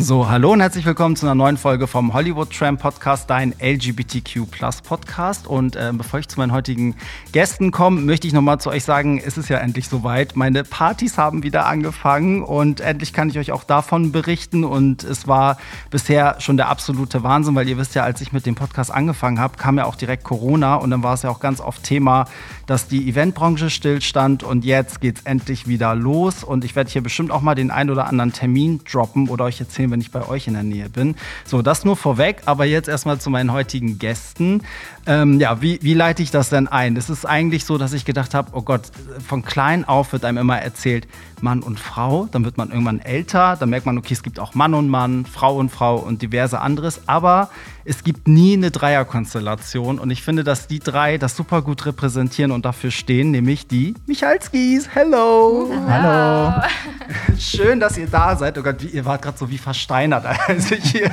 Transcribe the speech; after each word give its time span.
So, 0.00 0.28
hallo 0.28 0.52
und 0.52 0.60
herzlich 0.60 0.86
willkommen 0.86 1.16
zu 1.16 1.26
einer 1.26 1.34
neuen 1.34 1.56
Folge 1.56 1.88
vom 1.88 2.14
Hollywood 2.14 2.56
Tram 2.56 2.78
Podcast, 2.78 3.28
dein 3.28 3.52
LGBTQ 3.60 4.46
Podcast. 4.84 5.48
Und 5.48 5.74
äh, 5.74 5.90
bevor 5.92 6.20
ich 6.20 6.28
zu 6.28 6.38
meinen 6.38 6.52
heutigen 6.52 6.94
Gästen 7.32 7.72
komme, 7.72 8.00
möchte 8.02 8.28
ich 8.28 8.32
nochmal 8.32 8.60
zu 8.60 8.70
euch 8.70 8.84
sagen, 8.84 9.18
es 9.18 9.36
ist 9.36 9.48
ja 9.48 9.58
endlich 9.58 9.88
soweit. 9.88 10.36
Meine 10.36 10.62
Partys 10.62 11.18
haben 11.18 11.42
wieder 11.42 11.66
angefangen 11.66 12.44
und 12.44 12.80
endlich 12.80 13.12
kann 13.12 13.28
ich 13.28 13.40
euch 13.40 13.50
auch 13.50 13.64
davon 13.64 14.12
berichten. 14.12 14.62
Und 14.62 15.02
es 15.02 15.26
war 15.26 15.58
bisher 15.90 16.36
schon 16.38 16.56
der 16.56 16.68
absolute 16.68 17.24
Wahnsinn, 17.24 17.56
weil 17.56 17.68
ihr 17.68 17.76
wisst 17.76 17.96
ja, 17.96 18.04
als 18.04 18.20
ich 18.20 18.32
mit 18.32 18.46
dem 18.46 18.54
Podcast 18.54 18.92
angefangen 18.92 19.40
habe, 19.40 19.56
kam 19.56 19.78
ja 19.78 19.86
auch 19.86 19.96
direkt 19.96 20.22
Corona 20.22 20.76
und 20.76 20.92
dann 20.92 21.02
war 21.02 21.14
es 21.14 21.22
ja 21.22 21.30
auch 21.30 21.40
ganz 21.40 21.60
oft 21.60 21.82
Thema, 21.82 22.26
dass 22.66 22.86
die 22.86 23.08
Eventbranche 23.08 23.68
stillstand 23.68 24.44
und 24.44 24.64
jetzt 24.64 25.00
geht 25.00 25.18
es 25.18 25.24
endlich 25.24 25.66
wieder 25.66 25.96
los. 25.96 26.44
Und 26.44 26.64
ich 26.64 26.76
werde 26.76 26.88
hier 26.88 27.02
bestimmt 27.02 27.32
auch 27.32 27.40
mal 27.40 27.56
den 27.56 27.72
ein 27.72 27.90
oder 27.90 28.06
anderen 28.06 28.32
Termin 28.32 28.80
droppen 28.88 29.28
oder 29.28 29.46
euch 29.46 29.58
erzählen, 29.58 29.87
wenn 29.90 30.00
ich 30.00 30.10
bei 30.10 30.26
euch 30.26 30.46
in 30.46 30.54
der 30.54 30.62
Nähe 30.62 30.88
bin. 30.88 31.16
So, 31.44 31.62
das 31.62 31.84
nur 31.84 31.96
vorweg, 31.96 32.42
aber 32.46 32.64
jetzt 32.64 32.88
erstmal 32.88 33.20
zu 33.20 33.30
meinen 33.30 33.52
heutigen 33.52 33.98
Gästen. 33.98 34.62
Ähm, 35.08 35.40
ja, 35.40 35.62
wie, 35.62 35.78
wie 35.80 35.94
leite 35.94 36.22
ich 36.22 36.30
das 36.30 36.50
denn 36.50 36.68
ein? 36.68 36.94
Es 36.94 37.08
ist 37.08 37.24
eigentlich 37.24 37.64
so, 37.64 37.78
dass 37.78 37.94
ich 37.94 38.04
gedacht 38.04 38.34
habe, 38.34 38.50
oh 38.52 38.60
Gott, 38.60 38.82
von 39.26 39.42
klein 39.42 39.86
auf 39.86 40.12
wird 40.12 40.22
einem 40.26 40.36
immer 40.36 40.58
erzählt, 40.58 41.08
Mann 41.40 41.62
und 41.62 41.80
Frau, 41.80 42.28
dann 42.30 42.44
wird 42.44 42.58
man 42.58 42.68
irgendwann 42.68 43.00
älter, 43.00 43.56
dann 43.58 43.70
merkt 43.70 43.86
man, 43.86 43.96
okay, 43.96 44.12
es 44.12 44.22
gibt 44.22 44.38
auch 44.38 44.54
Mann 44.54 44.74
und 44.74 44.88
Mann, 44.88 45.24
Frau 45.24 45.56
und 45.56 45.70
Frau 45.70 45.96
und 45.96 46.20
diverse 46.20 46.60
anderes, 46.60 47.00
aber 47.06 47.48
es 47.84 48.04
gibt 48.04 48.28
nie 48.28 48.52
eine 48.52 48.70
Dreierkonstellation 48.70 49.98
und 49.98 50.10
ich 50.10 50.22
finde, 50.22 50.44
dass 50.44 50.66
die 50.66 50.78
drei 50.78 51.16
das 51.16 51.34
super 51.36 51.62
gut 51.62 51.86
repräsentieren 51.86 52.52
und 52.52 52.66
dafür 52.66 52.90
stehen, 52.90 53.30
nämlich 53.30 53.66
die 53.66 53.94
Michalskis. 54.06 54.90
Hello! 54.92 55.70
Hallo! 55.88 56.62
Schön, 57.38 57.80
dass 57.80 57.96
ihr 57.96 58.08
da 58.08 58.36
seid. 58.36 58.58
Oh 58.58 58.62
Gott, 58.62 58.82
ihr 58.82 59.04
wart 59.06 59.22
gerade 59.22 59.38
so 59.38 59.48
wie 59.48 59.56
versteinert, 59.56 60.26
als 60.48 60.70
ich 60.70 60.84
hier 60.90 61.10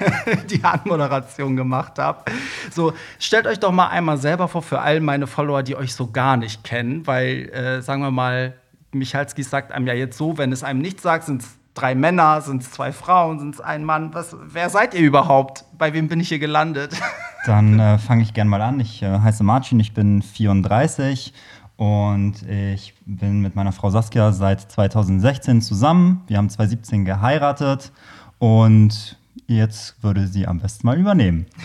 die 0.50 0.62
Anmoderation 0.62 1.56
gemacht 1.56 1.98
habe. 1.98 2.30
So, 2.70 2.92
stellt 3.30 3.46
euch 3.46 3.60
doch 3.60 3.70
mal 3.70 3.86
einmal 3.86 4.18
selber 4.18 4.48
vor 4.48 4.60
für 4.60 4.80
all 4.80 4.98
meine 4.98 5.28
Follower, 5.28 5.62
die 5.62 5.76
euch 5.76 5.94
so 5.94 6.10
gar 6.10 6.36
nicht 6.36 6.64
kennen, 6.64 7.06
weil, 7.06 7.48
äh, 7.50 7.80
sagen 7.80 8.02
wir 8.02 8.10
mal, 8.10 8.54
Michalski 8.90 9.44
sagt 9.44 9.70
einem 9.70 9.86
ja 9.86 9.94
jetzt 9.94 10.18
so, 10.18 10.36
wenn 10.36 10.50
es 10.50 10.64
einem 10.64 10.80
nicht 10.80 11.00
sagt, 11.00 11.26
sind 11.26 11.42
es 11.42 11.56
drei 11.74 11.94
Männer, 11.94 12.40
sind 12.40 12.62
es 12.62 12.72
zwei 12.72 12.90
Frauen, 12.90 13.38
sind 13.38 13.54
es 13.54 13.60
ein 13.60 13.84
Mann. 13.84 14.12
Was, 14.14 14.34
wer 14.42 14.68
seid 14.68 14.94
ihr 14.94 15.02
überhaupt? 15.02 15.64
Bei 15.78 15.92
wem 15.92 16.08
bin 16.08 16.18
ich 16.18 16.26
hier 16.26 16.40
gelandet? 16.40 16.90
Dann 17.46 17.78
äh, 17.78 17.98
fange 17.98 18.22
ich 18.22 18.34
gerne 18.34 18.50
mal 18.50 18.62
an. 18.62 18.80
Ich 18.80 19.00
äh, 19.00 19.20
heiße 19.20 19.44
Marcin, 19.44 19.78
ich 19.78 19.94
bin 19.94 20.22
34 20.22 21.32
und 21.76 22.42
ich 22.48 22.94
bin 23.06 23.42
mit 23.42 23.54
meiner 23.54 23.70
Frau 23.70 23.90
Saskia 23.90 24.32
seit 24.32 24.60
2016 24.72 25.62
zusammen. 25.62 26.24
Wir 26.26 26.36
haben 26.36 26.50
2017 26.50 27.04
geheiratet 27.04 27.92
und 28.40 29.19
Jetzt 29.50 30.00
würde 30.00 30.28
sie 30.28 30.46
am 30.46 30.60
besten 30.60 30.86
mal 30.86 30.96
übernehmen. 30.96 31.46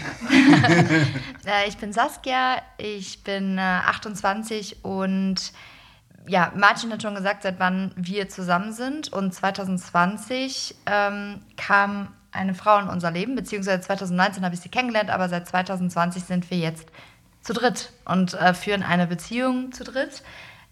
Äh, 1.46 1.68
ich 1.68 1.78
bin 1.78 1.94
Saskia, 1.94 2.58
ich 2.80 3.24
bin 3.24 3.60
28 3.60 4.72
äh, 4.74 4.88
und 4.88 5.54
ja, 6.28 6.52
Martin 6.56 6.92
hat 6.92 7.04
schon 7.04 7.14
gesagt, 7.14 7.44
seit 7.44 7.60
wann 7.60 7.92
wir 7.96 8.28
zusammen 8.30 8.74
sind. 8.74 9.14
Und 9.14 9.32
2020 9.32 10.76
ähm, 10.88 11.42
kam 11.56 12.08
eine 12.32 12.56
Frau 12.56 12.80
in 12.80 12.88
unser 12.88 13.12
Leben, 13.12 13.36
beziehungsweise 13.36 13.82
2019 13.82 14.44
habe 14.44 14.56
ich 14.56 14.62
sie 14.62 14.70
kennengelernt, 14.70 15.12
aber 15.12 15.30
seit 15.30 15.48
2020 15.48 16.24
sind 16.24 16.50
wir 16.50 16.58
jetzt 16.58 16.88
zu 17.44 17.54
dritt 17.54 17.92
und 18.06 18.34
äh, 18.34 18.56
führen 18.56 18.82
eine 18.82 19.06
Beziehung 19.06 19.72
zu 19.72 19.84
dritt. 19.84 20.24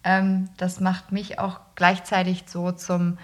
Ähm, 0.02 0.48
das 0.56 0.80
macht 0.80 1.12
mich 1.12 1.38
auch 1.38 1.60
gleichzeitig 1.76 2.44
so 2.48 2.72
zum 2.72 3.18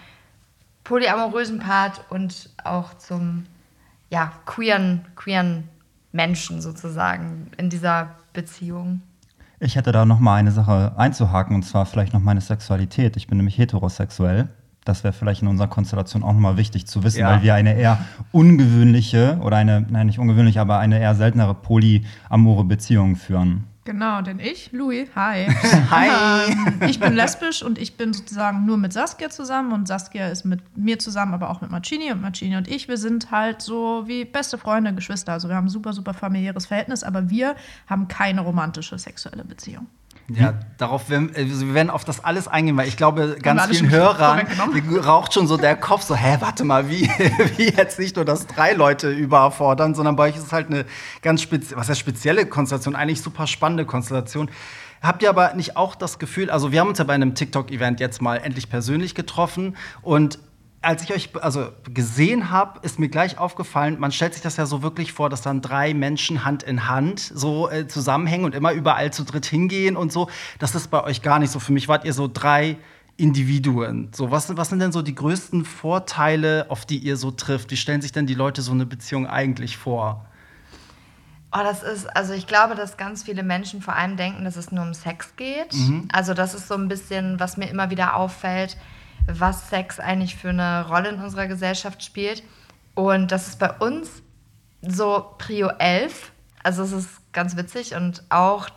polyamorösen 0.85 1.59
Part 1.59 2.05
und 2.11 2.51
auch 2.63 2.95
zum 2.95 3.47
ja, 4.11 4.33
queeren, 4.45 5.07
queeren 5.17 5.69
Menschen 6.13 6.61
sozusagen 6.61 7.51
in 7.57 7.71
dieser 7.71 8.17
Beziehung. 8.33 9.03
Ich 9.61 9.77
hätte 9.77 9.93
da 9.93 10.05
noch 10.05 10.21
mal 10.21 10.37
eine 10.37 10.53
Sache 10.53 10.93
einzuhaken 10.97 11.55
und 11.55 11.63
zwar 11.63 11.87
vielleicht 11.87 12.13
noch 12.13 12.21
meine 12.21 12.41
Sexualität. 12.41 13.17
Ich 13.17 13.27
bin 13.27 13.37
nämlich 13.37 13.59
heterosexuell. 13.59 14.49
Das 14.85 15.05
wäre 15.05 15.13
vielleicht 15.13 15.43
in 15.43 15.49
unserer 15.49 15.69
Konstellation 15.69 16.23
auch 16.23 16.33
nochmal 16.33 16.57
wichtig 16.57 16.87
zu 16.87 17.05
wissen, 17.05 17.21
ja. 17.21 17.29
weil 17.29 17.43
wir 17.43 17.55
eine 17.55 17.75
eher 17.75 17.99
ungewöhnliche 18.33 19.39
oder 19.43 19.59
eine, 19.59 19.83
nein, 19.83 20.07
nicht 20.07 20.19
ungewöhnlich, 20.19 20.59
aber 20.59 20.79
eine 20.79 20.99
eher 20.99 21.15
seltenere 21.15 21.55
polyamore 21.55 22.65
Beziehung 22.65 23.17
führen. 23.17 23.65
Genau, 23.85 24.21
denn 24.21 24.39
ich, 24.39 24.73
Louis, 24.73 25.09
hi. 25.17 25.47
Hi. 25.91 26.51
Ähm, 26.51 26.83
ich 26.87 27.01
bin 27.01 27.15
lesbisch 27.15 27.63
und 27.63 27.79
ich 27.79 27.97
bin 27.97 28.13
sozusagen 28.13 28.67
nur 28.67 28.77
mit 28.77 28.93
Saskia 28.93 29.31
zusammen 29.31 29.73
und 29.73 29.89
Saskia 29.89 30.29
ist 30.29 30.45
mit 30.45 30.61
mir 30.77 30.99
zusammen, 30.99 31.33
aber 31.33 31.49
auch 31.49 31.63
mit 31.63 31.71
Marcini 31.71 32.13
und 32.13 32.21
Marcini 32.21 32.57
und 32.57 32.69
ich, 32.69 32.89
wir 32.89 32.99
sind 32.99 33.31
halt 33.31 33.63
so 33.63 34.05
wie 34.07 34.27
beste 34.27 34.59
Freunde, 34.59 34.95
Geschwister. 34.95 35.33
Also 35.33 35.49
wir 35.49 35.57
haben 35.57 35.67
ein 35.67 35.71
super, 35.71 35.95
super 35.95 36.13
familiäres 36.13 36.67
Verhältnis, 36.67 37.03
aber 37.03 37.31
wir 37.31 37.57
haben 37.87 38.07
keine 38.07 38.43
romantische 38.43 38.99
sexuelle 38.99 39.45
Beziehung. 39.45 39.87
Ja, 40.35 40.55
darauf 40.79 41.11
werden, 41.11 41.33
also 41.35 41.67
wir 41.67 41.75
werden 41.75 41.91
auf 41.91 42.05
das 42.05 42.23
alles 42.23 42.47
eingehen, 42.47 42.77
weil 42.77 42.87
ich 42.89 42.97
glaube, 42.97 43.37
ganz 43.43 43.67
vielen 43.67 43.91
Hörern 43.91 44.47
raucht 45.05 45.35
schon 45.35 45.47
so 45.47 45.57
der 45.57 45.77
Kopf 45.77 46.03
so, 46.03 46.15
hä, 46.15 46.37
warte 46.41 46.65
mal, 46.65 46.89
wie, 46.89 47.09
wie 47.57 47.71
jetzt 47.71 47.99
nicht 47.99 48.17
nur 48.17 48.25
das 48.25 48.47
drei 48.47 48.73
Leute 48.73 49.11
überfordern, 49.11 49.95
sondern 49.95 50.17
bei 50.17 50.29
euch 50.29 50.37
ist 50.37 50.47
es 50.47 50.53
halt 50.53 50.69
eine 50.69 50.85
ganz 51.23 51.43
spezielle, 51.43 51.81
was 51.81 51.89
heißt 51.89 51.99
spezielle 51.99 52.47
Konstellation, 52.47 52.95
eigentlich 52.95 53.23
super 53.23 53.47
spannende 53.47 53.85
Konstellation. 53.85 54.51
Habt 55.03 55.23
ihr 55.23 55.31
aber 55.31 55.55
nicht 55.55 55.77
auch 55.77 55.95
das 55.95 56.19
Gefühl, 56.19 56.51
also 56.51 56.73
wir 56.73 56.81
haben 56.81 56.89
uns 56.89 56.99
ja 56.99 57.05
bei 57.05 57.15
einem 57.15 57.35
TikTok-Event 57.35 58.01
jetzt 58.01 58.21
mal 58.21 58.37
endlich 58.37 58.69
persönlich 58.69 59.15
getroffen 59.15 59.77
und 60.03 60.39
als 60.83 61.03
ich 61.03 61.13
euch 61.13 61.31
also 61.43 61.69
gesehen 61.93 62.51
habe, 62.51 62.81
ist 62.83 62.99
mir 62.99 63.09
gleich 63.09 63.39
aufgefallen, 63.39 63.99
man 63.99 64.13
stellt 64.13 64.33
sich 64.33 64.43
das 64.43 64.57
ja 64.57 64.65
so 64.65 64.83
wirklich 64.83 65.13
vor, 65.13 65.29
dass 65.29 65.43
dann 65.43 65.61
drei 65.61 65.93
Menschen 65.93 66.45
Hand 66.45 66.63
in 66.63 66.89
Hand 66.89 67.21
so 67.21 67.71
äh, 67.71 67.87
zusammenhängen 67.87 68.47
und 68.47 68.55
immer 68.55 68.73
überall 68.73 69.13
zu 69.13 69.25
dritt 69.25 69.45
hingehen 69.45 69.97
und 69.97 70.11
so. 70.11 70.31
Das 70.59 70.75
ist 70.75 70.91
bei 70.91 71.05
euch 71.05 71.21
gar 71.21 71.39
nicht 71.39 71.51
so. 71.51 71.61
Für 71.61 71.73
mich 71.73 71.89
wart 71.89 72.07
ihr 72.07 72.15
so 72.15 72.31
drei 72.33 72.79
Individuen. 73.19 74.09
So, 74.15 74.31
was, 74.31 74.57
was 74.57 74.71
sind 74.71 74.79
denn 74.79 74.93
so 74.93 75.03
die 75.03 75.15
größten 75.15 75.67
Vorteile, 75.67 76.65
auf 76.71 76.87
die 76.87 76.97
ihr 76.97 77.19
so 77.19 77.31
trifft? 77.31 77.71
Wie 77.71 77.77
stellen 77.77 78.01
sich 78.01 78.13
denn 78.13 78.27
die 78.27 78.35
Leute 78.35 78.63
so 78.63 78.73
eine 78.73 78.87
Beziehung 78.87 79.27
eigentlich 79.27 79.77
vor? 79.77 80.25
Oh, 81.53 81.59
das 81.63 81.83
ist, 81.83 82.07
also 82.17 82.33
ich 82.33 82.47
glaube, 82.47 82.75
dass 82.75 82.97
ganz 82.97 83.25
viele 83.25 83.43
Menschen 83.43 83.83
vor 83.83 83.97
allem 83.97 84.17
denken, 84.17 84.45
dass 84.45 84.57
es 84.57 84.73
nur 84.73 84.85
um 84.85 84.95
Sex 84.95 85.37
geht. 85.37 85.75
Mhm. 85.75 86.09
Also 86.11 86.33
das 86.33 86.55
ist 86.55 86.69
so 86.69 86.75
ein 86.75 86.89
bisschen, 86.89 87.39
was 87.39 87.59
mir 87.59 87.69
immer 87.69 87.91
wieder 87.91 88.17
auffällt 88.17 88.79
was 89.39 89.69
Sex 89.71 90.01
eigentlich 90.01 90.37
für 90.37 90.51
eine 90.51 90.87
Rolle 90.89 91.11
in 91.11 91.23
unserer 91.23 91.47
Gesellschaft 91.47 92.03
spielt. 92.03 92.43
Und 92.95 93.33
das 93.33 93.49
ist 93.49 93.59
bei 93.59 93.73
uns 93.73 94.23
so 94.83 95.35
Prio 95.39 95.69
11. 95.69 96.33
Also 96.63 96.83
es 96.83 96.93
ist 96.93 97.33
ganz 97.33 97.57
witzig 97.57 97.95
und 97.95 98.23
auch, 98.29 98.69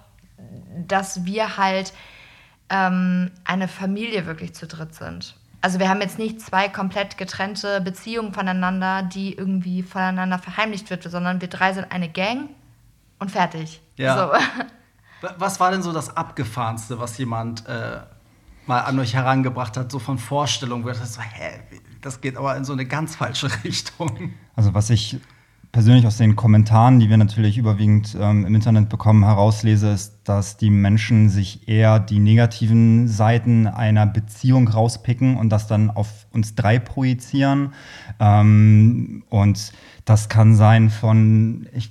dass 0.87 1.25
wir 1.25 1.57
halt 1.57 1.93
ähm, 2.69 3.31
eine 3.45 3.67
Familie 3.67 4.25
wirklich 4.25 4.53
zu 4.53 4.67
dritt 4.67 4.95
sind. 4.95 5.35
Also 5.61 5.79
wir 5.79 5.87
haben 5.87 6.01
jetzt 6.01 6.19
nicht 6.19 6.41
zwei 6.41 6.67
komplett 6.67 7.17
getrennte 7.17 7.79
Beziehungen 7.79 8.33
voneinander, 8.33 9.03
die 9.03 9.33
irgendwie 9.33 9.81
voneinander 9.81 10.37
verheimlicht 10.37 10.89
wird, 10.89 11.03
sondern 11.03 11.39
wir 11.39 11.47
drei 11.47 11.73
sind 11.73 11.89
eine 11.91 12.09
Gang 12.09 12.49
und 13.19 13.31
fertig. 13.31 13.81
Ja. 13.95 14.17
So. 14.17 15.29
Was 15.37 15.61
war 15.61 15.71
denn 15.71 15.81
so 15.81 15.93
das 15.93 16.17
Abgefahrenste, 16.17 16.99
was 16.99 17.17
jemand 17.17 17.65
äh, 17.65 18.01
mal 18.68 18.81
an 18.81 19.00
euch 19.00 19.13
herangebracht 19.13 19.78
hat, 19.78 19.91
so 19.91 20.00
von 20.00 20.18
Vorstellungen, 20.18 20.84
wo 20.84 20.90
ihr 20.90 20.96
so, 20.96 21.22
hä, 21.22 21.59
das 22.01 22.22
geht 22.22 22.38
aber 22.38 22.56
in 22.56 22.66
so 22.66 22.74
eine 22.74 22.85
ganz 22.85 23.16
falsche 23.16 23.50
Richtung. 23.63 24.31
Also 24.56 24.74
was 24.74 24.90
ich 24.90 25.19
persönlich 25.74 26.06
aus 26.06 26.18
den 26.18 26.35
Kommentaren, 26.35 27.00
die 27.00 27.09
wir 27.09 27.18
natürlich 27.18 27.57
überwiegend 27.57 28.16
ähm, 28.19 28.46
im 28.46 28.53
Internet 28.53 28.90
bekommen, 28.90 29.25
herauslese, 29.25 29.90
ist, 29.90 30.19
dass 30.24 30.56
die 30.56 30.69
Menschen 30.69 31.30
sich 31.30 31.68
eher 31.68 32.00
die 32.00 32.19
negativen 32.19 33.07
Seiten 33.07 33.65
einer 33.65 34.06
Beziehung 34.06 34.68
rauspicken 34.68 35.36
und 35.36 35.50
das 35.50 35.66
dann 35.66 35.89
auf 35.89 36.27
uns 36.31 36.54
drei 36.54 36.77
projizieren. 36.77 37.74
Ähm, 38.19 39.24
und 39.30 39.74
das 40.06 40.30
kann 40.30 40.56
sein 40.56 40.92
von, 40.92 41.68
ich 41.74 41.89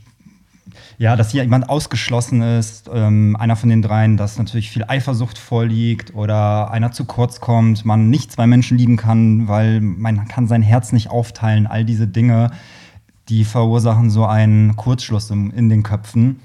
ja, 1.03 1.17
dass 1.17 1.33
hier 1.33 1.43
jemand 1.43 1.69
ausgeschlossen 1.69 2.43
ist, 2.43 2.89
ähm, 2.95 3.35
einer 3.35 3.57
von 3.57 3.69
den 3.69 3.83
dreien, 3.83 4.17
dass 4.17 4.39
natürlich 4.39 4.71
viel 4.71 4.85
Eifersucht 4.87 5.37
vorliegt 5.37 6.15
oder 6.15 6.71
einer 6.71 6.93
zu 6.93 7.07
kurz 7.07 7.41
kommt, 7.41 7.85
man 7.85 8.09
nicht 8.09 8.31
zwei 8.31 8.47
Menschen 8.47 8.79
lieben 8.79 8.97
kann, 8.97 9.49
weil 9.49 9.81
man 9.81 10.29
kann 10.29 10.47
sein 10.47 10.63
Herz 10.63 10.93
nicht 10.93 11.11
aufteilen, 11.11 11.67
all 11.67 11.85
diese 11.85 12.07
Dinge, 12.07 12.53
die 13.29 13.43
verursachen 13.45 14.11
so 14.11 14.27
einen 14.27 14.77
Kurzschluss 14.77 15.29
in, 15.31 15.51
in 15.51 15.69
den 15.69 15.83
Köpfen. 15.83 16.39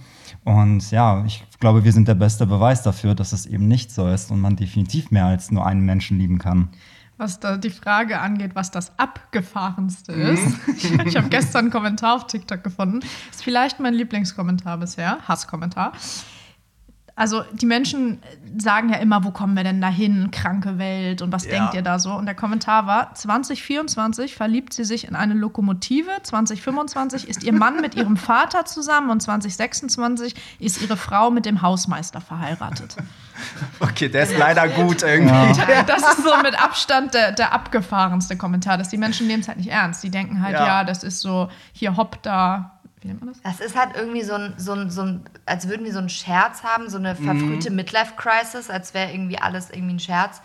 Und 0.43 0.89
ja, 0.89 1.23
ich 1.27 1.45
glaube, 1.59 1.83
wir 1.83 1.91
sind 1.91 2.07
der 2.07 2.15
beste 2.15 2.47
Beweis 2.47 2.81
dafür, 2.81 3.13
dass 3.13 3.33
es 3.33 3.45
eben 3.45 3.67
nicht 3.67 3.91
so 3.91 4.07
ist 4.07 4.31
und 4.31 4.41
man 4.41 4.55
definitiv 4.55 5.11
mehr 5.11 5.25
als 5.25 5.51
nur 5.51 5.67
einen 5.67 5.81
Menschen 5.85 6.17
lieben 6.17 6.39
kann 6.39 6.69
was 7.17 7.39
da 7.39 7.57
die 7.57 7.69
Frage 7.69 8.19
angeht, 8.19 8.51
was 8.53 8.71
das 8.71 8.97
Abgefahrenste 8.97 10.13
mhm. 10.13 10.21
ist. 10.21 10.57
ich, 10.77 10.99
ich 11.05 11.17
habe 11.17 11.29
gestern 11.29 11.65
einen 11.65 11.71
Kommentar 11.71 12.15
auf 12.15 12.27
TikTok 12.27 12.63
gefunden. 12.63 12.99
Ist 13.31 13.43
vielleicht 13.43 13.79
mein 13.79 13.93
Lieblingskommentar 13.93 14.77
bisher, 14.77 15.17
Hasskommentar. 15.27 15.93
Also 17.17 17.43
die 17.51 17.65
Menschen 17.65 18.21
sagen 18.59 18.89
ja 18.89 18.97
immer, 18.97 19.23
wo 19.23 19.31
kommen 19.31 19.55
wir 19.55 19.63
denn 19.63 19.81
dahin? 19.81 20.29
Kranke 20.29 20.77
Welt 20.77 21.23
und 21.23 21.31
was 21.31 21.45
Ja. 21.45 21.51
denkt 21.51 21.73
ihr 21.73 21.81
da 21.81 21.97
so? 21.97 22.13
Und 22.13 22.27
der 22.27 22.35
Kommentar 22.35 22.85
war, 22.85 23.15
2024 23.15 24.35
verliebt 24.35 24.71
sie 24.71 24.83
sich 24.83 25.07
in 25.07 25.15
eine 25.15 25.33
Lokomotive, 25.33 26.11
2025 26.21 27.27
ist 27.27 27.43
ihr 27.43 27.53
Mann 27.53 27.81
mit 27.81 27.95
ihrem 27.95 28.17
Vater 28.17 28.65
zusammen 28.65 29.09
und 29.09 29.19
2026 29.19 30.35
ist 30.59 30.79
ihre 30.79 30.95
Frau 30.95 31.31
mit 31.31 31.47
dem 31.47 31.63
Hausmeister 31.63 32.21
verheiratet. 32.21 32.97
Okay, 33.79 34.09
der 34.09 34.23
ist 34.23 34.37
leider 34.37 34.67
gut 34.67 35.03
irgendwie. 35.03 35.61
Das 35.85 36.01
ist 36.01 36.23
so 36.23 36.35
mit 36.41 36.59
Abstand 36.61 37.13
der, 37.13 37.31
der 37.31 37.53
abgefahrenste 37.53 38.35
Kommentar, 38.37 38.77
dass 38.77 38.89
die 38.89 38.97
Menschen 38.97 39.27
nehmen 39.27 39.41
es 39.41 39.47
halt 39.47 39.57
nicht 39.57 39.69
ernst. 39.69 40.03
Die 40.03 40.09
denken 40.09 40.41
halt, 40.41 40.53
Ja. 40.53 40.65
ja, 40.65 40.83
das 40.83 41.03
ist 41.03 41.19
so, 41.19 41.49
hier 41.73 41.95
hopp 41.97 42.21
da, 42.23 42.79
wie 43.01 43.07
nennt 43.09 43.23
man 43.23 43.33
das? 43.33 43.41
Das 43.43 43.59
ist 43.65 43.77
halt 43.77 43.91
irgendwie 43.95 44.23
so 44.23 44.33
ein, 44.33 44.53
so 44.57 44.73
ein, 44.73 44.89
so 44.89 45.03
ein, 45.03 45.23
als 45.45 45.67
würden 45.67 45.85
die 45.85 45.91
so 45.91 45.99
einen 45.99 46.09
Scherz 46.09 46.63
haben, 46.63 46.89
so 46.89 46.97
eine 46.97 47.15
verfrühte 47.15 47.69
Midlife-Crisis, 47.71 48.69
als 48.69 48.93
wäre 48.93 49.11
irgendwie 49.11 49.37
alles 49.39 49.69
irgendwie 49.69 49.95
ein 49.95 49.99
Scherz. 49.99 50.41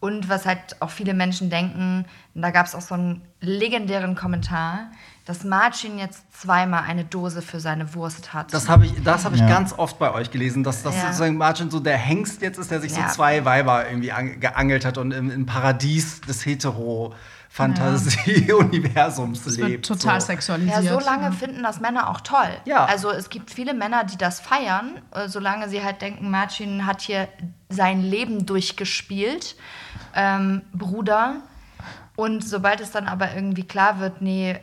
Und 0.00 0.28
was 0.28 0.46
halt 0.46 0.80
auch 0.80 0.90
viele 0.90 1.12
Menschen 1.12 1.50
denken, 1.50 2.04
da 2.34 2.52
gab 2.52 2.66
es 2.66 2.76
auch 2.76 2.80
so 2.80 2.94
einen 2.94 3.22
legendären 3.40 4.14
Kommentar, 4.14 4.92
dass 5.24 5.42
Marcin 5.42 5.98
jetzt 5.98 6.22
zweimal 6.40 6.84
eine 6.84 7.04
Dose 7.04 7.42
für 7.42 7.58
seine 7.58 7.92
Wurst 7.94 8.32
hat. 8.32 8.54
Das 8.54 8.68
habe 8.68 8.86
ich, 8.86 8.92
das 9.02 9.24
hab 9.24 9.34
ich 9.34 9.40
Ja. 9.40 9.48
ganz 9.48 9.72
oft 9.76 9.98
bei 9.98 10.12
euch 10.14 10.30
gelesen, 10.30 10.62
dass 10.62 10.84
das 10.84 10.94
Ja. 10.94 11.02
sozusagen 11.06 11.36
Margin 11.36 11.68
so 11.70 11.80
der 11.80 11.96
Hengst 11.98 12.42
jetzt 12.42 12.58
ist, 12.58 12.70
der 12.70 12.80
sich 12.80 12.96
Ja. 12.96 13.08
so 13.08 13.14
zwei 13.16 13.44
Weiber 13.44 13.88
irgendwie 13.88 14.12
an, 14.12 14.38
geangelt 14.38 14.84
hat 14.84 14.98
und 14.98 15.10
im, 15.12 15.30
im 15.30 15.46
Paradies 15.46 16.20
des 16.22 16.46
Hetero-Fantasie-Universums 16.46 19.44
Das 19.44 19.56
wird 19.58 19.68
lebt. 19.68 19.86
total 19.86 20.20
so. 20.20 20.26
sexualisiert. 20.28 20.82
Ja, 20.84 20.92
so 20.98 21.04
lange 21.04 21.32
finden 21.32 21.62
das 21.62 21.80
Männer 21.80 22.08
auch 22.10 22.20
toll. 22.20 22.48
Ja. 22.64 22.84
Also 22.86 23.10
es 23.10 23.30
gibt 23.30 23.50
viele 23.50 23.74
Männer, 23.74 24.04
die 24.04 24.16
das 24.16 24.40
feiern, 24.40 25.00
äh, 25.12 25.28
solange 25.28 25.68
sie 25.68 25.82
halt 25.82 26.00
denken, 26.02 26.30
Marcin 26.30 26.86
hat 26.86 27.02
hier 27.02 27.28
sein 27.68 28.02
Leben 28.02 28.46
durchgespielt, 28.46 29.56
ähm, 30.14 30.62
Bruder. 30.72 31.36
Und 32.16 32.44
sobald 32.44 32.80
es 32.80 32.90
dann 32.90 33.06
aber 33.06 33.34
irgendwie 33.34 33.64
klar 33.64 34.00
wird, 34.00 34.20
nee, 34.22 34.58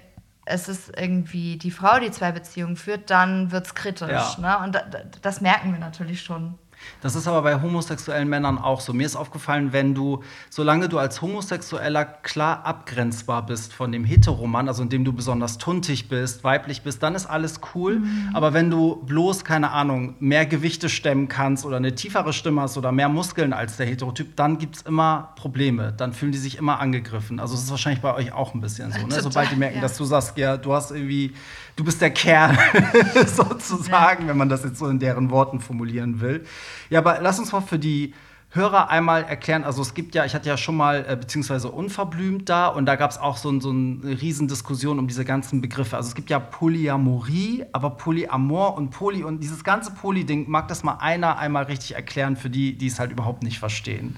es 0.45 0.67
ist 0.69 0.91
irgendwie 0.97 1.57
die 1.57 1.71
Frau, 1.71 1.99
die 1.99 2.11
zwei 2.11 2.31
Beziehungen 2.31 2.75
führt, 2.75 3.09
dann 3.09 3.51
wird 3.51 3.65
es 3.65 3.75
kritisch. 3.75 4.09
Ja. 4.09 4.35
Ne? 4.39 4.65
Und 4.65 4.75
da, 4.75 4.81
da, 4.81 4.99
das 5.21 5.41
merken 5.41 5.71
wir 5.71 5.79
natürlich 5.79 6.21
schon. 6.21 6.57
Das 7.01 7.15
ist 7.15 7.27
aber 7.27 7.41
bei 7.41 7.61
homosexuellen 7.61 8.27
Männern 8.27 8.57
auch 8.57 8.81
so. 8.81 8.93
Mir 8.93 9.05
ist 9.05 9.15
aufgefallen, 9.15 9.73
wenn 9.73 9.93
du, 9.93 10.23
solange 10.49 10.89
du 10.89 10.97
als 10.97 11.21
Homosexueller 11.21 12.05
klar 12.05 12.65
abgrenzbar 12.65 13.45
bist 13.45 13.73
von 13.73 13.91
dem 13.91 14.03
Heteroman, 14.03 14.67
also 14.67 14.83
indem 14.83 15.05
du 15.05 15.13
besonders 15.13 15.57
tuntig 15.57 16.09
bist, 16.09 16.43
weiblich 16.43 16.81
bist, 16.81 17.03
dann 17.03 17.15
ist 17.15 17.25
alles 17.25 17.59
cool. 17.73 18.01
Aber 18.33 18.53
wenn 18.53 18.69
du 18.69 18.97
bloß, 19.05 19.43
keine 19.43 19.71
Ahnung, 19.71 20.15
mehr 20.19 20.45
Gewichte 20.45 20.89
stemmen 20.89 21.27
kannst 21.27 21.65
oder 21.65 21.77
eine 21.77 21.95
tiefere 21.95 22.33
Stimme 22.33 22.61
hast 22.61 22.77
oder 22.77 22.91
mehr 22.91 23.09
Muskeln 23.09 23.53
als 23.53 23.77
der 23.77 23.85
Heterotyp, 23.85 24.35
dann 24.35 24.57
gibt 24.57 24.77
es 24.77 24.81
immer 24.81 25.33
Probleme. 25.35 25.93
Dann 25.95 26.13
fühlen 26.13 26.31
die 26.31 26.37
sich 26.37 26.57
immer 26.57 26.79
angegriffen. 26.79 27.39
Also 27.39 27.55
es 27.55 27.63
ist 27.63 27.71
wahrscheinlich 27.71 28.01
bei 28.01 28.13
euch 28.13 28.31
auch 28.31 28.53
ein 28.53 28.61
bisschen 28.61 28.91
so. 28.91 28.97
Ne? 28.99 29.03
Total, 29.05 29.23
Sobald 29.23 29.51
die 29.51 29.55
merken, 29.55 29.77
ja. 29.77 29.81
dass 29.81 29.97
du 29.97 30.05
sagst, 30.05 30.37
ja, 30.37 30.57
du 30.57 30.73
hast 30.73 30.91
irgendwie, 30.91 31.33
du 31.75 31.83
bist 31.83 32.01
der 32.01 32.11
Kerl 32.11 32.57
sozusagen, 33.27 34.27
wenn 34.27 34.37
man 34.37 34.49
das 34.49 34.63
jetzt 34.63 34.79
so 34.79 34.87
in 34.87 34.99
deren 34.99 35.29
Worten 35.29 35.59
formulieren 35.59 36.21
will. 36.21 36.45
Ja, 36.89 36.99
aber 36.99 37.19
lass 37.21 37.39
uns 37.39 37.51
mal 37.51 37.61
für 37.61 37.79
die 37.79 38.13
Hörer 38.51 38.89
einmal 38.89 39.23
erklären, 39.25 39.65
also 39.65 39.81
es 39.81 39.93
gibt 39.93 40.15
ja, 40.15 40.23
ich 40.23 40.33
hatte 40.33 40.47
ja 40.47 40.55
schon 40.55 40.77
mal, 40.77 41.05
äh, 41.09 41.17
beziehungsweise 41.17 41.69
unverblümt 41.69 42.47
da 42.47 42.67
und 42.67 42.85
da 42.85 42.95
gab 42.95 43.11
es 43.11 43.17
auch 43.17 43.35
so, 43.35 43.49
ein- 43.49 43.59
so 43.59 43.71
eine 43.71 44.21
Riesendiskussion 44.21 44.97
um 44.97 45.07
diese 45.09 45.25
ganzen 45.25 45.59
Begriffe. 45.61 45.97
Also 45.97 46.07
es 46.07 46.15
gibt 46.15 46.29
ja 46.29 46.39
Polyamorie, 46.39 47.65
aber 47.73 47.89
Polyamor 47.91 48.77
und 48.77 48.91
Poly 48.91 49.23
und 49.25 49.41
dieses 49.43 49.65
ganze 49.65 49.91
Poly-Ding, 49.91 50.45
mag 50.49 50.69
das 50.69 50.83
mal 50.83 50.93
einer 51.01 51.37
einmal 51.37 51.63
richtig 51.63 51.95
erklären 51.95 52.37
für 52.37 52.49
die, 52.49 52.77
die 52.77 52.87
es 52.87 52.97
halt 52.97 53.11
überhaupt 53.11 53.43
nicht 53.43 53.59
verstehen? 53.59 54.15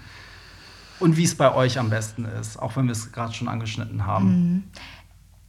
Und 0.99 1.17
wie 1.17 1.23
es 1.23 1.33
bei 1.33 1.51
euch 1.55 1.79
am 1.79 1.89
besten 1.89 2.25
ist, 2.25 2.57
auch 2.61 2.75
wenn 2.75 2.85
wir 2.85 2.91
es 2.91 3.11
gerade 3.11 3.33
schon 3.33 3.47
angeschnitten 3.47 4.05
haben. 4.05 4.69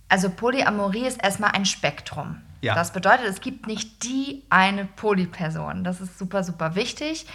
Also 0.09 0.31
Polyamorie 0.31 1.07
ist 1.07 1.23
erstmal 1.23 1.53
ein 1.53 1.65
Spektrum. 1.65 2.41
Ja. 2.61 2.75
Das 2.75 2.93
bedeutet, 2.93 3.27
es 3.27 3.41
gibt 3.41 3.67
nicht 3.67 4.03
die 4.03 4.43
eine 4.51 4.85
Polyperson. 4.85 5.85
Das 5.85 6.01
ist 6.01 6.19
super, 6.19 6.43
super 6.43 6.75
wichtig. 6.75 7.27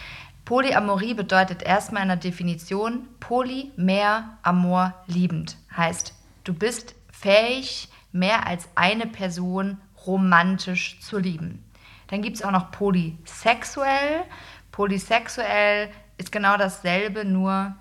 Polyamorie 0.45 1.13
bedeutet 1.13 1.63
erstmal 1.63 2.01
in 2.01 2.09
der 2.09 2.17
Definition 2.17 3.07
Poly, 3.19 3.71
mehr, 3.77 4.37
Amor, 4.41 4.93
liebend. 5.07 5.55
Heißt, 5.75 6.13
du 6.43 6.53
bist 6.53 6.95
fähig, 7.11 7.89
mehr 8.11 8.45
als 8.45 8.67
eine 8.75 9.07
Person 9.07 9.77
romantisch 10.05 10.99
zu 10.99 11.17
lieben. 11.17 11.63
Dann 12.07 12.21
gibt 12.21 12.35
es 12.35 12.43
auch 12.43 12.51
noch 12.51 12.71
polysexuell. 12.71 14.23
Polysexuell 14.71 15.89
ist 16.17 16.31
genau 16.31 16.57
dasselbe, 16.57 17.23
nur 17.23 17.73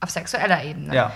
auf 0.00 0.10
sexueller 0.10 0.62
Ebene. 0.62 0.94
Ja. 0.94 1.12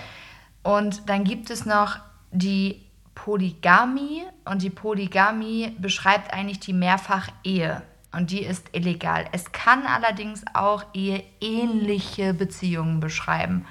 Und 0.63 1.07
dann 1.07 1.23
gibt 1.23 1.51
es 1.51 1.65
noch 1.65 1.99
die 2.31 2.83
Polygamie 3.23 4.23
und 4.45 4.61
die 4.61 4.69
Polygamie 4.69 5.75
beschreibt 5.77 6.33
eigentlich 6.33 6.59
die 6.59 6.73
Mehrfach-Ehe 6.73 7.81
und 8.13 8.31
die 8.31 8.43
ist 8.43 8.67
illegal. 8.71 9.25
Es 9.33 9.51
kann 9.51 9.85
allerdings 9.85 10.43
auch 10.53 10.85
eheähnliche 10.93 12.33
Beziehungen 12.33 12.99
beschreiben. 12.99 13.65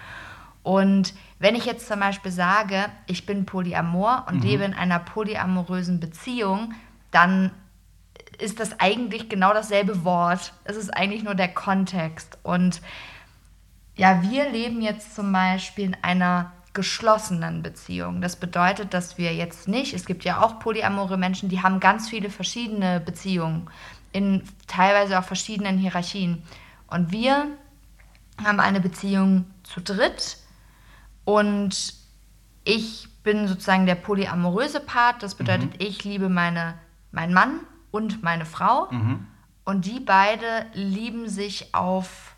Und 0.62 1.14
wenn 1.38 1.54
ich 1.54 1.64
jetzt 1.64 1.88
zum 1.88 2.00
Beispiel 2.00 2.30
sage, 2.30 2.86
ich 3.06 3.24
bin 3.24 3.46
polyamor 3.46 4.26
und 4.28 4.44
lebe 4.44 4.64
in 4.64 4.74
einer 4.74 4.98
polyamorösen 4.98 5.98
Beziehung, 5.98 6.74
dann 7.10 7.50
ist 8.38 8.60
das 8.60 8.78
eigentlich 8.78 9.30
genau 9.30 9.54
dasselbe 9.54 10.04
Wort. 10.04 10.52
Es 10.64 10.76
ist 10.76 10.90
eigentlich 10.90 11.24
nur 11.24 11.34
der 11.34 11.48
Kontext. 11.48 12.38
Und 12.42 12.82
ja, 13.96 14.22
wir 14.22 14.50
leben 14.50 14.82
jetzt 14.82 15.14
zum 15.14 15.32
Beispiel 15.32 15.86
in 15.86 15.96
einer 16.02 16.52
geschlossenen 16.74 17.62
Beziehung. 17.62 18.20
Das 18.20 18.36
bedeutet, 18.36 18.94
dass 18.94 19.18
wir 19.18 19.34
jetzt 19.34 19.68
nicht, 19.68 19.94
es 19.94 20.06
gibt 20.06 20.24
ja 20.24 20.40
auch 20.40 20.58
polyamore 20.58 21.16
Menschen, 21.16 21.48
die 21.48 21.62
haben 21.62 21.80
ganz 21.80 22.08
viele 22.08 22.30
verschiedene 22.30 23.00
Beziehungen 23.00 23.68
in 24.12 24.42
teilweise 24.66 25.18
auch 25.18 25.24
verschiedenen 25.24 25.78
Hierarchien. 25.78 26.42
Und 26.86 27.12
wir 27.12 27.46
haben 28.42 28.60
eine 28.60 28.80
Beziehung 28.80 29.46
zu 29.64 29.80
dritt 29.80 30.38
und 31.24 31.94
ich 32.64 33.08
bin 33.22 33.48
sozusagen 33.48 33.86
der 33.86 33.94
polyamoröse 33.94 34.80
Part. 34.80 35.22
Das 35.22 35.34
bedeutet, 35.34 35.82
ich 35.82 36.04
liebe 36.04 36.28
meine, 36.28 36.74
meinen 37.12 37.34
Mann 37.34 37.60
und 37.90 38.22
meine 38.22 38.46
Frau. 38.46 38.88
Und 39.64 39.84
die 39.84 40.00
beide 40.00 40.66
lieben 40.72 41.28
sich 41.28 41.74
auf 41.74 42.36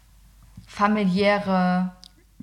familiäre 0.66 1.92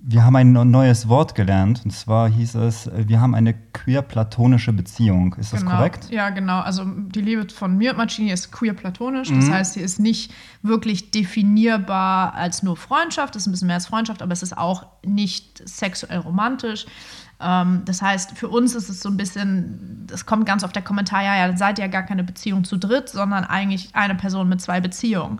Wir 0.01 0.23
haben 0.23 0.35
ein 0.35 0.51
neues 0.51 1.07
Wort 1.09 1.35
gelernt 1.35 1.81
und 1.83 1.91
zwar 1.91 2.29
hieß 2.29 2.55
es, 2.55 2.87
äh, 2.87 3.07
wir 3.07 3.19
haben 3.19 3.35
eine 3.35 3.53
queer-platonische 3.53 4.73
Beziehung. 4.73 5.33
Ist 5.35 5.53
das 5.53 5.61
genau. 5.61 5.75
korrekt? 5.75 6.09
Ja, 6.09 6.29
genau. 6.29 6.59
Also 6.59 6.83
die 6.85 7.21
Liebe 7.21 7.47
von 7.53 7.77
mir 7.77 7.91
und 7.91 7.97
Marcini 7.97 8.31
ist 8.31 8.51
queer-platonisch. 8.51 9.29
Das 9.33 9.49
heißt, 9.49 9.73
sie 9.73 9.81
ist 9.81 9.99
nicht 9.99 10.33
wirklich 10.61 11.11
definierbar 11.11 12.33
als 12.33 12.63
nur 12.63 12.77
Freundschaft. 12.77 13.35
Das 13.35 13.43
ist 13.43 13.47
ein 13.47 13.51
bisschen 13.51 13.67
mehr 13.67 13.75
als 13.75 13.87
Freundschaft, 13.87 14.21
aber 14.21 14.33
es 14.33 14.43
ist 14.43 14.57
auch 14.57 14.85
nicht 15.03 15.67
sexuell 15.67 16.19
romantisch. 16.19 16.85
Ähm, 17.39 17.83
das 17.85 18.01
heißt, 18.01 18.37
für 18.37 18.47
uns 18.47 18.75
ist 18.75 18.89
es 18.89 19.01
so 19.01 19.09
ein 19.09 19.17
bisschen, 19.17 20.05
das 20.07 20.25
kommt 20.25 20.45
ganz 20.45 20.63
auf 20.63 20.71
der 20.71 20.81
Kommentar, 20.81 21.23
ja, 21.23 21.35
ja, 21.35 21.55
seid 21.55 21.77
ihr 21.77 21.85
ja 21.85 21.91
gar 21.91 22.03
keine 22.03 22.23
Beziehung 22.23 22.63
zu 22.63 22.77
dritt, 22.77 23.09
sondern 23.09 23.43
eigentlich 23.43 23.89
eine 23.93 24.15
Person 24.15 24.49
mit 24.49 24.61
zwei 24.61 24.81
Beziehungen. 24.81 25.39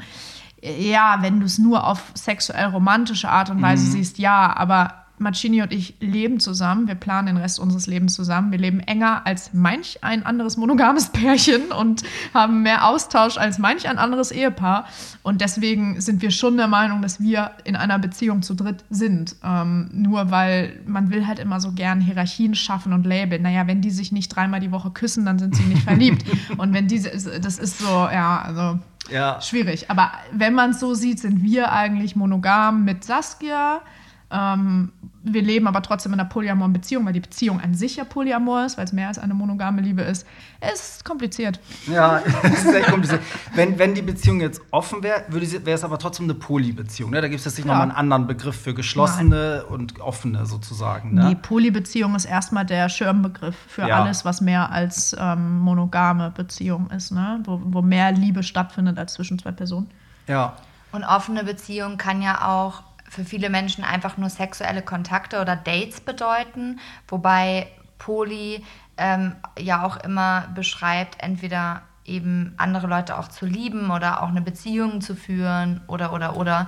Ja, 0.61 1.19
wenn 1.21 1.39
du 1.39 1.45
es 1.45 1.57
nur 1.57 1.85
auf 1.85 2.11
sexuell 2.15 2.65
romantische 2.65 3.29
Art 3.29 3.49
und 3.49 3.61
Weise 3.61 3.85
siehst, 3.85 4.17
ja, 4.17 4.55
aber 4.55 5.06
Marcini 5.19 5.61
und 5.61 5.73
ich 5.73 5.95
leben 5.99 6.39
zusammen, 6.39 6.87
wir 6.87 6.95
planen 6.95 7.27
den 7.27 7.37
Rest 7.37 7.59
unseres 7.59 7.87
Lebens 7.87 8.13
zusammen. 8.13 8.51
Wir 8.51 8.59
leben 8.59 8.79
enger 8.79 9.25
als 9.25 9.53
manch 9.53 10.03
ein 10.03 10.25
anderes 10.25 10.57
monogames 10.57 11.09
Pärchen 11.13 11.71
und 11.71 12.03
haben 12.33 12.61
mehr 12.63 12.85
Austausch 12.87 13.37
als 13.37 13.57
manch 13.57 13.87
ein 13.89 13.97
anderes 13.97 14.31
Ehepaar. 14.31 14.85
Und 15.23 15.41
deswegen 15.41 15.99
sind 16.01 16.21
wir 16.21 16.31
schon 16.31 16.57
der 16.57 16.67
Meinung, 16.67 17.01
dass 17.01 17.19
wir 17.19 17.51
in 17.63 17.75
einer 17.75 17.99
Beziehung 17.99 18.41
zu 18.43 18.53
dritt 18.53 18.83
sind. 18.89 19.35
Ähm, 19.43 19.89
nur 19.91 20.29
weil 20.31 20.79
man 20.85 21.09
will 21.09 21.25
halt 21.25 21.39
immer 21.39 21.59
so 21.59 21.71
gern 21.71 21.99
Hierarchien 21.99 22.53
schaffen 22.55 22.93
und 22.93 23.05
labeln. 23.05 23.41
Naja, 23.41 23.67
wenn 23.67 23.81
die 23.81 23.91
sich 23.91 24.11
nicht 24.11 24.29
dreimal 24.29 24.59
die 24.59 24.71
Woche 24.71 24.91
küssen, 24.91 25.25
dann 25.25 25.39
sind 25.39 25.55
sie 25.55 25.63
nicht 25.63 25.83
verliebt. 25.83 26.25
Und 26.57 26.73
wenn 26.73 26.87
diese, 26.87 27.09
das 27.39 27.57
ist 27.57 27.79
so, 27.79 27.85
ja, 27.85 28.41
also 28.41 28.79
Ja. 29.09 29.41
schwierig. 29.41 29.89
Aber 29.89 30.11
wenn 30.31 30.53
man 30.53 30.71
es 30.71 30.79
so 30.79 30.93
sieht, 30.93 31.19
sind 31.19 31.43
wir 31.43 31.71
eigentlich 31.71 32.15
monogam 32.15 32.83
mit 32.85 33.03
Saskia. 33.03 33.81
Ähm, 34.29 34.91
wir 35.23 35.41
leben 35.41 35.67
aber 35.67 35.81
trotzdem 35.81 36.13
in 36.13 36.19
einer 36.19 36.27
polyamoren 36.29 36.73
Beziehung, 36.73 37.05
weil 37.05 37.13
die 37.13 37.19
Beziehung 37.21 37.61
an 37.61 37.73
sich 37.73 37.95
ja 37.97 38.03
polyamor 38.03 38.65
ist, 38.65 38.77
weil 38.77 38.85
es 38.85 38.91
mehr 38.93 39.07
als 39.07 39.19
eine 39.19 39.33
monogame 39.33 39.81
Liebe 39.81 40.01
ist. 40.01 40.25
Es 40.59 40.95
ist 40.95 41.05
kompliziert. 41.05 41.59
Ja, 41.87 42.21
das 42.43 42.63
ist 42.65 42.73
echt 42.73 42.87
kompliziert. 42.89 43.21
Wenn, 43.55 43.77
wenn 43.79 43.93
die 43.93 44.01
Beziehung 44.01 44.41
jetzt 44.41 44.61
offen 44.71 45.03
wäre, 45.03 45.23
wäre 45.29 45.71
es 45.75 45.83
aber 45.83 45.97
trotzdem 45.99 46.25
eine 46.25 46.33
Polybeziehung. 46.33 47.11
Ne? 47.11 47.21
Da 47.21 47.27
gibt 47.27 47.39
es 47.39 47.45
jetzt 47.45 47.57
nicht 47.57 47.65
Ja. 47.65 47.71
nochmal 47.73 47.89
einen 47.89 47.97
anderen 47.97 48.27
Begriff 48.27 48.59
für 48.59 48.73
geschlossene 48.73 49.65
und 49.65 49.99
offene 50.01 50.45
sozusagen. 50.45 51.13
Ne? 51.13 51.29
Die 51.29 51.35
Polybeziehung 51.35 52.15
ist 52.15 52.25
erstmal 52.25 52.65
der 52.65 52.89
Schirmbegriff 52.89 53.55
für 53.67 53.87
Ja. 53.87 54.01
alles, 54.03 54.25
was 54.25 54.41
mehr 54.41 54.71
als 54.71 55.15
ähm, 55.19 55.59
monogame 55.59 56.31
Beziehung 56.31 56.89
ist, 56.91 57.11
ne? 57.11 57.41
wo, 57.45 57.61
wo 57.63 57.81
mehr 57.81 58.11
Liebe 58.11 58.43
stattfindet 58.43 58.97
als 58.97 59.13
zwischen 59.13 59.39
zwei 59.39 59.51
Personen. 59.51 59.89
Ja. 60.27 60.53
Und 60.91 61.03
offene 61.03 61.43
Beziehung 61.43 61.97
kann 61.97 62.21
ja 62.21 62.45
auch 62.47 62.83
für 63.09 63.23
viele 63.23 63.49
Menschen 63.49 63.83
einfach 63.83 64.17
nur 64.17 64.29
sexuelle 64.29 64.81
Kontakte 64.81 65.41
oder 65.41 65.55
Dates 65.55 66.01
bedeuten, 66.01 66.79
wobei 67.07 67.67
Poly 67.97 68.63
ähm, 68.97 69.35
ja 69.57 69.85
auch 69.85 69.97
immer 69.97 70.47
beschreibt, 70.53 71.21
entweder 71.21 71.83
eben 72.05 72.53
andere 72.57 72.87
Leute 72.87 73.17
auch 73.17 73.27
zu 73.27 73.45
lieben 73.45 73.91
oder 73.91 74.23
auch 74.23 74.29
eine 74.29 74.41
Beziehung 74.41 75.01
zu 75.01 75.15
führen 75.15 75.81
oder 75.87 76.13
oder 76.13 76.37
oder. 76.37 76.67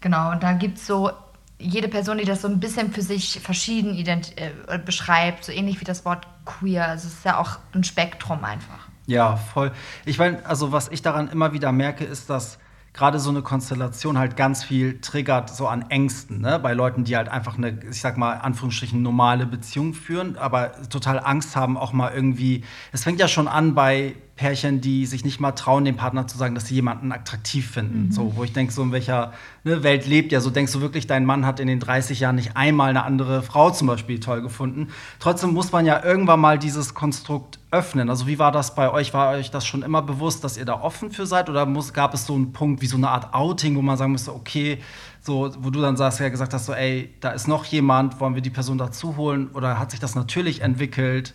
Genau, 0.00 0.30
und 0.30 0.42
da 0.42 0.52
gibt 0.52 0.78
es 0.78 0.86
so 0.86 1.10
jede 1.58 1.88
Person, 1.88 2.18
die 2.18 2.24
das 2.24 2.42
so 2.42 2.48
ein 2.48 2.58
bisschen 2.58 2.92
für 2.92 3.02
sich 3.02 3.40
verschieden 3.40 3.94
äh, 4.06 4.78
beschreibt, 4.78 5.44
so 5.44 5.52
ähnlich 5.52 5.80
wie 5.80 5.84
das 5.84 6.04
Wort 6.04 6.26
queer. 6.44 6.88
Also 6.88 7.08
es 7.08 7.14
ist 7.14 7.24
ja 7.24 7.38
auch 7.38 7.58
ein 7.74 7.84
Spektrum 7.84 8.44
einfach. 8.44 8.88
Ja, 9.06 9.36
voll. 9.36 9.72
Ich 10.04 10.18
meine, 10.18 10.44
also 10.46 10.72
was 10.72 10.88
ich 10.88 11.02
daran 11.02 11.28
immer 11.28 11.52
wieder 11.52 11.72
merke, 11.72 12.04
ist, 12.04 12.30
dass 12.30 12.58
gerade 12.92 13.18
so 13.18 13.30
eine 13.30 13.42
Konstellation 13.42 14.18
halt 14.18 14.36
ganz 14.36 14.64
viel 14.64 15.00
triggert, 15.00 15.50
so 15.50 15.68
an 15.68 15.90
Ängsten, 15.90 16.40
ne? 16.40 16.58
Bei 16.58 16.72
Leuten, 16.72 17.04
die 17.04 17.16
halt 17.16 17.28
einfach 17.28 17.56
eine, 17.56 17.78
ich 17.88 18.00
sag 18.00 18.16
mal, 18.16 18.34
Anführungsstrichen 18.34 19.00
normale 19.00 19.46
Beziehung 19.46 19.94
führen, 19.94 20.36
aber 20.36 20.72
total 20.88 21.20
Angst 21.20 21.54
haben, 21.54 21.76
auch 21.76 21.92
mal 21.92 22.12
irgendwie. 22.12 22.64
Es 22.92 23.04
fängt 23.04 23.20
ja 23.20 23.28
schon 23.28 23.48
an 23.48 23.74
bei 23.74 24.16
Pärchen, 24.40 24.80
die 24.80 25.04
sich 25.04 25.22
nicht 25.22 25.38
mal 25.38 25.52
trauen, 25.52 25.84
dem 25.84 25.96
Partner 25.96 26.26
zu 26.26 26.38
sagen, 26.38 26.54
dass 26.54 26.66
sie 26.66 26.74
jemanden 26.74 27.12
attraktiv 27.12 27.70
finden. 27.72 28.06
Mhm. 28.06 28.12
So, 28.12 28.36
wo 28.36 28.42
ich 28.42 28.54
denke, 28.54 28.72
so 28.72 28.82
in 28.82 28.90
welcher 28.90 29.34
ne, 29.64 29.82
Welt 29.82 30.06
lebt 30.06 30.32
ja. 30.32 30.40
So 30.40 30.48
denkst 30.48 30.72
du 30.72 30.80
wirklich, 30.80 31.06
dein 31.06 31.26
Mann 31.26 31.44
hat 31.44 31.60
in 31.60 31.66
den 31.66 31.78
30 31.78 32.20
Jahren 32.20 32.36
nicht 32.36 32.56
einmal 32.56 32.88
eine 32.88 33.04
andere 33.04 33.42
Frau 33.42 33.70
zum 33.70 33.86
Beispiel 33.86 34.18
toll 34.18 34.40
gefunden. 34.40 34.88
Trotzdem 35.18 35.52
muss 35.52 35.72
man 35.72 35.84
ja 35.84 36.02
irgendwann 36.02 36.40
mal 36.40 36.58
dieses 36.58 36.94
Konstrukt 36.94 37.58
öffnen. 37.70 38.08
Also 38.08 38.26
wie 38.26 38.38
war 38.38 38.50
das 38.50 38.74
bei 38.74 38.90
euch? 38.90 39.12
War 39.12 39.32
euch 39.32 39.50
das 39.50 39.66
schon 39.66 39.82
immer 39.82 40.00
bewusst, 40.00 40.42
dass 40.42 40.56
ihr 40.56 40.64
da 40.64 40.80
offen 40.80 41.10
für 41.10 41.26
seid? 41.26 41.50
Oder 41.50 41.66
muss, 41.66 41.92
gab 41.92 42.14
es 42.14 42.24
so 42.24 42.34
einen 42.34 42.54
Punkt 42.54 42.80
wie 42.80 42.86
so 42.86 42.96
eine 42.96 43.10
Art 43.10 43.34
Outing, 43.34 43.76
wo 43.76 43.82
man 43.82 43.98
sagen 43.98 44.12
müsste, 44.12 44.34
okay, 44.34 44.78
so, 45.20 45.52
wo 45.58 45.68
du 45.68 45.82
dann 45.82 45.98
sagst, 45.98 46.18
ja 46.18 46.30
gesagt 46.30 46.54
hast, 46.54 46.64
so, 46.64 46.72
ey, 46.72 47.14
da 47.20 47.32
ist 47.32 47.46
noch 47.46 47.66
jemand, 47.66 48.18
wollen 48.20 48.34
wir 48.34 48.40
die 48.40 48.48
Person 48.48 48.78
dazu 48.78 49.18
holen? 49.18 49.50
Oder 49.52 49.78
hat 49.78 49.90
sich 49.90 50.00
das 50.00 50.14
natürlich 50.14 50.62
entwickelt? 50.62 51.34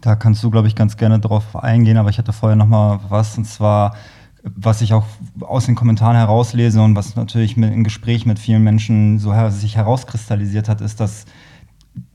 Da 0.00 0.16
kannst 0.16 0.42
du, 0.42 0.50
glaube 0.50 0.68
ich, 0.68 0.74
ganz 0.74 0.96
gerne 0.96 1.20
drauf 1.20 1.56
eingehen, 1.56 1.96
aber 1.96 2.10
ich 2.10 2.18
hatte 2.18 2.32
vorher 2.32 2.56
noch 2.56 2.66
mal 2.66 3.00
was, 3.08 3.36
und 3.36 3.44
zwar, 3.44 3.94
was 4.42 4.80
ich 4.80 4.94
auch 4.94 5.04
aus 5.40 5.66
den 5.66 5.74
Kommentaren 5.74 6.16
herauslese 6.16 6.80
und 6.80 6.96
was 6.96 7.16
natürlich 7.16 7.56
mit, 7.56 7.72
im 7.72 7.84
Gespräch 7.84 8.24
mit 8.24 8.38
vielen 8.38 8.62
Menschen 8.62 9.18
so 9.18 9.34
her 9.34 9.50
sich 9.50 9.76
herauskristallisiert 9.76 10.68
hat, 10.68 10.80
ist, 10.80 11.00
dass 11.00 11.26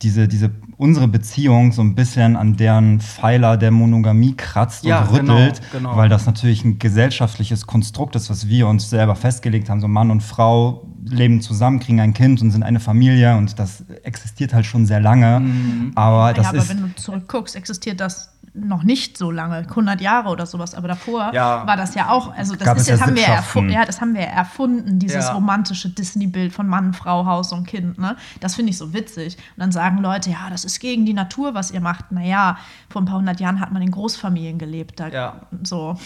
diese, 0.01 0.27
diese, 0.27 0.51
unsere 0.77 1.07
Beziehung 1.07 1.71
so 1.71 1.81
ein 1.81 1.95
bisschen 1.95 2.35
an 2.35 2.57
deren 2.57 2.99
Pfeiler 2.99 3.57
der 3.57 3.71
Monogamie 3.71 4.35
kratzt 4.35 4.83
ja, 4.83 5.01
und 5.01 5.11
rüttelt, 5.11 5.61
genau, 5.71 5.89
genau. 5.89 5.97
weil 5.97 6.09
das 6.09 6.25
natürlich 6.25 6.63
ein 6.65 6.79
gesellschaftliches 6.79 7.65
Konstrukt 7.65 8.15
ist, 8.15 8.29
was 8.29 8.47
wir 8.47 8.67
uns 8.67 8.89
selber 8.89 9.15
festgelegt 9.15 9.69
haben. 9.69 9.81
So 9.81 9.87
Mann 9.87 10.11
und 10.11 10.21
Frau 10.21 10.87
leben 11.03 11.41
zusammen, 11.41 11.79
kriegen 11.79 11.99
ein 11.99 12.13
Kind 12.13 12.41
und 12.41 12.51
sind 12.51 12.63
eine 12.63 12.79
Familie 12.79 13.37
und 13.37 13.57
das 13.59 13.85
existiert 14.03 14.53
halt 14.53 14.65
schon 14.65 14.85
sehr 14.85 14.99
lange. 14.99 15.39
Mhm. 15.39 15.91
Aber 15.95 16.33
das 16.33 16.45
ja, 16.45 16.49
aber 16.49 16.57
ist, 16.59 16.69
wenn 16.69 16.81
du 16.81 16.95
zurückguckst, 16.95 17.55
existiert 17.55 17.99
das 17.99 18.34
noch 18.55 18.83
nicht 18.83 19.17
so 19.17 19.31
lange, 19.31 19.57
100 19.57 19.99
Jahre 19.99 20.29
oder 20.29 20.45
sowas, 20.45 20.75
aber 20.75 20.87
davor 20.87 21.31
ja. 21.33 21.67
war 21.67 21.75
das 21.75 21.93
ja 21.93 22.09
auch, 22.09 22.33
also 22.33 22.55
das 22.55 22.81
ist 22.81 22.87
jetzt, 22.87 23.01
haben 23.01 23.15
wir 23.15 23.25
erfunden, 23.25 23.71
ja, 23.71 23.83
das 23.83 23.99
haben 23.99 24.13
wir 24.13 24.21
erfunden, 24.21 24.97
dieses 24.97 25.25
ja. 25.25 25.33
romantische 25.33 25.89
Disney-Bild 25.89 26.53
von 26.53 26.67
Mann, 26.67 26.93
Frau, 26.93 27.25
Haus 27.25 27.51
und 27.51 27.67
Kind, 27.67 27.97
ne? 27.97 28.15
Das 28.39 28.55
finde 28.55 28.69
ich 28.69 28.77
so 28.77 28.93
witzig. 28.93 29.35
Und 29.35 29.59
dann 29.59 29.71
sagen 29.71 29.97
Leute, 29.97 30.29
ja, 30.29 30.49
das 30.49 30.63
ist 30.63 30.79
gegen 30.79 31.05
die 31.05 31.13
Natur, 31.13 31.53
was 31.53 31.71
ihr 31.71 31.81
macht. 31.81 32.11
Naja, 32.11 32.57
vor 32.89 33.01
ein 33.01 33.05
paar 33.05 33.17
hundert 33.17 33.39
Jahren 33.39 33.59
hat 33.59 33.73
man 33.73 33.81
in 33.81 33.91
Großfamilien 33.91 34.57
gelebt, 34.57 34.99
da, 34.99 35.09
ja. 35.09 35.41
so. 35.63 35.97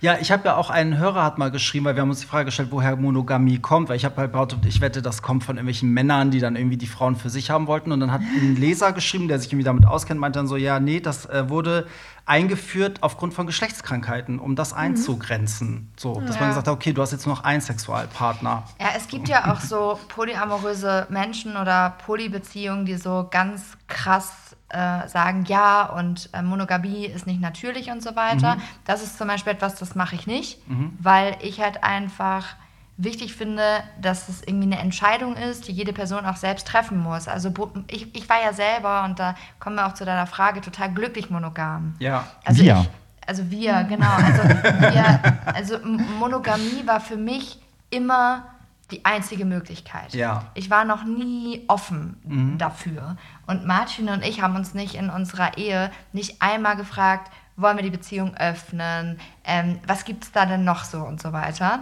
Ja, 0.00 0.18
ich 0.20 0.30
habe 0.30 0.46
ja 0.46 0.56
auch 0.56 0.70
einen 0.70 0.98
Hörer 0.98 1.24
hat 1.24 1.38
mal 1.38 1.50
geschrieben, 1.50 1.86
weil 1.86 1.96
wir 1.96 2.02
haben 2.02 2.10
uns 2.10 2.20
die 2.20 2.26
Frage 2.26 2.46
gestellt, 2.46 2.68
woher 2.70 2.94
Monogamie 2.96 3.58
kommt, 3.58 3.88
weil 3.88 3.96
ich 3.96 4.04
habe 4.04 4.16
halt 4.16 4.32
behauptet, 4.32 4.64
ich 4.66 4.80
wette, 4.80 5.02
das 5.02 5.22
kommt 5.22 5.44
von 5.44 5.56
irgendwelchen 5.56 5.90
Männern, 5.90 6.30
die 6.30 6.38
dann 6.38 6.56
irgendwie 6.56 6.76
die 6.76 6.86
Frauen 6.86 7.16
für 7.16 7.30
sich 7.30 7.50
haben 7.50 7.66
wollten 7.66 7.90
und 7.90 8.00
dann 8.00 8.12
hat 8.12 8.20
ein 8.20 8.56
Leser 8.56 8.92
geschrieben, 8.92 9.28
der 9.28 9.38
sich 9.38 9.50
irgendwie 9.52 9.64
damit 9.64 9.86
auskennt, 9.86 10.20
meinte 10.20 10.38
dann 10.38 10.46
so, 10.46 10.56
ja, 10.56 10.78
nee, 10.78 11.00
das 11.00 11.26
äh, 11.26 11.48
wurde 11.48 11.71
wurde 11.72 11.86
eingeführt 12.24 12.98
aufgrund 13.02 13.34
von 13.34 13.46
Geschlechtskrankheiten, 13.46 14.38
um 14.38 14.54
das 14.54 14.72
mhm. 14.72 14.78
einzugrenzen. 14.78 15.92
So, 15.96 16.20
dass 16.20 16.36
ja. 16.36 16.40
man 16.40 16.50
gesagt 16.50 16.68
hat, 16.68 16.74
okay, 16.74 16.92
du 16.92 17.02
hast 17.02 17.10
jetzt 17.10 17.26
nur 17.26 17.34
noch 17.34 17.44
einen 17.44 17.60
Sexualpartner. 17.60 18.64
Ja, 18.80 18.88
es 18.96 19.08
gibt 19.08 19.28
ja 19.28 19.52
auch 19.52 19.60
so 19.60 19.98
polyamoröse 20.08 21.08
Menschen 21.10 21.56
oder 21.56 21.94
Polybeziehungen, 22.06 22.86
die 22.86 22.96
so 22.96 23.26
ganz 23.28 23.76
krass 23.88 24.56
äh, 24.68 25.08
sagen, 25.08 25.44
ja, 25.48 25.84
und 25.84 26.30
äh, 26.32 26.42
Monogamie 26.42 27.06
ist 27.06 27.26
nicht 27.26 27.40
natürlich 27.40 27.90
und 27.90 28.02
so 28.02 28.14
weiter. 28.14 28.54
Mhm. 28.54 28.62
Das 28.84 29.02
ist 29.02 29.18
zum 29.18 29.26
Beispiel 29.26 29.52
etwas, 29.52 29.74
das 29.74 29.96
mache 29.96 30.14
ich 30.14 30.28
nicht, 30.28 30.66
mhm. 30.68 30.96
weil 31.00 31.36
ich 31.40 31.60
halt 31.60 31.82
einfach 31.82 32.54
wichtig 32.96 33.34
finde, 33.34 33.82
dass 34.00 34.28
es 34.28 34.42
irgendwie 34.42 34.66
eine 34.66 34.78
Entscheidung 34.78 35.36
ist, 35.36 35.68
die 35.68 35.72
jede 35.72 35.92
Person 35.92 36.26
auch 36.26 36.36
selbst 36.36 36.66
treffen 36.66 36.98
muss. 36.98 37.26
Also 37.26 37.52
ich, 37.88 38.14
ich 38.14 38.28
war 38.28 38.42
ja 38.42 38.52
selber, 38.52 39.04
und 39.04 39.18
da 39.18 39.34
kommen 39.58 39.76
wir 39.76 39.86
auch 39.86 39.94
zu 39.94 40.04
deiner 40.04 40.26
Frage, 40.26 40.60
total 40.60 40.92
glücklich 40.92 41.30
monogam. 41.30 41.94
Ja. 41.98 42.26
Also 42.44 42.62
wir. 42.62 42.80
Ich, 42.80 43.28
also 43.28 43.50
wir, 43.50 43.84
genau. 43.84 44.10
Also, 44.10 44.42
wir, 44.42 45.20
also 45.46 45.78
Monogamie 46.18 46.86
war 46.86 47.00
für 47.00 47.16
mich 47.16 47.58
immer 47.90 48.44
die 48.90 49.04
einzige 49.04 49.44
Möglichkeit. 49.44 50.12
Ja. 50.12 50.44
Ich 50.54 50.68
war 50.68 50.84
noch 50.84 51.04
nie 51.04 51.64
offen 51.68 52.16
mhm. 52.24 52.58
dafür. 52.58 53.16
Und 53.46 53.66
Martin 53.66 54.08
und 54.10 54.22
ich 54.22 54.42
haben 54.42 54.54
uns 54.54 54.74
nicht 54.74 54.94
in 54.94 55.08
unserer 55.08 55.56
Ehe 55.56 55.90
nicht 56.12 56.42
einmal 56.42 56.76
gefragt, 56.76 57.32
wollen 57.56 57.76
wir 57.76 57.82
die 57.82 57.90
Beziehung 57.90 58.34
öffnen? 58.36 59.18
Ähm, 59.44 59.78
was 59.86 60.04
gibt 60.04 60.24
es 60.24 60.32
da 60.32 60.46
denn 60.46 60.64
noch 60.64 60.84
so 60.84 61.02
und 61.02 61.20
so 61.20 61.32
weiter? 61.32 61.80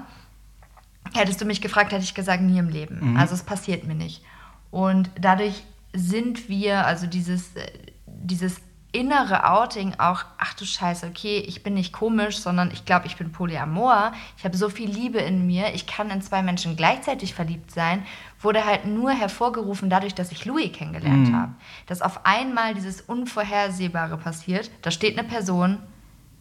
Hättest 1.15 1.41
du 1.41 1.45
mich 1.45 1.61
gefragt, 1.61 1.93
hätte 1.93 2.05
ich 2.05 2.15
gesagt, 2.15 2.43
nie 2.43 2.59
im 2.59 2.69
Leben. 2.69 3.13
Mhm. 3.13 3.17
Also 3.17 3.35
es 3.35 3.43
passiert 3.43 3.85
mir 3.85 3.95
nicht. 3.95 4.23
Und 4.71 5.11
dadurch 5.21 5.65
sind 5.93 6.49
wir, 6.49 6.87
also 6.87 7.07
dieses, 7.07 7.57
äh, 7.57 7.67
dieses 8.07 8.61
innere 8.93 9.49
Outing 9.49 9.95
auch, 9.99 10.25
ach 10.39 10.55
du 10.55 10.65
Scheiße, 10.65 11.07
okay, 11.07 11.39
ich 11.47 11.63
bin 11.63 11.75
nicht 11.75 11.93
komisch, 11.93 12.39
sondern 12.39 12.71
ich 12.73 12.85
glaube, 12.85 13.07
ich 13.07 13.17
bin 13.17 13.31
Polyamor. 13.31 14.13
Ich 14.37 14.45
habe 14.45 14.57
so 14.57 14.69
viel 14.69 14.91
Liebe 14.91 15.19
in 15.19 15.47
mir, 15.47 15.75
ich 15.75 15.87
kann 15.87 16.11
in 16.11 16.23
zwei 16.23 16.43
Menschen 16.43 16.77
gleichzeitig 16.77 17.35
verliebt 17.35 17.71
sein, 17.71 18.05
wurde 18.41 18.65
halt 18.65 18.87
nur 18.87 19.13
hervorgerufen 19.13 19.91
dadurch, 19.91 20.15
dass 20.15 20.33
ich 20.33 20.45
Louis 20.45 20.73
kennengelernt 20.73 21.29
mhm. 21.29 21.37
habe. 21.37 21.53
Dass 21.87 22.03
auf 22.03 22.27
einmal 22.27 22.75
dieses 22.75 23.01
Unvorhersehbare 23.01 24.17
passiert, 24.17 24.71
da 24.83 24.91
steht 24.91 25.19
eine 25.19 25.29
Person, 25.29 25.79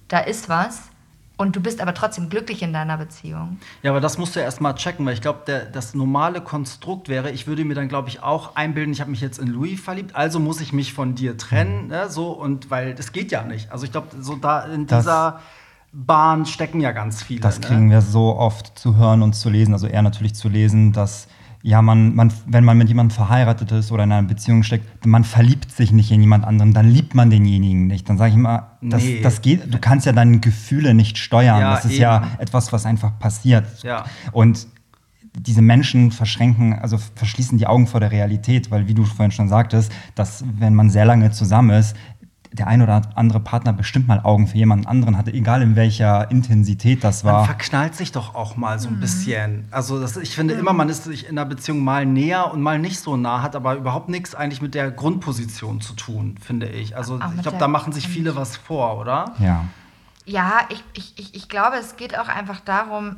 da 0.07 0.19
ist 0.19 0.49
was 0.49 0.89
und 1.39 1.55
du 1.55 1.61
bist 1.61 1.79
aber 1.79 1.93
trotzdem 1.93 2.29
glücklich 2.29 2.61
in 2.61 2.73
deiner 2.73 2.97
Beziehung. 2.97 3.59
Ja, 3.81 3.91
aber 3.91 4.01
das 4.01 4.17
musst 4.17 4.35
du 4.35 4.41
erst 4.41 4.59
mal 4.59 4.73
checken, 4.73 5.05
weil 5.05 5.13
ich 5.13 5.21
glaube, 5.21 5.69
das 5.71 5.93
normale 5.93 6.41
Konstrukt 6.41 7.07
wäre, 7.07 7.31
ich 7.31 7.47
würde 7.47 7.63
mir 7.63 7.75
dann, 7.75 7.87
glaube 7.87 8.09
ich, 8.09 8.21
auch 8.21 8.57
einbilden, 8.57 8.91
ich 8.91 8.99
habe 8.99 9.09
mich 9.09 9.21
jetzt 9.21 9.39
in 9.39 9.47
Louis 9.47 9.79
verliebt, 9.79 10.17
also 10.17 10.41
muss 10.41 10.59
ich 10.59 10.73
mich 10.73 10.91
von 10.91 11.15
dir 11.15 11.37
trennen, 11.37 11.87
ne, 11.87 12.09
so, 12.09 12.31
und 12.31 12.69
weil 12.69 12.93
das 12.93 13.13
geht 13.13 13.31
ja 13.31 13.43
nicht. 13.43 13.71
Also 13.71 13.85
ich 13.85 13.93
glaube, 13.93 14.07
so 14.19 14.35
da 14.35 14.65
in 14.65 14.85
das 14.85 15.05
dieser 15.05 15.39
Bahn 15.93 16.45
stecken 16.45 16.81
ja 16.81 16.91
ganz 16.91 17.23
viele. 17.23 17.39
Das 17.39 17.61
ne? 17.61 17.67
kriegen 17.67 17.87
ne? 17.87 17.93
wir 17.93 18.01
so 18.01 18.35
oft 18.35 18.77
zu 18.77 18.97
hören 18.97 19.21
und 19.21 19.31
zu 19.31 19.49
lesen, 19.49 19.71
also 19.73 19.87
eher 19.87 20.01
natürlich 20.01 20.35
zu 20.35 20.49
lesen, 20.49 20.91
dass 20.91 21.29
ja, 21.61 21.81
man, 21.81 22.15
man, 22.15 22.31
wenn 22.47 22.63
man 22.63 22.77
mit 22.77 22.87
jemandem 22.87 23.13
verheiratet 23.13 23.71
ist 23.73 23.91
oder 23.91 24.05
in 24.05 24.11
einer 24.11 24.27
Beziehung 24.27 24.63
steckt, 24.63 25.05
man 25.05 25.25
verliebt 25.25 25.71
sich 25.71 25.91
nicht 25.91 26.09
in 26.11 26.21
jemand 26.21 26.45
anderen, 26.45 26.73
dann 26.73 26.89
liebt 26.89 27.15
man 27.15 27.29
denjenigen 27.29 27.87
nicht. 27.87 28.07
Dann 28.07 28.17
sage 28.17 28.29
ich 28.29 28.35
immer, 28.35 28.77
das, 28.81 29.03
nee. 29.03 29.21
das 29.21 29.41
geht, 29.41 29.73
du 29.73 29.77
kannst 29.77 30.05
ja 30.05 30.13
deine 30.13 30.39
Gefühle 30.39 30.93
nicht 30.93 31.17
steuern. 31.17 31.59
Ja, 31.59 31.75
das 31.75 31.85
ist 31.85 31.93
eben. 31.93 32.01
ja 32.01 32.27
etwas, 32.37 32.71
was 32.71 32.85
einfach 32.85 33.19
passiert. 33.19 33.83
Ja. 33.83 34.05
Und 34.31 34.67
diese 35.33 35.61
Menschen 35.61 36.11
verschränken, 36.11 36.73
also 36.73 36.97
verschließen 37.15 37.57
die 37.57 37.67
Augen 37.67 37.87
vor 37.87 37.99
der 37.99 38.11
Realität, 38.11 38.71
weil 38.71 38.87
wie 38.87 38.93
du 38.93 39.03
vorhin 39.03 39.31
schon 39.31 39.49
sagtest, 39.49 39.91
dass 40.15 40.43
wenn 40.57 40.75
man 40.75 40.89
sehr 40.89 41.05
lange 41.05 41.31
zusammen 41.31 41.71
ist, 41.71 41.95
der 42.51 42.67
ein 42.67 42.81
oder 42.81 43.01
andere 43.15 43.39
Partner 43.39 43.73
bestimmt 43.73 44.07
mal 44.07 44.21
Augen 44.21 44.47
für 44.47 44.57
jemanden 44.57 44.87
anderen 44.87 45.17
hatte, 45.17 45.31
egal 45.31 45.61
in 45.61 45.75
welcher 45.75 46.31
Intensität 46.31 47.03
das 47.03 47.23
war. 47.23 47.39
Man 47.39 47.45
verknallt 47.45 47.95
sich 47.95 48.11
doch 48.11 48.33
auch 48.33 48.55
mal 48.55 48.79
so 48.79 48.89
ein 48.89 48.95
mhm. 48.95 49.01
bisschen. 49.01 49.67
Also 49.69 49.99
das, 49.99 50.17
ich 50.17 50.35
finde 50.35 50.55
mhm. 50.55 50.61
immer, 50.61 50.73
man 50.73 50.89
ist 50.89 51.03
sich 51.03 51.25
in 51.27 51.37
einer 51.37 51.45
Beziehung 51.45 51.83
mal 51.83 52.05
näher 52.05 52.51
und 52.51 52.61
mal 52.61 52.79
nicht 52.79 52.99
so 52.99 53.17
nah, 53.17 53.43
hat 53.43 53.55
aber 53.55 53.75
überhaupt 53.75 54.09
nichts 54.09 54.33
eigentlich 54.33 54.61
mit 54.61 54.73
der 54.73 54.89
Grundposition 54.89 55.79
zu 55.79 55.93
tun, 55.93 56.35
finde 56.41 56.67
ich. 56.67 56.97
Also 56.97 57.19
Ach, 57.21 57.31
ich 57.35 57.41
glaube, 57.43 57.57
da 57.59 57.67
machen 57.67 57.93
sich 57.93 58.07
viele 58.07 58.35
was 58.35 58.57
vor, 58.57 58.97
oder? 58.99 59.33
Ja. 59.39 59.65
Ja, 60.25 60.61
ich, 60.69 60.83
ich, 60.93 61.35
ich 61.35 61.49
glaube, 61.49 61.77
es 61.77 61.97
geht 61.97 62.17
auch 62.17 62.27
einfach 62.27 62.59
darum, 62.59 63.15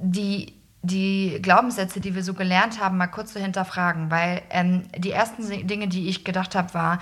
die 0.00 0.54
die 0.82 1.40
Glaubenssätze, 1.42 2.00
die 2.00 2.14
wir 2.14 2.22
so 2.22 2.34
gelernt 2.34 2.80
haben, 2.80 2.96
mal 2.98 3.08
kurz 3.08 3.32
zu 3.32 3.40
hinterfragen, 3.40 4.10
weil 4.10 4.42
ähm, 4.50 4.84
die 4.96 5.10
ersten 5.10 5.66
Dinge, 5.66 5.88
die 5.88 6.08
ich 6.08 6.24
gedacht 6.24 6.54
habe, 6.54 6.72
war, 6.72 7.00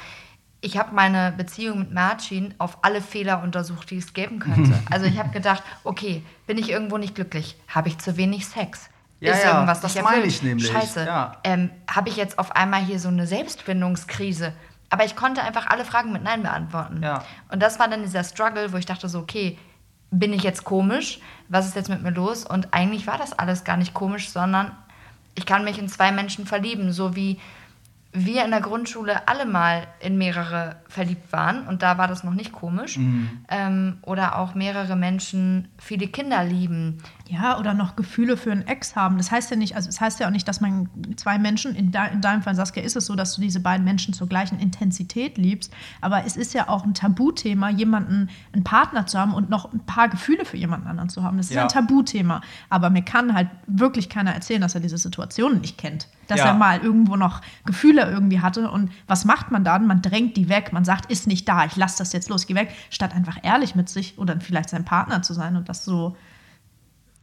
ich 0.66 0.76
habe 0.76 0.92
meine 0.92 1.30
Beziehung 1.30 1.78
mit 1.78 1.92
Marcin 1.92 2.52
auf 2.58 2.78
alle 2.82 3.00
Fehler 3.00 3.40
untersucht, 3.40 3.88
die 3.90 3.98
es 3.98 4.12
geben 4.12 4.40
könnte. 4.40 4.76
Also 4.90 5.06
ich 5.06 5.18
habe 5.18 5.30
gedacht, 5.30 5.62
okay, 5.84 6.22
bin 6.46 6.58
ich 6.58 6.70
irgendwo 6.70 6.98
nicht 6.98 7.14
glücklich? 7.14 7.56
Habe 7.68 7.88
ich 7.88 7.98
zu 7.98 8.16
wenig 8.16 8.46
Sex? 8.46 8.88
Ja, 9.20 9.32
ist 9.32 9.44
ja, 9.44 9.54
irgendwas 9.54 9.80
das 9.80 10.00
meine 10.02 10.24
ich 10.24 10.42
nämlich. 10.42 10.66
Scheiße. 10.66 11.04
Ja. 11.06 11.36
Ähm, 11.44 11.70
habe 11.88 12.08
ich 12.08 12.16
jetzt 12.16 12.38
auf 12.38 12.54
einmal 12.54 12.82
hier 12.82 12.98
so 12.98 13.08
eine 13.08 13.26
Selbstbindungskrise? 13.26 14.52
Aber 14.90 15.04
ich 15.04 15.14
konnte 15.14 15.42
einfach 15.42 15.68
alle 15.68 15.84
Fragen 15.84 16.12
mit 16.12 16.22
Nein 16.22 16.42
beantworten. 16.42 17.02
Ja. 17.02 17.24
Und 17.48 17.62
das 17.62 17.78
war 17.78 17.88
dann 17.88 18.02
dieser 18.02 18.24
Struggle, 18.24 18.72
wo 18.72 18.76
ich 18.76 18.86
dachte 18.86 19.08
so, 19.08 19.20
okay, 19.20 19.58
bin 20.10 20.32
ich 20.32 20.42
jetzt 20.42 20.64
komisch? 20.64 21.20
Was 21.48 21.66
ist 21.66 21.76
jetzt 21.76 21.88
mit 21.88 22.02
mir 22.02 22.10
los? 22.12 22.44
Und 22.44 22.74
eigentlich 22.74 23.06
war 23.06 23.18
das 23.18 23.32
alles 23.32 23.62
gar 23.62 23.76
nicht 23.76 23.94
komisch, 23.94 24.30
sondern 24.30 24.72
ich 25.36 25.46
kann 25.46 25.64
mich 25.64 25.78
in 25.78 25.88
zwei 25.88 26.10
Menschen 26.10 26.46
verlieben, 26.46 26.92
so 26.92 27.14
wie 27.14 27.38
wir 28.16 28.44
in 28.44 28.50
der 28.50 28.60
Grundschule 28.60 29.28
alle 29.28 29.44
mal 29.44 29.86
in 30.00 30.16
mehrere 30.16 30.76
verliebt 30.88 31.32
waren 31.32 31.66
und 31.66 31.82
da 31.82 31.98
war 31.98 32.08
das 32.08 32.24
noch 32.24 32.32
nicht 32.32 32.52
komisch. 32.52 32.96
Mhm. 32.96 33.44
Ähm, 33.48 33.98
oder 34.02 34.38
auch 34.38 34.54
mehrere 34.54 34.96
Menschen 34.96 35.68
viele 35.78 36.08
Kinder 36.08 36.42
lieben. 36.42 36.98
Ja, 37.28 37.58
oder 37.58 37.74
noch 37.74 37.96
Gefühle 37.96 38.36
für 38.36 38.52
einen 38.52 38.66
Ex 38.68 38.94
haben. 38.94 39.16
Das 39.18 39.32
heißt 39.32 39.50
ja 39.50 39.56
nicht, 39.56 39.74
also 39.74 39.88
es 39.88 39.96
das 39.96 40.00
heißt 40.00 40.20
ja 40.20 40.28
auch 40.28 40.30
nicht, 40.30 40.46
dass 40.46 40.60
man 40.60 40.88
zwei 41.16 41.38
Menschen, 41.38 41.74
in, 41.74 41.90
de, 41.90 42.00
in 42.12 42.20
deinem 42.20 42.42
Fall 42.42 42.54
Saskia, 42.54 42.82
ist 42.84 42.94
es 42.94 43.06
so, 43.06 43.16
dass 43.16 43.34
du 43.34 43.40
diese 43.40 43.58
beiden 43.58 43.84
Menschen 43.84 44.14
zur 44.14 44.28
gleichen 44.28 44.60
Intensität 44.60 45.36
liebst. 45.36 45.72
Aber 46.00 46.24
es 46.24 46.36
ist 46.36 46.54
ja 46.54 46.68
auch 46.68 46.84
ein 46.84 46.94
Tabuthema, 46.94 47.70
jemanden, 47.70 48.28
einen 48.52 48.62
Partner 48.62 49.06
zu 49.06 49.18
haben 49.18 49.34
und 49.34 49.50
noch 49.50 49.72
ein 49.72 49.80
paar 49.80 50.08
Gefühle 50.08 50.44
für 50.44 50.56
jemanden 50.56 50.86
anderen 50.86 51.08
zu 51.08 51.24
haben. 51.24 51.36
Das 51.36 51.46
ist 51.46 51.54
Ja. 51.56 51.62
ein 51.62 51.68
Tabuthema. 51.68 52.42
Aber 52.70 52.90
mir 52.90 53.02
kann 53.02 53.34
halt 53.34 53.48
wirklich 53.66 54.08
keiner 54.08 54.32
erzählen, 54.32 54.60
dass 54.60 54.74
er 54.76 54.80
diese 54.80 54.98
Situation 54.98 55.60
nicht 55.60 55.78
kennt. 55.78 56.06
Dass 56.28 56.38
Ja. 56.40 56.46
er 56.46 56.54
mal 56.54 56.78
irgendwo 56.80 57.16
noch 57.16 57.40
Gefühle 57.64 58.08
irgendwie 58.08 58.40
hatte. 58.40 58.70
Und 58.70 58.90
was 59.08 59.24
macht 59.24 59.50
man 59.50 59.64
dann? 59.64 59.86
Man 59.86 60.00
drängt 60.02 60.36
die 60.36 60.48
weg. 60.48 60.72
Man 60.72 60.84
sagt, 60.84 61.10
ist 61.10 61.26
nicht 61.26 61.48
da, 61.48 61.64
ich 61.64 61.76
lasse 61.76 61.98
das 61.98 62.12
jetzt 62.12 62.28
los, 62.28 62.46
geh 62.46 62.54
weg. 62.54 62.72
Statt 62.90 63.14
einfach 63.14 63.38
ehrlich 63.42 63.74
mit 63.74 63.88
sich 63.88 64.16
oder 64.18 64.38
vielleicht 64.40 64.70
seinem 64.70 64.84
Partner 64.84 65.22
zu 65.22 65.34
sein 65.34 65.56
und 65.56 65.68
das 65.68 65.84
so, 65.84 66.16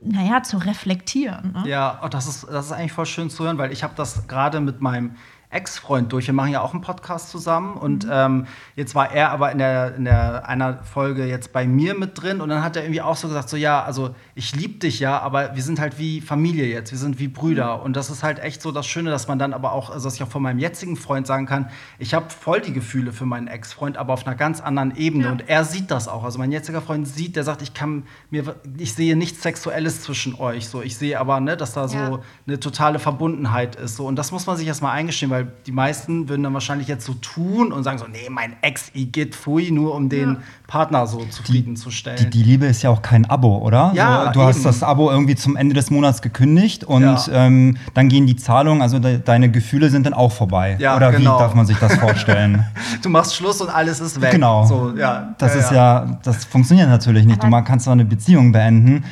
naja, 0.04 0.44
zu 0.44 0.58
reflektieren. 0.58 1.54
Ne? 1.54 1.70
Ja, 1.70 2.02
oh, 2.04 2.08
das, 2.08 2.28
ist, 2.28 2.48
das 2.50 2.68
ist 2.68 2.72
eigentlich 2.72 2.92
voll 2.92 3.06
schön 3.06 3.30
zu 3.30 3.44
hören, 3.44 3.58
weil 3.58 3.72
ich 3.72 3.84
habe 3.84 3.94
das 3.96 4.28
gerade 4.28 4.60
mit 4.60 4.82
meinem 4.82 5.16
Ex-Freund 5.54 6.12
durch. 6.12 6.28
Wir 6.28 6.34
machen 6.34 6.52
ja 6.52 6.62
auch 6.62 6.74
einen 6.74 6.82
Podcast 6.82 7.30
zusammen 7.30 7.76
und 7.76 8.08
ähm, 8.10 8.48
jetzt 8.76 8.96
war 8.96 9.12
er 9.14 9.32
aber 9.32 9.52
in 9.52 9.58
der, 9.60 9.96
in 9.96 10.06
der 10.06 10.48
einer 10.48 10.84
Folge 10.84 11.26
jetzt 11.26 11.54
bei 11.54 11.66
mir 11.68 11.98
mit 11.98 12.22
drin 12.22 12.42
und 12.42 12.50
dann 12.50 12.64
hat 12.64 12.76
er 12.76 12.84
irgendwie 12.84 13.02
auch 13.02 13.16
so 13.16 13.28
gesagt, 13.28 13.50
so 13.50 13.58
ja, 13.58 13.84
also 13.84 14.16
ich 14.36 14.56
liebe 14.56 14.80
dich 14.80 15.00
ja, 15.00 15.20
aber 15.20 15.56
wir 15.56 15.64
sind 15.64 15.80
halt 15.80 16.00
wie 16.00 16.22
Familie 16.22 16.66
jetzt, 16.66 16.92
wir 16.92 16.98
sind 17.00 17.20
wie 17.20 17.28
Brüder 17.28 17.82
und 17.84 17.96
das 17.96 18.10
ist 18.10 18.24
halt 18.24 18.40
echt 18.40 18.62
so 18.62 18.72
das 18.72 18.86
Schöne, 18.88 19.10
dass 19.12 19.28
man 19.28 19.40
dann 19.40 19.54
aber 19.54 19.72
auch, 19.74 19.90
also 19.90 20.06
dass 20.08 20.16
ich 20.16 20.24
auch 20.24 20.30
von 20.30 20.42
meinem 20.42 20.60
jetzigen 20.60 20.96
Freund 20.96 21.28
sagen 21.28 21.46
kann, 21.46 21.70
ich 22.00 22.14
habe 22.14 22.30
voll 22.30 22.62
die 22.62 22.74
Gefühle 22.74 23.14
für 23.14 23.26
meinen 23.26 23.48
Ex-Freund, 23.48 23.98
aber 23.98 24.14
auf 24.14 24.26
einer 24.26 24.36
ganz 24.36 24.60
anderen 24.62 24.96
Ebene 24.96 25.26
Ja. 25.26 25.32
und 25.32 25.48
er 25.50 25.64
sieht 25.64 25.92
das 25.92 26.08
auch. 26.08 26.24
Also 26.24 26.40
mein 26.40 26.52
jetziger 26.52 26.82
Freund 26.82 27.08
sieht, 27.08 27.36
der 27.36 27.44
sagt, 27.44 27.62
ich 27.62 27.74
kann 27.74 28.04
mir, 28.30 28.56
ich 28.78 28.94
sehe 28.94 29.16
nichts 29.16 29.42
Sexuelles 29.44 30.02
zwischen 30.02 30.36
euch. 30.36 30.68
So, 30.70 30.82
ich 30.82 30.98
sehe 30.98 31.20
aber, 31.20 31.40
ne, 31.40 31.56
dass 31.58 31.74
da 31.74 31.88
so 31.88 31.98
Ja. 31.98 32.20
eine 32.48 32.60
totale 32.60 33.00
Verbundenheit 33.00 33.76
ist. 33.76 33.96
So. 33.96 34.08
Und 34.08 34.16
das 34.18 34.32
muss 34.32 34.46
man 34.48 34.58
sich 34.58 34.68
erstmal 34.68 34.92
eingestehen, 34.94 35.30
weil 35.32 35.43
die 35.66 35.72
meisten 35.72 36.30
würden 36.30 36.44
dann 36.44 36.54
wahrscheinlich 36.54 36.88
jetzt 36.88 37.06
so 37.06 37.14
tun 37.16 37.72
und 37.72 37.84
sagen 37.84 37.98
so, 37.98 38.06
nee, 38.08 38.30
mein 38.30 38.54
Ex, 38.62 38.92
Igitt, 38.94 39.36
pfui, 39.36 39.72
nur 39.72 39.96
um 39.96 40.10
den 40.10 40.38
Partner 40.68 41.06
so 41.08 41.24
zufriedenzustellen. 41.26 42.18
Die, 42.18 42.30
die 42.30 42.44
Liebe 42.44 42.66
ist 42.66 42.82
ja 42.82 42.90
auch 42.90 43.02
kein 43.02 43.30
Abo, 43.30 43.58
oder? 43.58 43.92
Ja, 43.96 44.26
so, 44.28 44.32
du 44.32 44.42
hast 44.42 44.56
eben. 44.58 44.64
das 44.66 44.84
Abo 44.84 45.12
irgendwie 45.12 45.36
zum 45.36 45.56
Ende 45.56 45.74
des 45.76 45.92
Monats 45.92 46.22
gekündigt 46.22 46.84
und 46.84 47.04
Ja. 47.04 47.24
ähm, 47.32 47.78
dann 47.94 48.10
gehen 48.10 48.26
die 48.28 48.36
Zahlungen, 48.36 48.82
also 48.82 49.00
de 49.00 49.20
deine 49.24 49.50
Gefühle 49.52 49.90
sind 49.90 50.06
dann 50.06 50.14
auch 50.14 50.32
vorbei. 50.32 50.78
Ja, 50.80 50.96
oder 50.96 51.12
genau. 51.12 51.36
wie 51.36 51.40
darf 51.40 51.54
man 51.54 51.66
sich 51.66 51.78
das 51.78 51.96
vorstellen? 51.96 52.66
du 53.02 53.10
machst 53.10 53.36
Schluss 53.36 53.62
und 53.62 53.70
alles 53.70 54.00
ist 54.00 54.20
weg. 54.22 54.32
Genau. 54.32 54.66
So, 54.66 54.94
ja, 54.98 55.34
Das 55.38 55.56
ist 55.56 55.72
ja, 55.72 56.20
das 56.24 56.46
funktioniert 56.46 56.90
natürlich 56.90 57.26
nicht. 57.26 57.40
Aber- 57.40 57.48
Du 57.48 57.52
man 57.52 57.64
kannst 57.64 57.86
zwar 57.86 57.94
eine 57.94 58.06
Beziehung 58.06 58.52
beenden, 58.52 59.04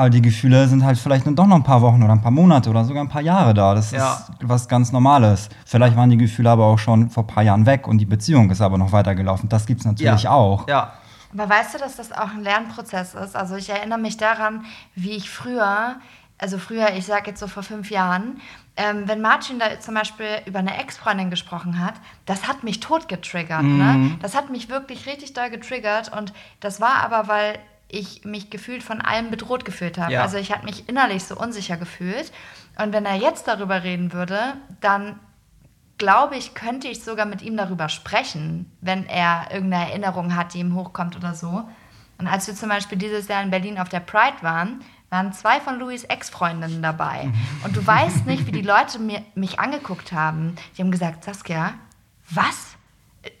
aber 0.00 0.10
die 0.10 0.22
Gefühle 0.22 0.66
sind 0.66 0.84
halt 0.84 0.98
vielleicht 0.98 1.26
nur 1.26 1.34
doch 1.34 1.46
noch 1.46 1.56
ein 1.56 1.62
paar 1.62 1.82
Wochen 1.82 2.02
oder 2.02 2.12
ein 2.12 2.22
paar 2.22 2.30
Monate 2.30 2.70
oder 2.70 2.84
sogar 2.84 3.04
ein 3.04 3.08
paar 3.08 3.20
Jahre 3.22 3.52
da. 3.54 3.74
Das 3.74 3.90
Ja. 3.90 4.14
ist 4.14 4.30
was 4.40 4.66
ganz 4.66 4.92
Normales. 4.92 5.48
Vielleicht 5.66 5.96
waren 5.96 6.08
die 6.10 6.16
Gefühle 6.16 6.50
aber 6.50 6.64
auch 6.66 6.78
schon 6.78 7.10
vor 7.10 7.24
ein 7.24 7.26
paar 7.26 7.42
Jahren 7.42 7.66
weg 7.66 7.86
und 7.86 7.98
die 7.98 8.06
Beziehung 8.06 8.50
ist 8.50 8.60
aber 8.60 8.78
noch 8.78 8.92
weitergelaufen. 8.92 9.48
Das 9.48 9.66
gibt 9.66 9.80
es 9.80 9.86
natürlich 9.86 10.22
ja. 10.22 10.30
auch. 10.30 10.66
Ja. 10.68 10.92
Aber 11.32 11.48
weißt 11.48 11.74
du, 11.74 11.78
dass 11.78 11.96
das 11.96 12.10
auch 12.12 12.30
ein 12.30 12.42
Lernprozess 12.42 13.14
ist? 13.14 13.36
Also 13.36 13.54
ich 13.56 13.68
erinnere 13.70 13.98
mich 13.98 14.16
daran, 14.16 14.64
wie 14.94 15.10
ich 15.10 15.30
früher, 15.30 15.96
also 16.38 16.58
früher, 16.58 16.94
ich 16.96 17.06
sage 17.06 17.30
jetzt 17.30 17.40
so 17.40 17.46
vor 17.46 17.62
fünf 17.62 17.90
Jahren, 17.90 18.40
ähm, 18.76 19.02
wenn 19.06 19.20
Martin 19.20 19.58
da 19.58 19.78
zum 19.78 19.94
Beispiel 19.94 20.26
über 20.46 20.60
eine 20.60 20.78
Ex-Freundin 20.80 21.28
gesprochen 21.28 21.84
hat, 21.84 21.94
das 22.24 22.48
hat 22.48 22.64
mich 22.64 22.80
tot 22.80 23.08
getriggert. 23.08 23.62
Ne? 23.62 24.12
Das 24.22 24.34
hat 24.34 24.48
mich 24.50 24.70
wirklich 24.70 25.06
richtig 25.06 25.34
doll 25.34 25.50
getriggert 25.50 26.10
und 26.16 26.32
das 26.60 26.80
war 26.80 27.02
aber, 27.04 27.28
weil 27.28 27.58
ich 27.90 28.24
mich 28.24 28.50
gefühlt 28.50 28.82
von 28.82 29.00
allem 29.00 29.30
bedroht 29.30 29.64
gefühlt 29.64 29.98
habe. 29.98 30.12
Ja. 30.12 30.22
Also 30.22 30.36
ich 30.36 30.52
habe 30.52 30.64
mich 30.64 30.88
innerlich 30.88 31.24
so 31.24 31.36
unsicher 31.36 31.76
gefühlt. 31.76 32.32
Und 32.78 32.92
wenn 32.92 33.04
er 33.04 33.16
jetzt 33.16 33.48
darüber 33.48 33.82
reden 33.82 34.12
würde, 34.12 34.54
dann 34.80 35.18
glaube 35.98 36.36
ich, 36.36 36.54
könnte 36.54 36.88
ich 36.88 37.04
sogar 37.04 37.26
mit 37.26 37.42
ihm 37.42 37.56
darüber 37.56 37.88
sprechen, 37.88 38.72
wenn 38.80 39.06
er 39.06 39.48
irgendeine 39.52 39.90
Erinnerung 39.90 40.34
hat, 40.34 40.54
die 40.54 40.60
ihm 40.60 40.74
hochkommt 40.74 41.14
oder 41.16 41.34
so. 41.34 41.68
Und 42.18 42.26
als 42.26 42.46
wir 42.46 42.54
zum 42.54 42.68
Beispiel 42.68 42.98
dieses 42.98 43.28
Jahr 43.28 43.42
in 43.42 43.50
Berlin 43.50 43.78
auf 43.78 43.88
der 43.88 44.00
Pride 44.00 44.36
waren, 44.40 44.80
waren 45.10 45.32
zwei 45.32 45.60
von 45.60 45.78
Louis 45.78 46.04
Ex-Freundinnen 46.04 46.82
dabei. 46.82 47.30
Und 47.64 47.76
du 47.76 47.86
weißt 47.86 48.26
nicht, 48.26 48.46
wie 48.46 48.52
die 48.52 48.62
Leute 48.62 48.98
mir, 48.98 49.22
mich 49.34 49.58
angeguckt 49.58 50.12
haben. 50.12 50.54
Die 50.76 50.82
haben 50.82 50.90
gesagt, 50.90 51.24
Saskia, 51.24 51.74
was? 52.30 52.69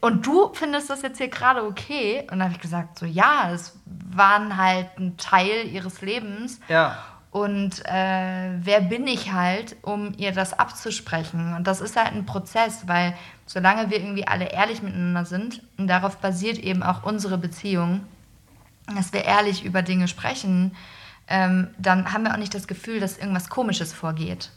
Und 0.00 0.26
du 0.26 0.50
findest 0.52 0.90
das 0.90 1.02
jetzt 1.02 1.18
hier 1.18 1.28
gerade 1.28 1.64
okay? 1.64 2.20
Und 2.22 2.38
dann 2.38 2.44
habe 2.44 2.52
ich 2.52 2.60
gesagt, 2.60 2.98
so 2.98 3.06
ja, 3.06 3.50
es 3.52 3.78
waren 3.86 4.56
halt 4.56 4.88
ein 4.98 5.16
Teil 5.16 5.66
ihres 5.68 6.02
Lebens. 6.02 6.60
Ja. 6.68 6.98
Und 7.30 7.84
äh, 7.86 8.50
wer 8.58 8.80
bin 8.80 9.06
ich 9.06 9.32
halt, 9.32 9.76
um 9.82 10.12
ihr 10.16 10.32
das 10.32 10.58
abzusprechen? 10.58 11.54
Und 11.54 11.66
das 11.66 11.80
ist 11.80 11.96
halt 11.96 12.12
ein 12.12 12.26
Prozess, 12.26 12.88
weil 12.88 13.16
solange 13.46 13.88
wir 13.90 14.00
irgendwie 14.00 14.26
alle 14.26 14.50
ehrlich 14.50 14.82
miteinander 14.82 15.24
sind, 15.24 15.62
und 15.78 15.86
darauf 15.86 16.18
basiert 16.18 16.58
eben 16.58 16.82
auch 16.82 17.04
unsere 17.04 17.38
Beziehung, 17.38 18.00
dass 18.96 19.12
wir 19.12 19.24
ehrlich 19.24 19.64
über 19.64 19.82
Dinge 19.82 20.08
sprechen, 20.08 20.76
ähm, 21.28 21.68
dann 21.78 22.12
haben 22.12 22.24
wir 22.24 22.32
auch 22.32 22.38
nicht 22.38 22.54
das 22.54 22.66
Gefühl, 22.66 22.98
dass 22.98 23.16
irgendwas 23.16 23.48
Komisches 23.48 23.92
vorgeht. 23.92 24.50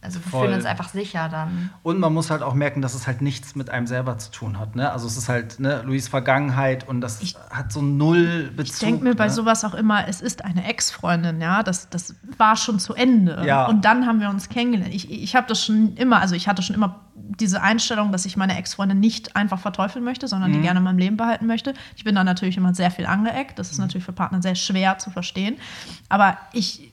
Also 0.00 0.20
wir 0.24 0.30
Voll. 0.30 0.42
fühlen 0.46 0.54
uns 0.54 0.64
einfach 0.64 0.88
sicher 0.90 1.28
dann. 1.28 1.70
Und 1.82 1.98
man 1.98 2.14
muss 2.14 2.30
halt 2.30 2.42
auch 2.42 2.54
merken, 2.54 2.82
dass 2.82 2.94
es 2.94 3.06
halt 3.08 3.20
nichts 3.20 3.56
mit 3.56 3.68
einem 3.70 3.86
selber 3.88 4.16
zu 4.18 4.30
tun 4.30 4.58
hat. 4.58 4.76
Ne? 4.76 4.90
Also 4.92 5.06
es 5.08 5.16
ist 5.16 5.28
halt 5.28 5.58
ne, 5.58 5.82
Louis 5.84 6.06
Vergangenheit 6.06 6.86
und 6.86 7.00
das 7.00 7.20
hat 7.50 7.72
so 7.72 7.82
null 7.82 8.52
Bezug. 8.56 8.74
Ich 8.74 8.78
denke 8.78 9.04
mir 9.04 9.14
bei 9.16 9.26
ne? 9.26 9.30
sowas 9.32 9.64
auch 9.64 9.74
immer, 9.74 10.06
es 10.06 10.20
ist 10.20 10.44
eine 10.44 10.64
Ex-Freundin, 10.68 11.40
ja, 11.40 11.62
das, 11.64 11.88
das 11.90 12.14
war 12.36 12.54
schon 12.56 12.78
zu 12.78 12.94
Ende. 12.94 13.42
Ja. 13.44 13.66
Und 13.66 13.84
dann 13.84 14.06
haben 14.06 14.20
wir 14.20 14.30
uns 14.30 14.48
kennengelernt. 14.48 14.94
Ich, 14.94 15.10
ich 15.10 15.34
habe 15.34 15.48
das 15.48 15.64
schon 15.64 15.94
immer, 15.96 16.20
also 16.20 16.36
ich 16.36 16.46
hatte 16.46 16.62
schon 16.62 16.76
immer 16.76 17.00
diese 17.16 17.60
Einstellung, 17.60 18.12
dass 18.12 18.24
ich 18.24 18.36
meine 18.36 18.56
Ex-Freundin 18.56 19.00
nicht 19.00 19.34
einfach 19.36 19.58
verteufeln 19.58 20.04
möchte, 20.04 20.28
sondern 20.28 20.50
Mhm. 20.50 20.54
die 20.54 20.60
gerne 20.62 20.78
in 20.78 20.84
meinem 20.84 20.98
Leben 20.98 21.16
behalten 21.16 21.46
möchte. 21.46 21.74
Ich 21.96 22.04
bin 22.04 22.14
da 22.14 22.22
natürlich 22.24 22.56
immer 22.56 22.72
sehr 22.74 22.90
viel 22.92 23.06
angeeckt. 23.06 23.58
Das 23.58 23.70
ist 23.72 23.78
Mhm. 23.78 23.84
natürlich 23.84 24.04
für 24.04 24.12
Partner 24.12 24.40
sehr 24.42 24.54
schwer 24.54 24.98
zu 24.98 25.10
verstehen. 25.10 25.56
Aber 26.08 26.38
ich 26.52 26.92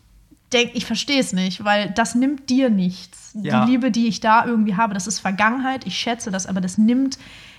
denke, 0.54 0.78
ich 0.78 0.86
verstehe 0.86 1.20
es 1.20 1.34
nicht, 1.34 1.64
weil 1.64 1.92
das 1.92 2.16
nimmt 2.16 2.50
dir 2.50 2.70
nichts. 2.70 3.36
Ja. 3.42 3.66
Die 3.66 3.72
Liebe, 3.72 3.92
die 3.92 4.08
ich 4.08 4.20
da 4.20 4.46
irgendwie 4.46 4.76
habe, 4.76 4.94
das 4.94 5.08
ist 5.08 5.20
Vergangenheit. 5.20 5.86
Ich 5.86 5.98
schätze 5.98 6.32
das, 6.32 6.48
aber 6.48 6.62
das 6.62 6.78
nimmt 6.78 7.18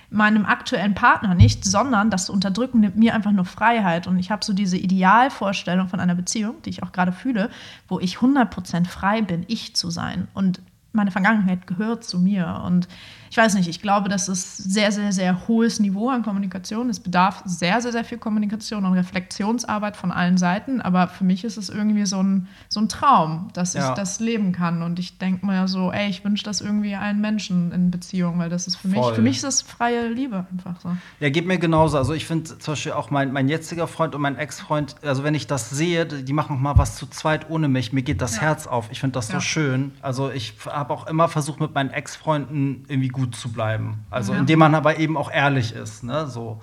meinem 0.09 0.45
aktuellen 0.45 0.93
Partner 0.93 1.35
nicht, 1.35 1.65
sondern 1.65 2.09
das 2.09 2.29
unterdrücken 2.29 2.79
nimmt 2.79 2.95
mir 2.95 3.13
einfach 3.13 3.31
nur 3.31 3.45
Freiheit. 3.45 4.07
Und 4.07 4.19
ich 4.19 4.31
habe 4.31 4.43
so 4.43 4.53
diese 4.53 4.77
Idealvorstellung 4.77 5.89
von 5.89 5.99
einer 5.99 6.15
Beziehung, 6.15 6.61
die 6.63 6.69
ich 6.69 6.83
auch 6.83 6.93
gerade 6.93 7.11
fühle, 7.11 7.49
wo 7.87 7.99
ich 7.99 8.17
100% 8.17 8.85
frei 8.85 9.21
bin, 9.21 9.43
ich 9.47 9.75
zu 9.75 9.89
sein. 9.89 10.27
Und 10.33 10.61
meine 10.93 11.11
Vergangenheit 11.11 11.67
gehört 11.67 12.05
zu 12.05 12.19
mir. 12.19 12.61
Und 12.65 12.87
ich 13.29 13.37
weiß 13.37 13.53
nicht, 13.55 13.67
ich 13.67 13.81
glaube, 13.81 14.09
das 14.09 14.27
ist 14.29 14.57
sehr, 14.57 14.91
sehr, 14.91 15.11
sehr 15.11 15.47
hohes 15.47 15.79
Niveau 15.79 16.09
an 16.09 16.23
Kommunikation. 16.23 16.89
Es 16.89 16.99
bedarf 16.99 17.41
sehr, 17.45 17.81
sehr, 17.81 17.91
sehr 17.91 18.03
viel 18.03 18.17
Kommunikation 18.17 18.85
und 18.85 18.93
Reflexionsarbeit 18.93 19.97
von 19.97 20.11
allen 20.11 20.37
Seiten. 20.37 20.81
Aber 20.81 21.07
für 21.07 21.23
mich 21.23 21.43
ist 21.43 21.57
es 21.57 21.69
irgendwie 21.69 22.05
so 22.05 22.21
ein, 22.21 22.47
so 22.69 22.79
ein 22.79 22.89
Traum, 22.89 23.49
dass 23.53 23.73
Ja. 23.73 23.89
ich 23.89 23.95
das 23.95 24.19
leben 24.19 24.51
kann. 24.51 24.81
Und 24.81 24.99
ich 24.99 25.17
denke 25.17 25.45
mir 25.45 25.67
so, 25.67 25.91
ey, 25.91 26.09
ich 26.09 26.23
wünsche 26.23 26.43
das 26.43 26.61
irgendwie 26.61 26.95
allen 26.95 27.19
Menschen 27.21 27.71
in 27.71 27.91
Beziehung, 27.91 28.39
weil 28.39 28.49
das 28.49 28.67
ist 28.67 28.75
für 28.77 28.87
mich, 28.87 28.99
Voll. 28.99 29.15
für 29.15 29.21
mich 29.21 29.37
ist 29.37 29.43
das 29.43 29.61
freie 29.61 30.07
Liebe 30.07 30.45
einfach 30.51 30.79
so. 30.81 30.95
Ja, 31.19 31.29
geht 31.29 31.45
mir 31.45 31.57
genauso. 31.57 31.97
Also 31.97 32.13
ich 32.13 32.25
finde 32.25 32.57
zum 32.57 32.71
Beispiel 32.73 32.91
auch 32.93 33.11
mein, 33.11 33.31
mein 33.33 33.49
jetziger 33.49 33.87
Freund 33.87 34.15
und 34.15 34.21
mein 34.21 34.37
Ex-Freund, 34.37 34.95
also 35.03 35.23
wenn 35.23 35.35
ich 35.35 35.47
das 35.47 35.69
sehe, 35.69 36.05
die 36.05 36.33
machen 36.33 36.61
mal 36.61 36.77
was 36.77 36.95
zu 36.95 37.07
zweit 37.07 37.49
ohne 37.49 37.67
mich, 37.67 37.93
mir 37.93 38.01
geht 38.03 38.21
das 38.21 38.35
Ja. 38.37 38.43
Herz 38.43 38.67
auf. 38.67 38.89
Ich 38.91 38.99
finde 38.99 39.13
das 39.13 39.27
so 39.27 39.33
Ja. 39.33 39.41
schön. 39.41 39.91
Also 40.01 40.29
ich 40.31 40.53
habe 40.69 40.93
auch 40.93 41.07
immer 41.07 41.27
versucht, 41.27 41.59
mit 41.59 41.73
meinen 41.73 41.89
Ex-Freunden 41.91 42.85
irgendwie 42.87 43.07
gut 43.17 43.35
zu 43.35 43.51
bleiben. 43.51 44.05
Also 44.09 44.33
indem 44.33 44.59
man 44.59 44.75
aber 44.75 44.99
eben 44.99 45.17
auch 45.17 45.31
ehrlich 45.31 45.73
ist. 45.73 46.03
Ne? 46.03 46.27
So. 46.27 46.61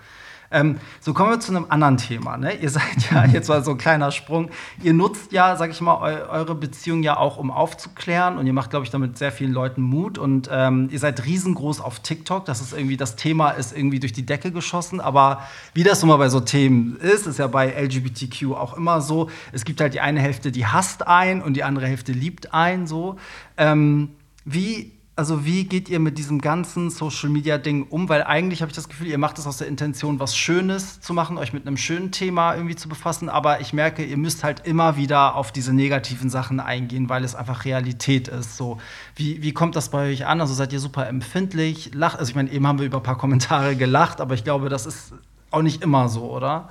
Ähm, 0.54 0.78
so 1.00 1.12
kommen 1.12 1.30
wir 1.30 1.40
zu 1.40 1.54
einem 1.54 1.66
anderen 1.68 1.96
Thema. 1.96 2.36
Ne? 2.36 2.54
Ihr 2.54 2.70
seid 2.70 3.10
ja, 3.10 3.24
jetzt 3.24 3.48
mal 3.48 3.64
so 3.64 3.72
ein 3.72 3.78
kleiner 3.78 4.12
Sprung, 4.12 4.50
ihr 4.82 4.92
nutzt 4.92 5.32
ja, 5.32 5.56
sag 5.56 5.70
ich 5.70 5.80
mal, 5.80 5.96
eu 5.96 6.30
eure 6.30 6.54
Beziehung 6.54 7.02
ja 7.02 7.16
auch, 7.16 7.38
um 7.38 7.50
aufzuklären 7.50 8.38
und 8.38 8.46
ihr 8.46 8.52
macht, 8.52 8.70
glaube 8.70 8.84
ich, 8.84 8.90
damit 8.90 9.18
sehr 9.18 9.32
vielen 9.32 9.52
Leuten 9.52 9.82
Mut 9.82 10.16
und 10.16 10.48
ähm, 10.52 10.88
ihr 10.92 10.98
seid 11.00 11.24
riesengroß 11.24 11.80
auf 11.80 12.00
TikTok. 12.00 12.44
Das 12.44 12.60
ist 12.60 12.72
irgendwie, 12.72 12.96
das 12.96 13.16
Thema 13.16 13.50
ist 13.50 13.76
irgendwie 13.76 13.98
durch 13.98 14.12
die 14.12 14.24
Decke 14.24 14.52
geschossen, 14.52 15.00
aber 15.00 15.42
wie 15.74 15.82
das 15.82 16.04
mal 16.04 16.16
bei 16.16 16.28
so 16.28 16.40
Themen 16.40 16.96
ist, 16.96 17.26
ist 17.26 17.38
ja 17.38 17.48
bei 17.48 17.70
LGBTQ 17.70 18.52
auch 18.52 18.76
immer 18.76 19.00
so, 19.00 19.30
es 19.52 19.64
gibt 19.64 19.80
halt 19.80 19.94
die 19.94 20.00
eine 20.00 20.20
Hälfte, 20.20 20.52
die 20.52 20.66
hasst 20.66 21.06
ein 21.08 21.42
und 21.42 21.54
die 21.54 21.64
andere 21.64 21.86
Hälfte 21.86 22.12
liebt 22.12 22.54
ein, 22.54 22.86
so. 22.86 23.16
Ähm, 23.56 24.10
wie 24.44 24.92
also 25.16 25.44
wie 25.44 25.64
geht 25.64 25.88
ihr 25.88 26.00
mit 26.00 26.18
diesem 26.18 26.40
ganzen 26.40 26.90
Social 26.90 27.28
Media 27.30 27.56
Ding 27.56 27.86
um? 27.88 28.08
Weil 28.08 28.24
eigentlich 28.24 28.62
habe 28.62 28.70
ich 28.70 28.76
das 28.76 28.88
Gefühl, 28.88 29.06
ihr 29.06 29.18
macht 29.18 29.38
es 29.38 29.46
aus 29.46 29.58
der 29.58 29.68
Intention, 29.68 30.18
was 30.18 30.36
Schönes 30.36 31.00
zu 31.00 31.14
machen, 31.14 31.38
euch 31.38 31.52
mit 31.52 31.66
einem 31.66 31.76
schönen 31.76 32.10
Thema 32.10 32.54
irgendwie 32.54 32.74
zu 32.74 32.88
befassen. 32.88 33.28
Aber 33.28 33.60
ich 33.60 33.72
merke, 33.72 34.04
ihr 34.04 34.16
müsst 34.16 34.42
halt 34.42 34.66
immer 34.66 34.96
wieder 34.96 35.36
auf 35.36 35.52
diese 35.52 35.72
negativen 35.72 36.30
Sachen 36.30 36.58
eingehen, 36.58 37.08
weil 37.08 37.22
es 37.22 37.36
einfach 37.36 37.64
Realität 37.64 38.26
ist. 38.26 38.56
So, 38.56 38.78
wie, 39.14 39.40
wie 39.40 39.52
kommt 39.52 39.76
das 39.76 39.90
bei 39.90 40.10
euch 40.10 40.26
an? 40.26 40.40
Also 40.40 40.52
seid 40.52 40.72
ihr 40.72 40.80
super 40.80 41.06
empfindlich? 41.06 41.94
Lacht, 41.94 42.18
also 42.18 42.30
ich 42.30 42.36
meine, 42.36 42.50
eben 42.50 42.66
haben 42.66 42.80
wir 42.80 42.86
über 42.86 42.98
ein 42.98 43.04
paar 43.04 43.18
Kommentare 43.18 43.76
gelacht, 43.76 44.20
aber 44.20 44.34
ich 44.34 44.42
glaube, 44.42 44.68
das 44.68 44.84
ist 44.84 45.14
auch 45.52 45.62
nicht 45.62 45.82
immer 45.82 46.08
so, 46.08 46.28
oder? 46.28 46.70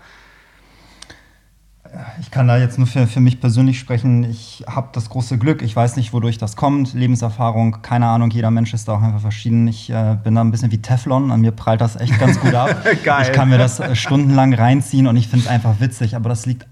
Ich 2.19 2.32
kann 2.32 2.47
da 2.47 2.58
jetzt 2.58 2.77
nur 2.77 2.88
für, 2.88 3.08
für 3.08 3.19
mich 3.19 3.39
persönlich 3.39 3.79
sprechen. 3.79 4.23
Ich 4.23 4.63
habe 4.67 4.89
das 4.93 5.10
große 5.10 5.38
Glück. 5.38 5.62
Ich 5.62 5.75
weiß 5.75 5.95
nicht, 5.95 6.13
wodurch 6.13 6.38
das 6.38 6.56
kommt. 6.56 6.93
Lebenserfahrung, 6.93 7.82
keine 7.82 8.08
Ahnung. 8.08 8.32
Jeder 8.32 8.51
Mensch 8.51 8.73
ist 8.73 8.88
da 8.88 8.93
auch 8.93 9.01
einfach 9.01 9.21
verschieden. 9.21 9.67
Ich 9.67 9.89
äh, 9.89 10.17
bin 10.23 10.36
da 10.36 10.41
ein 10.41 10.51
bisschen 10.51 10.71
wie 10.71 10.82
Teflon. 10.82 11.32
An 11.32 11.41
mir 11.41 11.51
prallt 11.51 11.82
das 11.82 11.95
echt 11.95 12.17
ganz 12.19 12.39
gut 12.39 12.56
ab. 12.56 12.75
Geil. 13.03 13.27
Ich 13.27 13.32
kann 13.32 13.49
mir 13.49 13.58
das 13.58 13.79
äh, 13.79 13.95
stundenlang 13.95 14.53
reinziehen 14.53 15.08
und 15.08 15.17
ich 15.17 15.27
finde 15.27 15.45
es 15.45 15.51
einfach 15.51 15.79
witzig. 15.79 16.15
Aber 16.15 16.29
das 16.29 16.45
liegt 16.45 16.65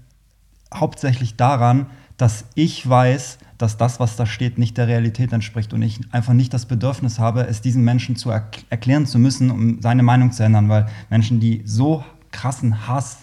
hauptsächlich 0.74 1.36
daran, 1.36 1.86
dass 2.16 2.44
ich 2.54 2.88
weiß, 2.88 3.38
dass 3.58 3.76
das, 3.76 4.00
was 4.00 4.16
da 4.16 4.26
steht, 4.26 4.58
nicht 4.58 4.76
der 4.76 4.88
Realität 4.88 5.32
entspricht 5.32 5.72
und 5.72 5.82
ich 5.82 6.00
einfach 6.10 6.32
nicht 6.32 6.52
das 6.52 6.66
Bedürfnis 6.66 7.20
habe, 7.20 7.46
es 7.46 7.60
diesen 7.60 7.84
Menschen 7.84 8.16
zu 8.16 8.30
erk 8.30 8.64
erklären 8.70 9.06
zu 9.06 9.18
müssen, 9.18 9.50
um 9.50 9.80
seine 9.80 10.02
Meinung 10.02 10.32
zu 10.32 10.42
ändern. 10.42 10.68
Weil 10.68 10.86
Menschen, 11.10 11.38
die 11.38 11.62
so 11.64 12.04
krassen 12.32 12.88
Hass 12.88 13.18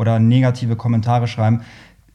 oder 0.00 0.18
negative 0.18 0.76
Kommentare 0.76 1.28
schreiben, 1.28 1.60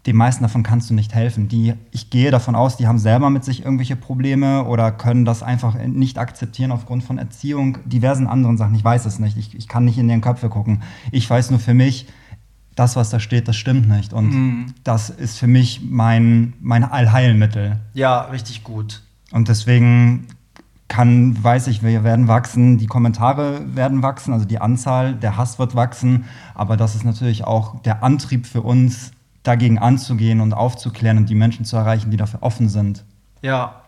den 0.08 0.16
meisten 0.16 0.44
davon 0.44 0.62
kannst 0.64 0.90
du 0.90 0.94
nicht 0.94 1.16
helfen. 1.16 1.48
Die, 1.48 1.74
ich 1.92 2.10
gehe 2.10 2.30
davon 2.32 2.56
aus, 2.56 2.78
die 2.78 2.86
haben 2.88 3.00
selber 3.00 3.30
mit 3.30 3.44
sich 3.44 3.64
irgendwelche 3.64 3.96
Probleme 3.96 4.64
oder 4.66 4.92
können 4.92 5.26
das 5.26 5.42
einfach 5.44 5.76
nicht 5.84 6.18
akzeptieren 6.20 6.72
aufgrund 6.72 7.04
von 7.04 7.18
Erziehung, 7.18 7.78
diversen 7.86 8.28
anderen 8.28 8.58
Sachen. 8.58 8.76
Ich 8.76 8.84
weiß 8.84 9.06
es 9.06 9.18
nicht. 9.20 9.38
Ich, 9.38 9.56
ich 9.56 9.68
kann 9.68 9.86
nicht 9.86 9.98
in 9.98 10.08
deren 10.08 10.22
Köpfe 10.22 10.50
gucken. 10.50 10.82
Ich 11.12 11.28
weiß 11.30 11.50
nur 11.52 11.60
für 11.60 11.74
mich, 11.74 12.08
das, 12.76 12.96
was 12.96 13.10
da 13.10 13.20
steht, 13.20 13.48
das 13.48 13.56
stimmt 13.56 13.88
nicht. 13.88 14.14
Und 14.14 14.30
Mhm. 14.34 14.66
das 14.84 15.10
ist 15.10 15.40
für 15.40 15.48
mich 15.48 15.82
mein, 15.90 16.54
mein 16.60 16.84
Allheilmittel. 16.84 17.80
Ja, 17.94 18.22
richtig 18.24 18.64
gut. 18.64 19.02
Und 19.32 19.48
deswegen 19.48 20.28
kann, 20.88 21.44
weiß 21.44 21.68
ich, 21.68 21.84
wir 21.84 22.04
werden 22.04 22.28
wachsen, 22.28 22.78
die 22.78 22.86
Kommentare 22.86 23.76
werden 23.76 24.04
wachsen, 24.04 24.34
also 24.34 24.46
die 24.46 24.62
Anzahl, 24.62 25.16
der 25.16 25.36
Hass 25.36 25.58
wird 25.58 25.76
wachsen, 25.76 26.26
aber 26.54 26.78
das 26.78 26.96
ist 26.96 27.04
natürlich 27.04 27.44
auch 27.44 27.82
der 27.82 28.04
Antrieb 28.04 28.46
für 28.46 28.62
uns, 28.62 29.12
dagegen 29.46 29.78
anzugehen 29.78 30.42
und 30.42 30.54
aufzuklären 30.54 31.18
und 31.18 31.30
die 31.30 31.36
Menschen 31.36 31.66
zu 31.66 31.78
erreichen, 31.78 32.12
die 32.12 32.18
dafür 32.18 32.42
offen 32.44 32.70
sind. 32.70 33.04
Ja. 33.42 33.82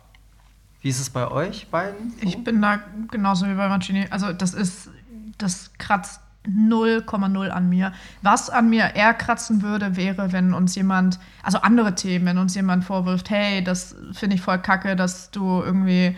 Wie 0.82 0.90
ist 0.90 1.00
es 1.00 1.10
bei 1.10 1.30
euch 1.30 1.68
beiden? 1.70 2.14
Ich 2.22 2.44
bin 2.44 2.62
da 2.62 2.80
genauso 3.12 3.48
wie 3.48 3.56
bei 3.56 3.68
Mancini. 3.68 4.06
Also 4.12 4.32
das 4.32 4.54
ist, 4.54 4.90
das 5.38 5.72
kratzt 5.80 6.22
0,0 6.48 7.50
an 7.50 7.70
mir. 7.70 7.92
Was 8.22 8.50
an 8.50 8.70
mir 8.70 8.96
eher 8.96 9.14
kratzen 9.14 9.64
würde, 9.64 9.98
wäre, 9.98 10.32
wenn 10.32 10.54
uns 10.54 10.76
jemand, 10.76 11.20
also 11.44 11.60
andere 11.60 11.96
Themen, 11.96 12.26
wenn 12.28 12.38
uns 12.38 12.56
jemand 12.56 12.86
vorwirft, 12.86 13.30
hey, 13.30 13.64
das 13.64 13.96
finde 14.14 14.36
ich 14.36 14.42
voll 14.42 14.60
kacke, 14.60 14.96
dass 14.96 15.32
du 15.32 15.62
irgendwie 15.62 16.16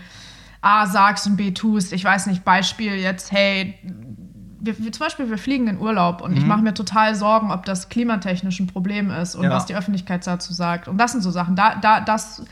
A 0.62 0.86
sagst 0.88 1.26
und 1.28 1.38
B 1.38 1.52
tust. 1.52 1.93
Ich 1.93 2.04
weiß 2.04 2.26
nicht, 2.28 2.43
Beispiel 2.43 2.93
jetzt, 2.95 3.32
hey, 3.32 3.76
wir, 4.62 4.78
wir, 4.78 4.91
zum 4.91 5.06
Beispiel, 5.06 5.30
wir 5.30 5.38
fliegen 5.38 5.67
in 5.67 5.80
Urlaub 5.80 6.22
und 6.22 6.36
ich 6.36 6.45
mache 6.45 6.62
mir 6.62 6.74
total 6.74 7.15
Sorgen, 7.15 7.50
ob 7.50 7.63
das 7.63 7.88
klimatechnisch 7.88 8.60
ein 8.60 8.67
Problem 8.67 9.10
ist 9.10 9.36
und 9.36 9.43
Ja. 9.45 9.52
was 9.52 9.65
die 9.65 9.76
Öffentlichkeit 9.76 10.28
dazu 10.28 10.52
sagt. 10.54 10.89
Und 10.89 10.98
das 10.98 11.13
sind 11.13 11.22
so 11.22 11.32
Sachen. 11.32 11.56
Da, 11.56 11.76
da, 11.76 12.02
das 12.02 12.43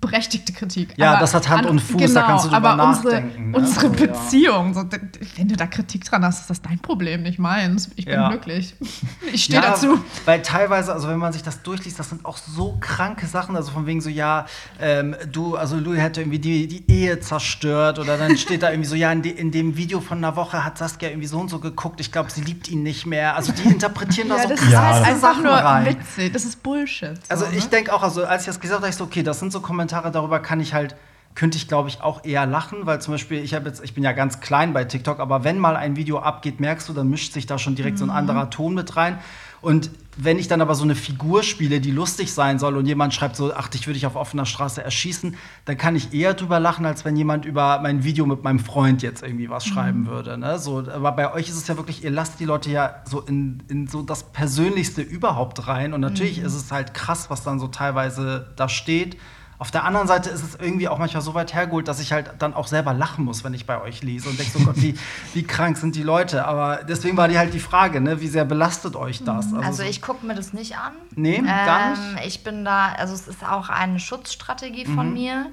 berechtigte 0.00 0.52
Kritik. 0.52 0.94
Ja, 0.96 1.18
das 1.20 1.34
hat 1.34 1.48
Hand 1.48 1.66
und 1.66 1.78
Fuß, 1.80 2.14
da 2.14 2.22
kannst 2.22 2.46
du 2.46 2.48
drüber 2.50 2.70
aber 2.70 2.88
unsere, 2.88 3.14
nachdenken, 3.20 3.50
ne? 3.50 3.56
Unsere 3.58 3.80
So, 3.88 3.92
ja. 3.94 4.06
Beziehung, 4.06 4.74
so, 4.74 4.82
d- 4.82 4.98
wenn 5.36 5.48
du 5.48 5.56
da 5.56 5.66
Kritik 5.66 6.04
dran 6.04 6.24
hast, 6.24 6.40
ist 6.42 6.50
das 6.50 6.62
dein 6.62 6.78
Problem, 6.78 7.22
nicht 7.22 7.38
meins. 7.38 7.90
Ich 7.96 8.04
bin 8.06 8.14
Ja. 8.14 8.28
glücklich. 8.28 8.74
Ich 9.32 9.44
stehe 9.44 9.62
Ja, 9.62 9.70
dazu. 9.70 10.00
Weil 10.24 10.42
teilweise, 10.42 10.92
also 10.92 11.08
wenn 11.08 11.18
man 11.18 11.32
sich 11.32 11.42
das 11.42 11.62
durchliest, 11.62 11.98
das 12.00 12.08
sind 12.08 12.24
auch 12.24 12.36
so 12.36 12.76
kranke 12.80 13.26
Sachen. 13.26 13.54
Also 13.54 13.70
von 13.70 13.86
wegen 13.86 14.00
so, 14.00 14.08
ja, 14.08 14.46
ähm, 14.80 15.14
du, 15.30 15.54
also 15.56 15.76
Louis 15.76 16.00
hätte 16.00 16.20
irgendwie 16.22 16.38
die, 16.40 16.66
die 16.66 16.90
Ehe 16.90 17.20
zerstört. 17.20 17.98
Oder 18.00 18.16
dann 18.18 18.36
steht 18.36 18.62
da 18.64 18.70
irgendwie 18.70 18.88
so, 18.88 18.96
ja, 18.96 19.12
in, 19.12 19.22
de, 19.22 19.30
in 19.32 19.52
dem 19.52 19.76
Video 19.76 20.00
von 20.00 20.18
einer 20.18 20.34
Woche 20.34 20.64
hat 20.64 20.78
Saskia 20.78 21.10
irgendwie 21.10 21.28
so 21.28 21.38
und 21.38 21.48
so 21.48 21.60
geguckt. 21.60 22.00
Ich 22.00 22.10
glaube, 22.10 22.30
sie 22.30 22.40
liebt 22.40 22.68
ihn 22.68 22.82
nicht 22.82 23.06
mehr. 23.06 23.36
Also 23.36 23.52
die 23.52 23.62
interpretieren 23.68 24.30
da 24.30 24.36
Ja, 24.38 24.42
so 24.42 24.48
das 24.48 24.58
krasse 24.60 24.66
ist 24.68 24.72
Ja, 24.72 24.82
halt 24.82 25.02
das- 25.02 25.08
einfach 25.08 25.28
Sachen 25.30 25.42
nur 25.44 25.52
rein. 25.52 25.86
witzig. 25.86 26.32
Das 26.32 26.44
ist 26.44 26.62
Bullshit. 26.62 27.16
so, 27.16 27.22
Also 27.30 27.46
ich 27.56 27.64
ne? 27.64 27.70
denke 27.70 27.92
auch, 27.92 28.02
also 28.02 28.24
als 28.24 28.42
ich 28.42 28.46
das 28.48 28.58
gesagt 28.58 28.80
habe, 28.80 28.90
ich 28.90 28.96
so, 28.96 29.04
okay, 29.04 29.22
das 29.22 29.38
sind 29.38 29.52
so 29.52 29.60
Kommentare, 29.70 30.10
darüber 30.10 30.40
kann 30.40 30.58
ich 30.58 30.74
halt, 30.74 30.96
könnte 31.36 31.56
ich 31.56 31.68
glaube 31.68 31.88
ich 31.88 32.02
auch 32.02 32.24
eher 32.24 32.44
lachen, 32.44 32.86
weil 32.86 33.00
zum 33.00 33.14
Beispiel, 33.14 33.38
ich 33.38 33.52
jetzt, 33.52 33.84
ich 33.84 33.94
bin 33.94 34.02
ja 34.02 34.10
ganz 34.10 34.40
klein 34.40 34.72
bei 34.72 34.84
TikTok, 34.84 35.20
aber 35.20 35.44
wenn 35.44 35.60
mal 35.60 35.76
ein 35.76 35.94
Video 35.94 36.18
abgeht, 36.18 36.58
merkst 36.58 36.88
du, 36.88 36.92
dann 36.92 37.08
mischt 37.08 37.32
sich 37.32 37.46
da 37.46 37.56
schon 37.56 37.76
direkt 37.76 37.98
so 37.98 38.04
ein 38.04 38.10
anderer 38.10 38.50
Ton 38.50 38.74
mit 38.74 38.96
rein. 38.96 39.20
Und 39.62 39.90
wenn 40.16 40.38
ich 40.38 40.48
dann 40.48 40.60
aber 40.60 40.74
so 40.74 40.82
eine 40.84 40.94
Figur 40.94 41.42
spiele, 41.42 41.80
die 41.80 41.90
lustig 41.90 42.32
sein 42.32 42.58
soll 42.58 42.76
und 42.76 42.86
jemand 42.86 43.14
schreibt 43.14 43.36
so, 43.36 43.52
ach, 43.54 43.68
dich 43.68 43.86
würde 43.86 43.96
ich 43.96 44.06
auf 44.06 44.16
offener 44.16 44.46
Straße 44.46 44.82
erschießen, 44.82 45.36
dann 45.66 45.76
kann 45.76 45.94
ich 45.94 46.12
eher 46.12 46.34
drüber 46.34 46.58
lachen, 46.58 46.84
als 46.84 47.04
wenn 47.04 47.14
jemand 47.14 47.44
über 47.44 47.78
mein 47.80 48.02
Video 48.02 48.26
mit 48.26 48.42
meinem 48.42 48.58
Freund 48.58 49.02
jetzt 49.02 49.22
irgendwie 49.22 49.50
was 49.50 49.66
schreiben 49.66 50.06
würde. 50.06 50.36
Ne? 50.36 50.58
So, 50.58 50.78
aber 50.78 51.12
bei 51.12 51.32
euch 51.32 51.48
ist 51.48 51.56
es 51.56 51.68
ja 51.68 51.76
wirklich, 51.76 52.02
ihr 52.02 52.10
lasst 52.10 52.40
die 52.40 52.44
Leute 52.44 52.70
ja 52.70 52.96
so 53.04 53.20
in, 53.20 53.62
in 53.68 53.86
so 53.86 54.02
das 54.02 54.32
Persönlichste 54.32 55.02
überhaupt 55.02 55.68
rein. 55.68 55.92
Und 55.92 56.00
natürlich 56.00 56.38
ist 56.38 56.54
es 56.54 56.72
halt 56.72 56.94
krass, 56.94 57.30
was 57.30 57.44
dann 57.44 57.60
so 57.60 57.68
teilweise 57.68 58.52
da 58.56 58.68
steht. 58.68 59.16
Auf 59.60 59.70
der 59.70 59.84
anderen 59.84 60.08
Seite 60.08 60.30
ist 60.30 60.42
es 60.42 60.54
irgendwie 60.56 60.88
auch 60.88 60.98
manchmal 60.98 61.22
so 61.22 61.34
weit 61.34 61.54
hergeholt, 61.54 61.86
dass 61.86 62.00
ich 62.00 62.12
halt 62.12 62.30
dann 62.38 62.54
auch 62.54 62.66
selber 62.66 62.94
lachen 62.94 63.24
muss, 63.24 63.44
wenn 63.44 63.54
ich 63.54 63.66
bei 63.66 63.80
euch 63.80 64.02
lese 64.02 64.28
und 64.30 64.38
denke 64.38 64.58
so, 64.58 64.64
Gott, 64.64 64.76
wie, 64.80 64.94
wie 65.34 65.42
krank 65.44 65.76
sind 65.76 65.94
die 65.96 66.02
Leute. 66.02 66.46
Aber 66.46 66.80
deswegen 66.82 67.16
war 67.18 67.28
die 67.28 67.38
halt 67.38 67.52
die 67.54 67.60
Frage, 67.60 68.00
ne? 68.00 68.20
wie 68.22 68.26
sehr 68.28 68.46
belastet 68.46 68.96
euch 68.96 69.22
das? 69.22 69.52
Also 69.54 69.82
so- 69.82 69.88
ich 69.88 70.00
gucke 70.02 70.24
mir 70.26 70.34
das 70.34 70.52
nicht 70.54 70.76
an. 70.78 70.92
Nee, 71.14 71.38
gar 71.42 71.90
nicht? 71.90 72.00
Ähm, 72.02 72.18
ich 72.26 72.42
bin 72.42 72.64
da, 72.64 72.92
also 72.92 73.12
es 73.14 73.28
ist 73.28 73.46
auch 73.46 73.68
eine 73.68 74.00
Schutzstrategie 74.00 74.86
Mhm. 74.88 74.94
von 74.94 75.12
mir, 75.12 75.46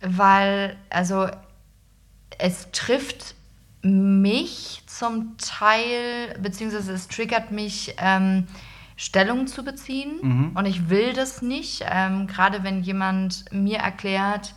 weil, 0.00 0.76
also 0.90 1.28
es 2.38 2.68
trifft 2.72 3.34
mich 3.82 4.82
zum 4.86 5.36
Teil, 5.36 6.34
beziehungsweise 6.40 6.92
es 6.92 7.08
triggert 7.08 7.50
mich, 7.50 7.94
ähm, 7.98 8.46
Stellung 8.96 9.46
zu 9.46 9.64
beziehen. 9.64 10.18
Mhm. 10.22 10.50
Und 10.54 10.66
ich 10.66 10.88
will 10.88 11.12
das 11.12 11.42
nicht. 11.42 11.84
Ähm, 11.90 12.26
Gerade 12.26 12.62
wenn 12.62 12.82
jemand 12.82 13.44
mir 13.52 13.78
erklärt, 13.78 14.54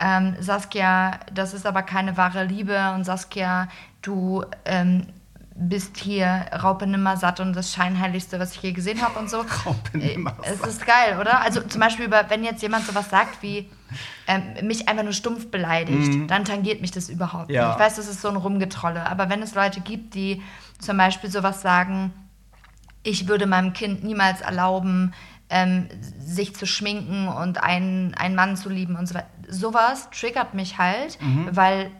ähm, 0.00 0.34
Saskia, 0.40 1.20
das 1.32 1.54
ist 1.54 1.66
aber 1.66 1.82
keine 1.82 2.16
wahre 2.16 2.44
Liebe 2.44 2.92
und 2.94 3.04
Saskia, 3.04 3.68
du 4.02 4.44
ähm, 4.64 5.06
bist 5.54 5.98
hier 5.98 6.46
Raupe 6.62 6.86
Nimmersatt 6.86 7.38
und 7.38 7.54
das 7.54 7.72
Scheinheiligste, 7.72 8.40
was 8.40 8.56
ich 8.56 8.62
je 8.62 8.72
gesehen 8.72 9.00
habe 9.02 9.18
und 9.18 9.30
so. 9.30 9.38
Raupe 9.66 9.92
Äh, 9.94 10.16
Nimmersatt. 10.16 10.46
Es 10.46 10.60
ist 10.66 10.86
geil, 10.86 11.18
oder? 11.20 11.40
Also 11.42 11.60
zum 11.60 11.80
Beispiel, 11.80 12.06
über, 12.06 12.24
wenn 12.30 12.42
jetzt 12.42 12.62
jemand 12.62 12.84
sowas 12.86 13.10
sagt 13.10 13.42
wie 13.42 13.68
ähm, 14.26 14.66
mich 14.66 14.88
einfach 14.88 15.04
nur 15.04 15.12
stumpf 15.12 15.50
beleidigt, 15.50 16.28
dann 16.30 16.44
tangiert 16.44 16.80
mich 16.80 16.90
das 16.90 17.08
überhaupt 17.10 17.50
Mhm. 17.50 17.54
Ja. 17.54 17.66
nicht. 17.68 17.74
Ich 17.76 17.80
weiß, 17.84 17.96
das 17.96 18.08
ist 18.08 18.22
so 18.22 18.28
ein 18.28 18.36
Rumgetrolle. 18.36 19.08
Aber 19.08 19.28
wenn 19.28 19.42
es 19.42 19.54
Leute 19.54 19.80
gibt, 19.82 20.14
die 20.14 20.42
zum 20.80 20.96
Beispiel 20.96 21.30
sowas 21.30 21.60
sagen, 21.62 22.12
ich 23.02 23.28
würde 23.28 23.46
meinem 23.46 23.72
Kind 23.72 24.04
niemals 24.04 24.40
erlauben, 24.40 25.12
ähm, 25.48 25.88
sich 26.18 26.54
zu 26.54 26.66
schminken 26.66 27.28
und 27.28 27.62
einen, 27.62 28.14
einen 28.14 28.34
Mann 28.34 28.56
zu 28.56 28.68
lieben 28.68 28.96
und 28.96 29.06
so 29.06 29.14
weiter. 29.14 29.28
Sowas 29.48 30.08
triggert 30.10 30.54
mich 30.54 30.78
halt, 30.78 31.18
weil 31.50 31.90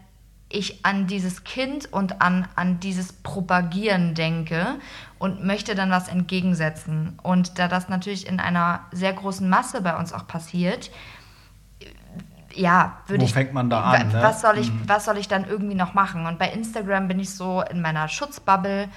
ich 0.53 0.85
an 0.85 1.07
dieses 1.07 1.45
Kind 1.45 1.93
und 1.93 2.21
an, 2.21 2.47
an 2.57 2.81
dieses 2.81 3.13
Propagieren 3.13 4.15
denke 4.15 4.79
und 5.19 5.45
möchte 5.45 5.75
dann 5.75 5.91
was 5.91 6.09
entgegensetzen. 6.09 7.19
Und 7.23 7.59
da 7.59 7.69
das 7.69 7.89
natürlich 7.89 8.27
in 8.27 8.41
einer 8.41 8.81
sehr 8.93 9.13
großen 9.13 9.49
Masse 9.49 9.81
bei 9.83 9.97
uns 9.97 10.13
auch 10.13 10.27
passiert, 10.27 10.91
ja, 12.55 12.99
würde 13.07 13.23
Wo 13.23 13.27
ich. 13.27 13.33
fängt 13.33 13.55
man 13.55 13.71
da 13.71 13.83
an, 13.83 14.09
ne? 14.09 14.23
Was 14.23 14.43
soll, 14.43 14.59
ich, 14.59 14.71
was 14.87 15.07
soll 15.07 15.17
ich 15.17 15.27
dann 15.27 15.47
irgendwie 15.47 15.75
noch 15.75 15.95
machen? 15.95 16.27
Und 16.27 16.39
bei 16.39 16.51
Instagram 16.51 17.09
bin 17.09 17.19
ich 17.19 17.31
so 17.31 17.63
in 17.63 17.81
meiner 17.81 18.09
Schutzbubble. 18.09 18.89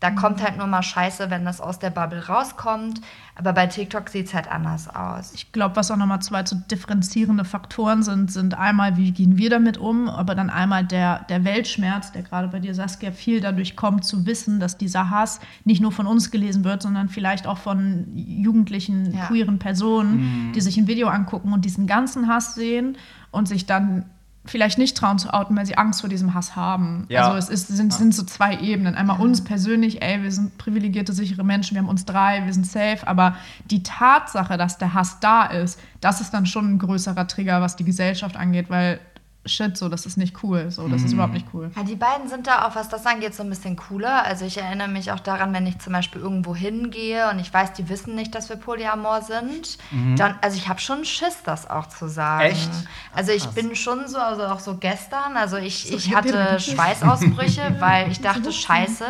Da 0.00 0.10
kommt 0.10 0.42
halt 0.42 0.56
nur 0.56 0.66
mal 0.66 0.82
Scheiße, 0.82 1.28
wenn 1.28 1.44
das 1.44 1.60
aus 1.60 1.78
der 1.78 1.90
Bubble 1.90 2.26
rauskommt. 2.26 3.02
Aber 3.36 3.52
bei 3.52 3.66
TikTok 3.66 4.08
sieht 4.08 4.28
es 4.28 4.34
halt 4.34 4.50
anders 4.50 4.88
aus. 4.88 5.32
Ich 5.34 5.52
glaube, 5.52 5.76
was 5.76 5.90
auch 5.90 5.96
nochmal 5.96 6.22
zwei 6.22 6.42
zu 6.42 6.54
differenzierende 6.56 7.44
Faktoren 7.44 8.02
sind, 8.02 8.32
sind 8.32 8.54
einmal, 8.58 8.96
wie 8.96 9.12
gehen 9.12 9.36
wir 9.36 9.50
damit 9.50 9.76
um, 9.76 10.08
aber 10.08 10.34
dann 10.34 10.48
einmal 10.48 10.84
der, 10.86 11.24
der 11.28 11.44
Weltschmerz, 11.44 12.12
der 12.12 12.22
gerade 12.22 12.48
bei 12.48 12.60
dir, 12.60 12.74
Saskia, 12.74 13.12
viel 13.12 13.42
dadurch 13.42 13.76
kommt, 13.76 14.04
zu 14.06 14.24
wissen, 14.24 14.58
dass 14.58 14.78
dieser 14.78 15.10
Hass 15.10 15.38
nicht 15.64 15.82
nur 15.82 15.92
von 15.92 16.06
uns 16.06 16.30
gelesen 16.30 16.64
wird, 16.64 16.80
sondern 16.80 17.10
vielleicht 17.10 17.46
auch 17.46 17.58
von 17.58 18.06
jugendlichen, 18.14 19.14
Ja. 19.14 19.26
queeren 19.26 19.58
Personen, 19.58 20.52
die 20.54 20.60
sich 20.62 20.78
ein 20.78 20.86
Video 20.86 21.08
angucken 21.08 21.52
und 21.52 21.64
diesen 21.66 21.86
ganzen 21.86 22.26
Hass 22.26 22.54
sehen 22.54 22.96
und 23.32 23.48
sich 23.48 23.66
dann 23.66 24.06
vielleicht 24.50 24.78
nicht 24.78 24.96
trauen 24.96 25.18
zu 25.18 25.32
outen, 25.32 25.56
weil 25.56 25.64
sie 25.64 25.78
Angst 25.78 26.00
vor 26.00 26.10
diesem 26.10 26.34
Hass 26.34 26.56
haben. 26.56 27.06
Ja. 27.08 27.28
Also 27.28 27.38
es 27.38 27.48
ist, 27.48 27.68
sind, 27.68 27.94
sind 27.94 28.14
so 28.14 28.24
zwei 28.24 28.58
Ebenen. 28.58 28.96
Einmal 28.96 29.20
uns 29.20 29.44
persönlich, 29.44 30.02
ey, 30.02 30.22
wir 30.22 30.32
sind 30.32 30.58
privilegierte, 30.58 31.12
sichere 31.12 31.44
Menschen, 31.44 31.76
wir 31.76 31.82
haben 31.82 31.88
uns 31.88 32.04
drei, 32.04 32.44
wir 32.44 32.52
sind 32.52 32.66
safe, 32.66 33.06
aber 33.06 33.36
die 33.70 33.82
Tatsache, 33.82 34.56
dass 34.58 34.76
der 34.76 34.92
Hass 34.92 35.20
da 35.20 35.44
ist, 35.44 35.78
das 36.00 36.20
ist 36.20 36.34
dann 36.34 36.46
schon 36.46 36.74
ein 36.74 36.78
größerer 36.78 37.28
Trigger, 37.28 37.60
was 37.60 37.76
die 37.76 37.84
Gesellschaft 37.84 38.36
angeht, 38.36 38.70
weil 38.70 38.98
shit, 39.46 39.76
so, 39.76 39.88
das 39.88 40.04
ist 40.04 40.16
nicht 40.18 40.42
cool, 40.42 40.70
so, 40.70 40.86
das 40.88 41.02
ist 41.02 41.12
überhaupt 41.12 41.32
nicht 41.32 41.46
cool. 41.54 41.70
Ja, 41.74 41.82
die 41.82 41.96
beiden 41.96 42.28
sind 42.28 42.46
da 42.46 42.66
auch, 42.66 42.74
was 42.74 42.88
das 42.88 43.06
angeht, 43.06 43.34
so 43.34 43.42
ein 43.42 43.48
bisschen 43.48 43.74
cooler. 43.76 44.24
Also 44.24 44.44
ich 44.44 44.58
erinnere 44.58 44.88
mich 44.88 45.12
auch 45.12 45.20
daran, 45.20 45.52
wenn 45.54 45.66
ich 45.66 45.78
zum 45.78 45.94
Beispiel 45.94 46.20
irgendwo 46.20 46.54
hingehe 46.54 47.30
und 47.30 47.38
ich 47.38 47.52
weiß, 47.52 47.72
die 47.72 47.88
wissen 47.88 48.14
nicht, 48.14 48.34
dass 48.34 48.48
wir 48.50 48.56
Polyamor 48.56 49.22
sind, 49.22 49.78
dann, 50.16 50.34
also 50.42 50.56
ich 50.56 50.68
habe 50.68 50.78
schon 50.80 51.04
Schiss, 51.04 51.38
das 51.44 51.68
auch 51.70 51.86
zu 51.86 52.08
sagen. 52.08 52.50
Echt? 52.50 52.70
Also 53.14 53.32
ich 53.32 53.46
bin 53.46 53.74
schon 53.74 54.08
so, 54.08 54.18
also 54.18 54.44
auch 54.44 54.60
so 54.60 54.76
gestern, 54.76 55.36
also 55.36 55.56
ich, 55.56 55.84
So, 55.88 55.96
ich 55.96 56.14
hatte. 56.14 56.60
Schweißausbrüche, 56.60 57.76
weil 57.80 58.10
ich 58.10 58.20
dachte, 58.20 58.52
scheiße, 58.52 59.04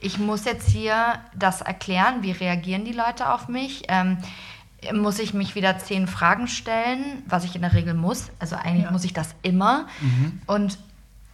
ich 0.00 0.18
muss 0.18 0.44
jetzt 0.44 0.68
hier 0.68 0.96
das 1.34 1.60
erklären, 1.60 2.22
wie 2.22 2.32
reagieren 2.32 2.84
die 2.84 2.92
Leute 2.92 3.32
auf 3.32 3.48
mich. 3.48 3.82
Ähm, 3.88 4.18
muss 4.92 5.18
ich 5.18 5.34
mich 5.34 5.54
wieder 5.54 5.78
zehn 5.78 6.06
Fragen 6.06 6.46
stellen, 6.48 7.22
was 7.26 7.44
ich 7.44 7.54
in 7.56 7.62
der 7.62 7.72
Regel 7.72 7.94
muss. 7.94 8.30
Also 8.38 8.56
eigentlich 8.56 8.84
Ja. 8.84 8.90
muss 8.90 9.04
ich 9.04 9.12
das 9.12 9.34
immer. 9.42 9.86
Und 10.46 10.78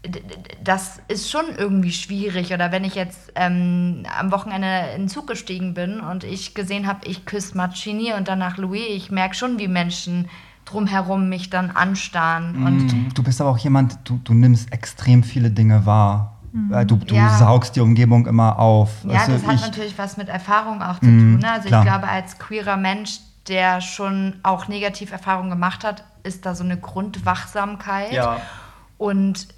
d- 0.04 0.08
d- 0.20 0.20
das 0.62 1.00
ist 1.08 1.30
schon 1.30 1.44
irgendwie 1.56 1.92
schwierig. 1.92 2.52
Oder 2.52 2.72
wenn 2.72 2.84
ich 2.84 2.94
jetzt 2.94 3.32
ähm, 3.34 4.04
am 4.18 4.30
Wochenende 4.32 4.90
in 4.94 5.02
den 5.02 5.08
Zug 5.08 5.26
gestiegen 5.26 5.74
bin 5.74 6.00
und 6.00 6.24
ich 6.24 6.54
gesehen 6.54 6.86
habe, 6.86 7.06
ich 7.06 7.24
küsse 7.26 7.56
Marcini 7.56 8.12
und 8.12 8.28
danach 8.28 8.56
Louis, 8.56 8.82
ich 8.88 9.10
merke 9.10 9.34
schon, 9.34 9.58
wie 9.58 9.68
Menschen 9.68 10.28
drumherum 10.64 11.28
mich 11.28 11.50
dann 11.50 11.70
anstarren. 11.70 12.64
Und 12.64 12.88
Du, 12.92 12.96
du 13.14 13.22
bist 13.22 13.40
aber 13.40 13.50
auch 13.50 13.58
jemand, 13.58 13.98
du, 14.04 14.20
du 14.22 14.34
nimmst 14.34 14.72
extrem 14.72 15.22
viele 15.24 15.50
Dinge 15.50 15.84
wahr. 15.86 16.36
Äh, 16.72 16.84
Du, 16.86 16.96
du 16.96 17.14
Ja. 17.14 17.36
saugst 17.38 17.76
die 17.76 17.80
Umgebung 17.80 18.26
immer 18.26 18.58
auf. 18.58 18.90
Ja, 19.04 19.14
Weißt 19.14 19.28
du, 19.28 19.32
das 19.32 19.46
hat 19.46 19.54
ich- 19.56 19.60
natürlich 19.62 19.98
was 19.98 20.16
mit 20.16 20.28
Erfahrung 20.28 20.82
auch 20.82 20.94
zu 21.00 21.06
tun. 21.06 21.38
Ne? 21.38 21.50
Also 21.50 21.68
klar. 21.68 21.82
ich 21.82 21.88
glaube, 21.88 22.08
als 22.08 22.38
queerer 22.38 22.76
Mensch, 22.76 23.18
der 23.48 23.80
schon 23.80 24.38
auch 24.42 24.68
Negativerfahrungen 24.68 25.50
gemacht 25.50 25.84
hat, 25.84 26.04
ist 26.22 26.46
da 26.46 26.54
so 26.54 26.64
eine 26.64 26.78
Grundwachsamkeit. 26.78 28.12
Ja. 28.12 28.40
Und 28.98 29.48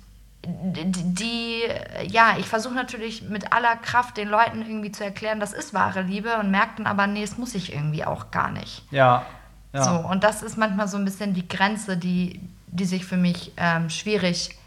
die, 0.45 1.62
ja, 2.09 2.37
ich 2.38 2.47
versuche 2.47 2.75
natürlich 2.75 3.23
mit 3.23 3.53
aller 3.53 3.77
Kraft 3.77 4.16
den 4.16 4.29
Leuten 4.29 4.62
irgendwie 4.62 4.90
zu 4.90 5.05
erklären, 5.05 5.38
das 5.40 5.53
ist 5.53 5.73
wahre 5.73 6.03
Liebe 6.03 6.37
und 6.38 6.51
merke 6.51 6.77
dann 6.79 6.87
aber, 6.87 7.07
nee, 7.07 7.21
das 7.21 7.38
muss 7.38 7.55
ich 7.55 7.73
irgendwie 7.73 8.05
auch 8.05 8.31
gar 8.31 8.51
nicht. 8.51 8.83
Ja. 8.90 9.25
ja. 9.73 9.83
So, 9.83 10.09
und 10.09 10.25
das 10.25 10.42
ist 10.42 10.57
manchmal 10.57 10.88
so 10.88 10.97
ein 10.97 11.05
bisschen 11.05 11.35
die 11.35 11.47
Grenze, 11.47 11.97
die, 11.97 12.40
die 12.66 12.85
sich 12.85 13.05
für 13.05 13.16
mich 13.16 13.53
ähm, 13.57 13.88
schwierig 13.88 14.59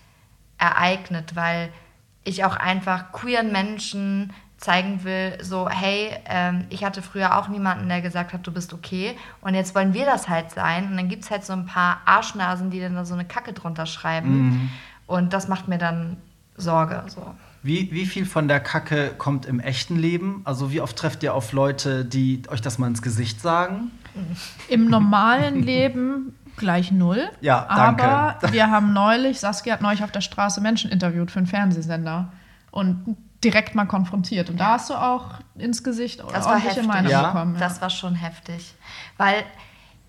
ereignet, 0.58 1.36
weil 1.36 1.72
ich 2.24 2.46
auch 2.46 2.56
einfach 2.56 3.12
queeren 3.12 3.52
Menschen 3.52 4.34
zeigen 4.66 5.04
will, 5.04 5.38
so, 5.42 5.70
hey, 5.70 6.10
ähm, 6.26 6.66
ich 6.70 6.84
hatte 6.84 7.02
früher 7.02 7.38
auch 7.38 7.48
niemanden, 7.48 7.88
der 7.88 8.02
gesagt 8.02 8.34
hat, 8.34 8.46
du 8.46 8.52
bist 8.52 8.74
okay 8.74 9.16
und 9.42 9.54
jetzt 9.54 9.76
wollen 9.76 9.94
wir 9.94 10.06
das 10.06 10.28
halt 10.28 10.52
sein 10.52 10.90
und 10.90 10.98
dann 10.98 11.08
gibt 11.08 11.24
es 11.24 11.32
halt 11.32 11.46
so 11.46 11.54
ein 11.54 11.66
paar 11.66 12.02
Arschnasen, 12.06 12.72
die 12.72 12.82
dann 12.82 12.96
da 12.96 13.06
so 13.06 13.14
eine 13.14 13.26
Kacke 13.26 13.54
drunter 13.54 13.86
schreiben 13.86 14.72
und 15.06 15.34
das 15.34 15.48
macht 15.48 15.68
mir 15.68 15.78
dann 15.78 16.18
Sorge, 16.58 17.04
so. 17.08 17.36
Wie, 17.62 17.92
wie 17.92 18.06
viel 18.06 18.26
von 18.26 18.48
der 18.48 18.60
Kacke 18.60 19.14
kommt 19.18 19.48
im 19.48 19.60
echten 19.60 19.96
Leben? 19.96 20.42
Also 20.46 20.72
wie 20.72 20.82
oft 20.82 20.96
trefft 20.96 21.24
ihr 21.24 21.34
auf 21.34 21.52
Leute, 21.52 22.06
die 22.06 22.44
euch 22.50 22.62
das 22.62 22.78
mal 22.78 22.88
ins 22.88 23.02
Gesicht 23.02 23.42
sagen? 23.42 23.90
Im 24.68 24.88
normalen 24.88 25.64
Leben 25.64 26.36
gleich 26.58 26.92
null. 26.92 27.28
Ja, 27.42 27.68
danke. 27.76 28.04
Aber 28.04 28.54
wir 28.54 28.70
haben 28.70 28.94
neulich, 28.94 29.40
Saskia 29.40 29.74
hat 29.74 29.82
neulich 29.82 30.04
auf 30.04 30.12
der 30.12 30.22
Straße 30.22 30.62
Menschen 30.62 30.92
interviewt 30.92 31.32
für 31.32 31.40
einen 31.40 31.48
Fernsehsender 31.48 32.32
und 32.72 33.18
direkt 33.46 33.76
mal 33.76 33.86
konfrontiert. 33.86 34.50
Und 34.50 34.58
da 34.60 34.72
hast 34.74 34.90
du 34.90 34.96
auch 34.96 35.36
ins 35.56 35.84
Gesicht 35.84 36.20
Das 36.20 36.46
war 36.46 36.56
ordentliche. 36.56 36.84
Meinung 36.84 37.12
Ja. 37.12 37.28
bekommen. 37.32 37.56
Das 37.60 37.82
war 37.82 37.90
schon 37.90 38.16
heftig. 38.16 38.74
Weil 39.18 39.44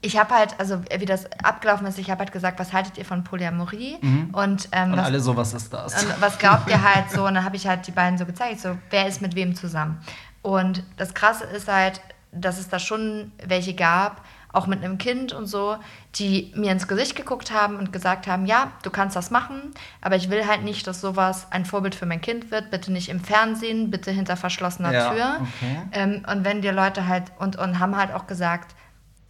ich 0.00 0.18
habe 0.18 0.34
halt, 0.34 0.58
also 0.58 0.82
wie 0.98 1.04
das 1.04 1.26
abgelaufen 1.42 1.86
ist, 1.86 1.98
ich 1.98 2.10
habe 2.10 2.20
halt 2.20 2.32
gesagt, 2.32 2.58
was 2.58 2.72
haltet 2.72 2.96
ihr 2.98 3.04
von 3.04 3.24
Polyamorie? 3.24 3.98
Und, 4.32 4.68
ähm, 4.72 4.92
Und 4.92 4.98
was, 4.98 5.04
alle 5.06 5.20
so, 5.20 5.36
was 5.36 5.52
ist 5.54 5.72
das? 5.72 6.02
und 6.02 6.20
was 6.20 6.38
glaubt 6.38 6.68
ihr 6.70 6.82
halt 6.82 7.10
so? 7.10 7.24
Und 7.26 7.34
dann 7.34 7.44
habe 7.44 7.56
ich 7.56 7.66
halt 7.66 7.86
die 7.86 7.92
beiden 7.92 8.18
so 8.18 8.24
gezeigt, 8.26 8.60
so, 8.60 8.76
wer 8.90 9.06
ist 9.06 9.20
mit 9.22 9.34
wem 9.34 9.54
zusammen? 9.54 10.00
Und 10.42 10.82
das 10.96 11.12
Krasse 11.14 11.44
ist 11.44 11.68
halt, 11.68 12.00
dass 12.32 12.58
es 12.58 12.68
da 12.68 12.78
schon 12.78 13.32
welche 13.44 13.74
gab, 13.74 14.20
auch 14.56 14.66
mit 14.66 14.82
einem 14.82 14.96
Kind 14.98 15.32
und 15.32 15.46
so, 15.46 15.76
die 16.14 16.52
mir 16.56 16.72
ins 16.72 16.88
Gesicht 16.88 17.14
geguckt 17.14 17.52
haben 17.52 17.76
und 17.76 17.92
gesagt 17.92 18.26
haben, 18.26 18.46
ja, 18.46 18.72
du 18.82 18.90
kannst 18.90 19.14
das 19.14 19.30
machen, 19.30 19.72
aber 20.00 20.16
ich 20.16 20.30
will 20.30 20.46
halt 20.46 20.64
nicht, 20.64 20.86
dass 20.86 21.00
sowas 21.00 21.46
ein 21.50 21.64
Vorbild 21.66 21.94
für 21.94 22.06
mein 22.06 22.20
Kind 22.22 22.50
wird. 22.50 22.70
Bitte 22.70 22.90
nicht 22.90 23.10
im 23.10 23.20
Fernsehen, 23.20 23.90
bitte 23.90 24.10
hinter 24.10 24.36
verschlossener 24.36 24.92
Ja, 24.92 25.10
Tür. 25.10 25.36
okay. 25.42 25.76
Ähm, 25.92 26.22
und 26.30 26.44
wenn 26.44 26.62
dir 26.62 26.72
Leute 26.72 27.06
halt, 27.06 27.24
und, 27.38 27.56
und 27.56 27.78
haben 27.78 27.96
halt 27.96 28.12
auch 28.12 28.26
gesagt, 28.26 28.74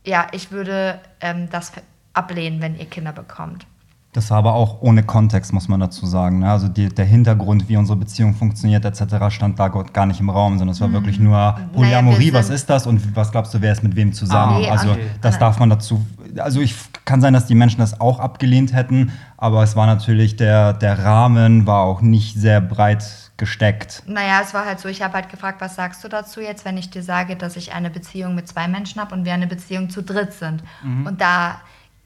ja, 0.05 0.29
ich 0.31 0.53
würde 0.53 1.01
ähm, 1.21 1.51
das 1.51 1.73
ablehnen, 2.13 2.61
wenn 2.63 2.79
ihr 2.79 2.87
Kinder 2.87 3.13
bekommt. 3.13 3.67
Das 4.17 4.31
war 4.31 4.39
aber 4.39 4.55
auch 4.55 4.81
ohne 4.81 5.03
Kontext, 5.03 5.53
muss 5.53 5.69
man 5.69 5.79
dazu 5.79 6.07
sagen. 6.07 6.39
ne? 6.39 6.51
Also 6.51 6.69
die, 6.69 6.89
der 6.89 7.05
Hintergrund, 7.05 7.69
wie 7.69 7.77
unsere 7.77 7.99
Beziehung 7.99 8.35
funktioniert, 8.35 8.83
etc., 8.87 9.03
stand 9.29 9.59
da 9.59 9.69
gar 9.69 10.07
nicht 10.07 10.21
im 10.21 10.31
Raum, 10.31 10.57
sondern 10.57 10.73
es 10.73 10.81
war 10.81 10.91
wirklich 10.91 11.21
nur 11.21 11.55
Polyamorie, 11.75 12.33
wir 12.33 12.33
was 12.33 12.49
ist 12.49 12.71
das 12.71 12.87
und 12.87 13.15
was 13.15 13.31
glaubst 13.31 13.53
du, 13.53 13.61
wer 13.61 13.73
ist 13.73 13.83
mit 13.83 13.95
wem 13.95 14.15
zusammen? 14.15 14.55
Ah, 14.55 14.59
nee, 14.59 14.71
also 14.71 14.93
okay. 14.93 15.11
das 15.21 15.39
darf 15.39 15.59
man 15.59 15.69
dazu. 15.69 16.03
Also 16.39 16.63
ich 16.63 16.75
kann 17.05 17.21
sein, 17.21 17.35
dass 17.35 17.45
die 17.45 17.55
Menschen 17.55 17.81
das 17.81 18.01
auch 18.01 18.19
abgelehnt 18.19 18.73
hätten, 18.73 19.13
aber 19.37 19.63
es 19.63 19.77
war 19.77 19.85
natürlich 19.85 20.37
der, 20.37 20.73
der 20.73 21.05
Rahmen 21.05 21.67
war 21.67 21.83
auch 21.83 22.01
nicht 22.01 22.39
sehr 22.39 22.63
breit 22.63 23.05
gesteckt. 23.37 24.03
Naja, 24.07 24.41
es 24.43 24.55
war 24.55 24.65
halt 24.65 24.81
so, 24.81 24.89
ich 24.89 25.03
habe 25.03 25.13
halt 25.13 25.29
gefragt, 25.29 25.61
was 25.61 25.77
sagst 25.77 26.03
du 26.03 26.09
dazu 26.09 26.41
jetzt, 26.41 26.65
wenn 26.65 26.79
ich 26.79 26.89
dir 26.89 27.03
sage, 27.03 27.37
dass 27.37 27.55
ich 27.55 27.75
eine 27.75 27.91
Beziehung 27.91 28.35
mit 28.35 28.49
zwei 28.49 28.67
Menschen 28.67 28.99
habe 28.99 29.15
und 29.15 29.27
wir 29.27 29.35
eine 29.35 29.47
Beziehung 29.47 29.91
zu 29.91 30.03
dritt 30.03 30.33
sind. 30.33 30.63
Und 31.05 31.21
da 31.21 31.57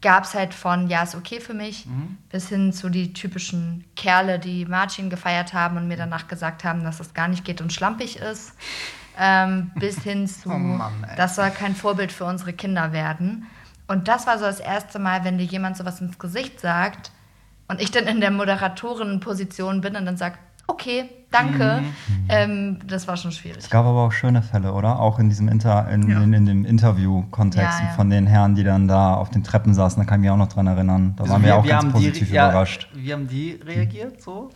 gab 0.03 0.25
es 0.25 0.35
halt 0.35 0.55
von, 0.55 0.89
ja, 0.89 1.03
ist 1.03 1.15
okay 1.15 1.41
für 1.41 1.55
mich, 1.55 1.87
bis 2.31 2.49
hin 2.49 2.73
zu 2.73 2.89
die 2.89 3.13
typischen 3.13 3.85
Kerle, 3.97 4.39
die 4.39 4.65
Marcin 4.65 5.11
gefeiert 5.11 5.53
haben 5.53 5.77
und 5.77 5.89
mir 5.89 5.97
danach 5.97 6.27
gesagt 6.27 6.65
haben, 6.65 6.85
dass 6.85 6.99
das 6.99 7.13
gar 7.13 7.29
nicht 7.29 7.45
geht 7.45 7.61
und 7.61 7.73
schlampig 7.73 8.17
ist. 8.17 8.55
Ähm, 9.19 9.71
bis 9.75 9.99
hin 10.03 10.27
zu, 10.27 10.51
Oh 10.51 10.59
Mann, 10.59 11.07
das 11.17 11.37
soll 11.37 11.51
kein 11.51 11.75
Vorbild 11.75 12.13
für 12.13 12.25
unsere 12.25 12.53
Kinder 12.53 12.93
werden. 12.93 13.47
Und 13.89 14.09
das 14.09 14.27
war 14.27 14.39
so 14.39 14.45
das 14.45 14.61
erste 14.61 14.99
Mal, 14.99 15.25
wenn 15.25 15.37
dir 15.37 15.45
jemand 15.45 15.77
sowas 15.77 16.01
ins 16.01 16.19
Gesicht 16.19 16.61
sagt 16.61 17.11
und 17.69 17.81
ich 17.81 17.91
dann 17.91 18.07
in 18.07 18.21
der 18.21 18.31
Moderatorenposition 18.31 19.81
bin 19.81 19.97
und 19.97 20.07
dann 20.07 20.17
sage, 20.17 20.39
okay, 20.71 21.05
danke, 21.31 21.83
ähm, 22.29 22.79
das 22.87 23.07
war 23.09 23.17
schon 23.17 23.33
schwierig. 23.33 23.59
Es 23.59 23.71
gab 23.71 23.85
aber 23.87 24.01
auch 24.07 24.13
schöne 24.13 24.43
Fälle, 24.43 24.73
oder? 24.73 24.99
Auch 25.01 25.19
in 25.19 25.29
diesem 25.29 25.49
Inter, 25.49 25.89
in, 25.91 26.09
Ja. 26.09 26.21
in, 26.23 26.33
in 26.33 26.47
dem 26.47 26.65
Interview-Kontext 26.65 27.81
Ja, 27.81 27.87
ja. 27.87 27.93
von 27.95 28.11
den 28.11 28.27
Herren, 28.27 28.55
die 28.55 28.65
dann 28.65 28.89
da 28.89 29.15
auf 29.15 29.31
den 29.31 29.45
Treppen 29.45 29.75
saßen, 29.75 30.03
da 30.03 30.09
kann 30.09 30.21
ich 30.21 30.23
mich 30.23 30.31
auch 30.31 30.37
noch 30.37 30.49
dran 30.53 30.67
erinnern. 30.67 31.15
Da 31.17 31.23
Also 31.25 31.35
waren 31.35 31.45
wir, 31.45 31.57
auch 31.57 31.67
ganz 31.67 31.85
haben 31.85 31.93
positiv 31.93 32.29
die, 32.29 32.35
ja, 32.35 32.49
überrascht. 32.51 32.89
Wie 32.95 33.13
haben 33.13 33.29
die 33.29 33.61
reagiert 33.65 34.23
so? 34.23 34.51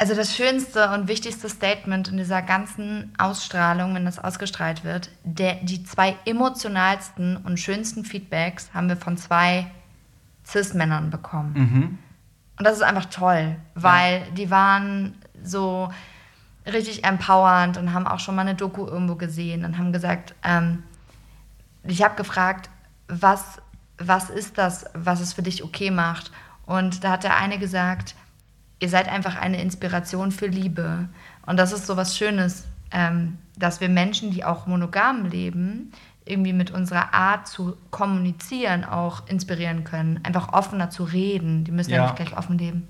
Also 0.00 0.14
das 0.14 0.36
schönste 0.36 0.90
und 0.90 1.08
wichtigste 1.08 1.48
Statement 1.48 2.06
in 2.08 2.18
dieser 2.18 2.40
ganzen 2.40 3.12
Ausstrahlung, 3.18 3.96
wenn 3.96 4.04
das 4.04 4.20
ausgestrahlt 4.20 4.84
wird, 4.84 5.10
der, 5.24 5.56
die 5.56 5.82
zwei 5.82 6.14
emotionalsten 6.24 7.36
und 7.36 7.58
schönsten 7.58 8.04
Feedbacks 8.04 8.70
haben 8.72 8.88
wir 8.88 8.96
von 8.96 9.16
zwei 9.16 9.66
Cis-Männern 10.46 11.10
bekommen. 11.10 11.52
Mhm. 11.54 11.98
Und 12.58 12.64
das 12.64 12.76
ist 12.76 12.82
einfach 12.82 13.06
toll, 13.06 13.56
weil 13.74 14.22
die 14.32 14.50
waren 14.50 15.14
so 15.42 15.90
richtig 16.66 17.04
empowernd 17.04 17.76
und 17.78 17.92
haben 17.92 18.06
auch 18.06 18.20
schon 18.20 18.34
mal 18.34 18.42
eine 18.42 18.54
Doku 18.54 18.86
irgendwo 18.86 19.14
gesehen 19.14 19.64
und 19.64 19.78
haben 19.78 19.92
gesagt, 19.92 20.34
ähm, 20.42 20.82
ich 21.84 22.02
habe 22.02 22.16
gefragt, 22.16 22.68
was, 23.06 23.62
was 23.96 24.28
ist 24.28 24.58
das, 24.58 24.84
was 24.92 25.20
es 25.20 25.32
für 25.32 25.42
dich 25.42 25.64
okay 25.64 25.90
macht? 25.90 26.30
Und 26.66 27.04
da 27.04 27.12
hat 27.12 27.24
der 27.24 27.36
eine 27.36 27.58
gesagt, 27.58 28.14
ihr 28.80 28.88
seid 28.88 29.08
einfach 29.08 29.36
eine 29.36 29.62
Inspiration 29.62 30.32
für 30.32 30.46
Liebe. 30.46 31.08
Und 31.46 31.58
das 31.58 31.72
ist 31.72 31.86
so 31.86 31.96
was 31.96 32.16
Schönes, 32.16 32.66
ähm, 32.90 33.38
dass 33.56 33.80
wir 33.80 33.88
Menschen, 33.88 34.30
die 34.30 34.44
auch 34.44 34.66
monogam 34.66 35.24
leben, 35.24 35.92
irgendwie 36.30 36.52
mit 36.52 36.70
unserer 36.70 37.14
Art 37.14 37.48
zu 37.48 37.76
kommunizieren 37.90 38.84
auch 38.84 39.26
inspirieren 39.26 39.84
können. 39.84 40.20
Einfach 40.22 40.52
offener 40.52 40.90
zu 40.90 41.04
reden. 41.04 41.64
Die 41.64 41.72
müssen 41.72 41.90
ja, 41.90 41.96
Ja. 41.96 42.02
nicht 42.04 42.16
gleich 42.16 42.36
offen 42.36 42.58
leben. 42.58 42.88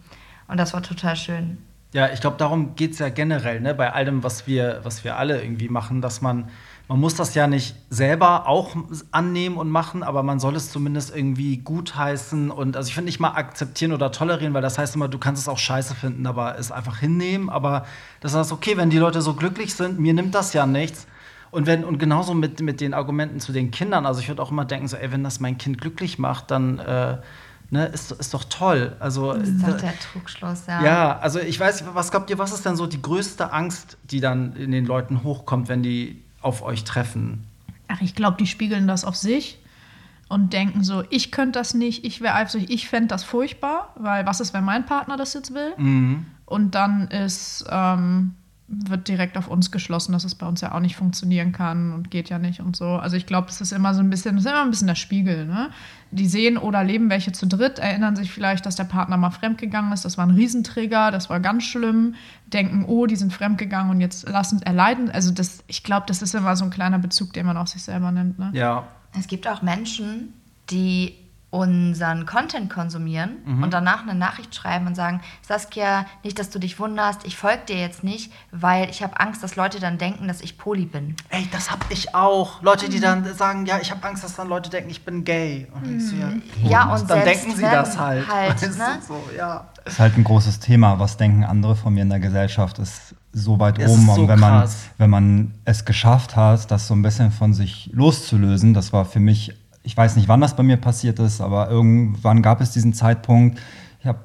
Und 0.48 0.58
das 0.58 0.72
war 0.74 0.82
total 0.82 1.16
schön. 1.16 1.58
Ja, 1.94 2.10
ich 2.12 2.20
glaube, 2.20 2.36
darum 2.36 2.74
geht 2.74 2.92
es 2.92 2.98
ja 2.98 3.08
generell, 3.08 3.60
ne? 3.60 3.74
bei 3.74 3.90
allem, 3.90 4.22
was 4.22 4.46
wir, 4.46 4.80
was 4.82 5.04
wir 5.04 5.16
alle 5.16 5.40
irgendwie 5.42 5.70
machen, 5.70 6.02
dass 6.02 6.20
man, 6.20 6.50
man 6.86 7.00
muss 7.00 7.14
das 7.14 7.34
ja 7.34 7.46
nicht 7.46 7.76
selber 7.88 8.46
auch 8.46 8.76
annehmen 9.10 9.56
und 9.56 9.70
machen, 9.70 10.02
aber 10.02 10.22
man 10.22 10.38
soll 10.38 10.54
es 10.54 10.70
zumindest 10.70 11.16
irgendwie 11.16 11.56
gutheißen 11.56 12.50
und 12.50 12.76
also 12.76 12.88
ich 12.88 12.94
finde 12.94 13.06
nicht 13.06 13.20
mal 13.20 13.30
akzeptieren 13.30 13.92
oder 13.92 14.12
tolerieren, 14.12 14.52
weil 14.52 14.60
das 14.60 14.76
heißt 14.76 14.96
immer, 14.96 15.08
du 15.08 15.16
kannst 15.16 15.40
es 15.40 15.48
auch 15.48 15.56
scheiße 15.56 15.94
finden, 15.94 16.26
aber 16.26 16.58
es 16.58 16.70
einfach 16.70 16.98
hinnehmen, 16.98 17.48
aber 17.48 17.86
das 18.20 18.34
heißt, 18.34 18.52
okay, 18.52 18.76
wenn 18.76 18.90
die 18.90 18.98
Leute 18.98 19.22
so 19.22 19.32
glücklich 19.32 19.74
sind, 19.74 19.98
mir 19.98 20.12
nimmt 20.12 20.34
das 20.34 20.52
ja 20.52 20.66
nichts. 20.66 21.06
Und 21.50 21.66
wenn, 21.66 21.84
und 21.84 21.98
genauso 21.98 22.34
mit, 22.34 22.60
mit 22.60 22.80
den 22.80 22.94
Argumenten 22.94 23.40
zu 23.40 23.52
den 23.52 23.70
Kindern, 23.70 24.06
also 24.06 24.20
ich 24.20 24.28
würde 24.28 24.42
auch 24.42 24.50
immer 24.50 24.64
denken, 24.64 24.88
so, 24.88 24.96
ey, 24.96 25.10
wenn 25.10 25.24
das 25.24 25.40
mein 25.40 25.56
Kind 25.58 25.80
glücklich 25.80 26.18
macht, 26.18 26.50
dann 26.50 26.78
äh, 26.78 27.18
ne, 27.70 27.86
ist, 27.86 28.12
ist 28.12 28.34
doch 28.34 28.44
toll. 28.44 28.96
Also, 29.00 29.32
Das 29.32 29.48
ist 29.48 29.62
äh, 29.62 29.70
doch 29.70 29.80
der 29.80 29.98
Trugschluss, 29.98 30.66
ja. 30.66 30.82
ja, 30.82 31.18
also 31.18 31.38
ich 31.40 31.58
weiß, 31.58 31.84
was 31.94 32.10
glaubt 32.10 32.30
ihr, 32.30 32.38
was 32.38 32.52
ist 32.52 32.64
denn 32.66 32.76
so 32.76 32.86
die 32.86 33.00
größte 33.00 33.52
Angst, 33.52 33.96
die 34.10 34.20
dann 34.20 34.56
in 34.56 34.72
den 34.72 34.86
Leuten 34.86 35.22
hochkommt, 35.22 35.68
wenn 35.68 35.82
die 35.82 36.22
auf 36.40 36.62
euch 36.62 36.84
treffen? 36.84 37.44
Ach, 37.88 38.00
ich 38.00 38.14
glaube, 38.14 38.36
die 38.38 38.46
spiegeln 38.46 38.86
das 38.86 39.04
auf 39.04 39.16
sich 39.16 39.58
und 40.28 40.52
denken 40.52 40.84
so, 40.84 41.04
ich 41.08 41.32
könnte 41.32 41.58
das 41.58 41.74
nicht, 41.74 42.04
ich 42.04 42.20
wäre 42.20 42.34
eifersüchtig, 42.34 42.70
ich 42.70 42.88
fände 42.88 43.08
das 43.08 43.24
furchtbar, 43.24 43.94
weil 43.96 44.26
was 44.26 44.40
ist, 44.40 44.52
wenn 44.52 44.64
mein 44.64 44.84
Partner 44.84 45.16
das 45.16 45.34
jetzt 45.34 45.54
will? 45.54 45.72
Mhm. 45.78 46.26
Und 46.44 46.74
dann 46.74 47.08
ist, 47.08 47.64
ähm, 47.70 48.34
wird 48.70 49.08
direkt 49.08 49.38
auf 49.38 49.48
uns 49.48 49.70
geschlossen, 49.70 50.12
dass 50.12 50.24
es 50.24 50.34
bei 50.34 50.46
uns 50.46 50.60
ja 50.60 50.72
auch 50.72 50.80
nicht 50.80 50.94
funktionieren 50.94 51.52
kann 51.52 51.92
und 51.92 52.10
geht 52.10 52.28
ja 52.28 52.38
nicht 52.38 52.60
und 52.60 52.76
so. 52.76 52.84
Also 52.84 53.16
ich 53.16 53.24
glaube, 53.24 53.46
das 53.46 53.62
ist 53.62 53.72
immer 53.72 53.94
so 53.94 54.00
ein 54.00 54.10
bisschen, 54.10 54.36
das 54.36 54.44
ist 54.44 54.50
immer 54.50 54.62
ein 54.62 54.70
bisschen 54.70 54.86
der 54.86 54.94
Spiegel. 54.94 55.46
Ne? 55.46 55.70
Die 56.10 56.28
sehen 56.28 56.58
oder 56.58 56.84
leben 56.84 57.08
welche 57.08 57.32
zu 57.32 57.46
dritt, 57.46 57.78
erinnern 57.78 58.14
sich 58.14 58.30
vielleicht, 58.30 58.66
dass 58.66 58.76
der 58.76 58.84
Partner 58.84 59.16
mal 59.16 59.30
fremdgegangen 59.30 59.90
ist. 59.92 60.04
Das 60.04 60.18
war 60.18 60.26
ein 60.26 60.32
Riesenträger, 60.32 61.10
das 61.10 61.30
war 61.30 61.40
ganz 61.40 61.64
schlimm. 61.64 62.14
Denken, 62.52 62.84
oh, 62.86 63.06
die 63.06 63.16
sind 63.16 63.32
fremdgegangen 63.32 63.90
und 63.90 64.02
jetzt 64.02 64.28
lassen 64.28 64.60
erleiden. 64.60 65.10
Also 65.10 65.32
das, 65.32 65.64
ich 65.66 65.82
glaube, 65.82 66.04
das 66.06 66.20
ist 66.20 66.34
immer 66.34 66.54
so 66.54 66.64
ein 66.64 66.70
kleiner 66.70 66.98
Bezug, 66.98 67.32
den 67.32 67.46
man 67.46 67.56
auf 67.56 67.68
sich 67.68 67.82
selber 67.82 68.12
nimmt. 68.12 68.38
Ne? 68.38 68.50
Ja. 68.52 68.86
Es 69.18 69.28
gibt 69.28 69.48
auch 69.48 69.62
Menschen, 69.62 70.34
die 70.68 71.14
unseren 71.50 72.26
Content 72.26 72.68
konsumieren 72.68 73.38
Mhm. 73.46 73.62
und 73.62 73.72
danach 73.72 74.02
eine 74.02 74.14
Nachricht 74.14 74.54
schreiben 74.54 74.86
und 74.86 74.94
sagen, 74.94 75.20
Saskia, 75.40 76.04
nicht, 76.22 76.38
dass 76.38 76.50
du 76.50 76.58
dich 76.58 76.78
wunderst, 76.78 77.24
ich 77.24 77.38
folge 77.38 77.62
dir 77.68 77.76
jetzt 77.80 78.04
nicht, 78.04 78.30
weil 78.52 78.90
ich 78.90 79.02
habe 79.02 79.18
Angst, 79.18 79.42
dass 79.42 79.56
Leute 79.56 79.80
dann 79.80 79.96
denken, 79.96 80.28
dass 80.28 80.42
ich 80.42 80.58
Poli 80.58 80.84
bin. 80.84 81.16
Ey, 81.30 81.48
das 81.50 81.70
hab 81.70 81.90
ich 81.90 82.14
auch. 82.14 82.60
Leute, 82.62 82.90
die 82.90 83.00
dann 83.00 83.24
sagen, 83.34 83.64
ja, 83.64 83.78
ich 83.80 83.90
habe 83.90 84.06
Angst, 84.06 84.24
dass 84.24 84.36
dann 84.36 84.48
Leute 84.48 84.68
denken, 84.68 84.90
ich 84.90 85.04
bin 85.06 85.24
gay. 85.24 85.66
Und 85.74 85.96
ich 85.96 86.06
so, 86.06 86.16
ja, 86.16 86.28
Ja, 86.68 86.82
und 86.94 87.08
dann 87.08 87.22
selbst 87.22 87.44
denken 87.44 87.56
sie 87.56 87.62
das 87.62 87.98
halt. 87.98 88.28
halt, 88.28 88.50
weißt 88.62 88.78
ne? 88.78 88.98
so, 89.06 89.18
ja. 89.36 89.66
ist 89.86 89.98
halt 89.98 90.18
ein 90.18 90.24
großes 90.24 90.60
Thema. 90.60 90.98
Was 90.98 91.16
denken 91.16 91.44
andere 91.44 91.76
von 91.76 91.94
mir 91.94 92.02
in 92.02 92.10
der 92.10 92.20
Gesellschaft 92.20 92.78
ist 92.78 93.14
so 93.32 93.58
weit 93.58 93.78
Es 93.78 93.90
oben. 93.90 94.06
ist 94.08 94.14
so 94.16 94.22
und 94.22 94.28
wenn 94.28 94.38
man, 94.40 94.60
krass. 94.60 94.76
wenn 94.98 95.08
man 95.10 95.54
es 95.64 95.84
geschafft 95.86 96.36
hat, 96.36 96.70
das 96.70 96.88
so 96.88 96.94
ein 96.94 97.00
bisschen 97.02 97.30
von 97.30 97.54
sich 97.54 97.88
loszulösen, 97.94 98.74
das 98.74 98.92
war 98.92 99.04
für 99.06 99.20
mich, 99.20 99.54
ich 99.88 99.96
weiß 99.96 100.16
nicht, 100.16 100.28
wann 100.28 100.42
das 100.42 100.54
bei 100.54 100.62
mir 100.62 100.76
passiert 100.76 101.18
ist, 101.18 101.40
aber 101.40 101.70
irgendwann 101.70 102.42
gab 102.42 102.60
es 102.60 102.72
diesen 102.72 102.92
Zeitpunkt. 102.92 103.58
Ich 104.00 104.06
hab, 104.06 104.18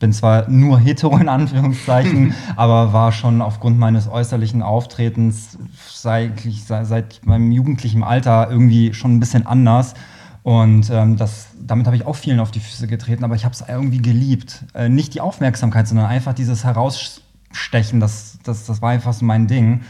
bin 0.00 0.12
zwar 0.12 0.50
nur 0.50 0.80
hetero 0.80 1.16
in 1.18 1.28
Anführungszeichen, 1.28 2.34
aber 2.56 2.92
war 2.92 3.12
schon 3.12 3.40
aufgrund 3.40 3.78
meines 3.78 4.08
äußerlichen 4.08 4.60
Auftretens 4.60 5.56
seit, 5.88 6.32
seit, 6.66 7.24
meinem 7.24 7.52
jugendlichen 7.52 8.02
Alter 8.02 8.50
irgendwie 8.50 8.92
schon 8.92 9.14
ein 9.14 9.20
bisschen 9.20 9.46
anders. 9.46 9.94
Und 10.42 10.90
ähm, 10.90 11.16
das, 11.16 11.46
damit 11.64 11.86
habe 11.86 11.94
ich 11.94 12.06
auch 12.06 12.16
vielen 12.16 12.40
auf 12.40 12.50
die 12.50 12.58
Füße 12.58 12.88
getreten, 12.88 13.22
aber 13.22 13.36
ich 13.36 13.44
habe 13.44 13.54
es 13.54 13.62
irgendwie 13.66 14.02
geliebt. 14.02 14.64
Äh, 14.74 14.88
nicht 14.88 15.14
die 15.14 15.20
Aufmerksamkeit, 15.20 15.86
sondern 15.86 16.06
einfach 16.06 16.34
dieses 16.34 16.64
Herausstechen, 16.64 18.00
das, 18.00 18.40
das, 18.42 18.66
das 18.66 18.82
war 18.82 18.90
einfach 18.90 19.12
so 19.12 19.24
mein 19.24 19.46
Ding. 19.46 19.82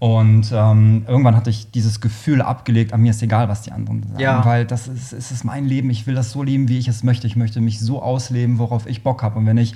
Und 0.00 0.50
ähm, 0.52 1.04
irgendwann 1.06 1.36
hatte 1.36 1.50
ich 1.50 1.70
dieses 1.72 2.00
Gefühl 2.00 2.40
abgelegt, 2.40 2.94
an 2.94 3.02
mir 3.02 3.10
ist 3.10 3.22
egal, 3.22 3.48
was 3.50 3.60
die 3.62 3.70
anderen 3.72 4.02
sagen, 4.02 4.18
Ja. 4.18 4.42
weil 4.46 4.64
das 4.64 4.88
ist, 4.88 5.12
es 5.12 5.30
ist 5.30 5.44
mein 5.44 5.66
Leben, 5.66 5.90
ich 5.90 6.06
will 6.06 6.14
das 6.14 6.32
so 6.32 6.42
leben, 6.42 6.68
wie 6.68 6.78
ich 6.78 6.88
es 6.88 7.02
möchte. 7.04 7.26
Ich 7.26 7.36
möchte 7.36 7.60
mich 7.60 7.78
so 7.80 8.00
ausleben, 8.02 8.58
worauf 8.58 8.86
ich 8.86 9.02
Bock 9.02 9.22
habe. 9.22 9.38
Und 9.38 9.44
wenn 9.44 9.58
ich, 9.58 9.74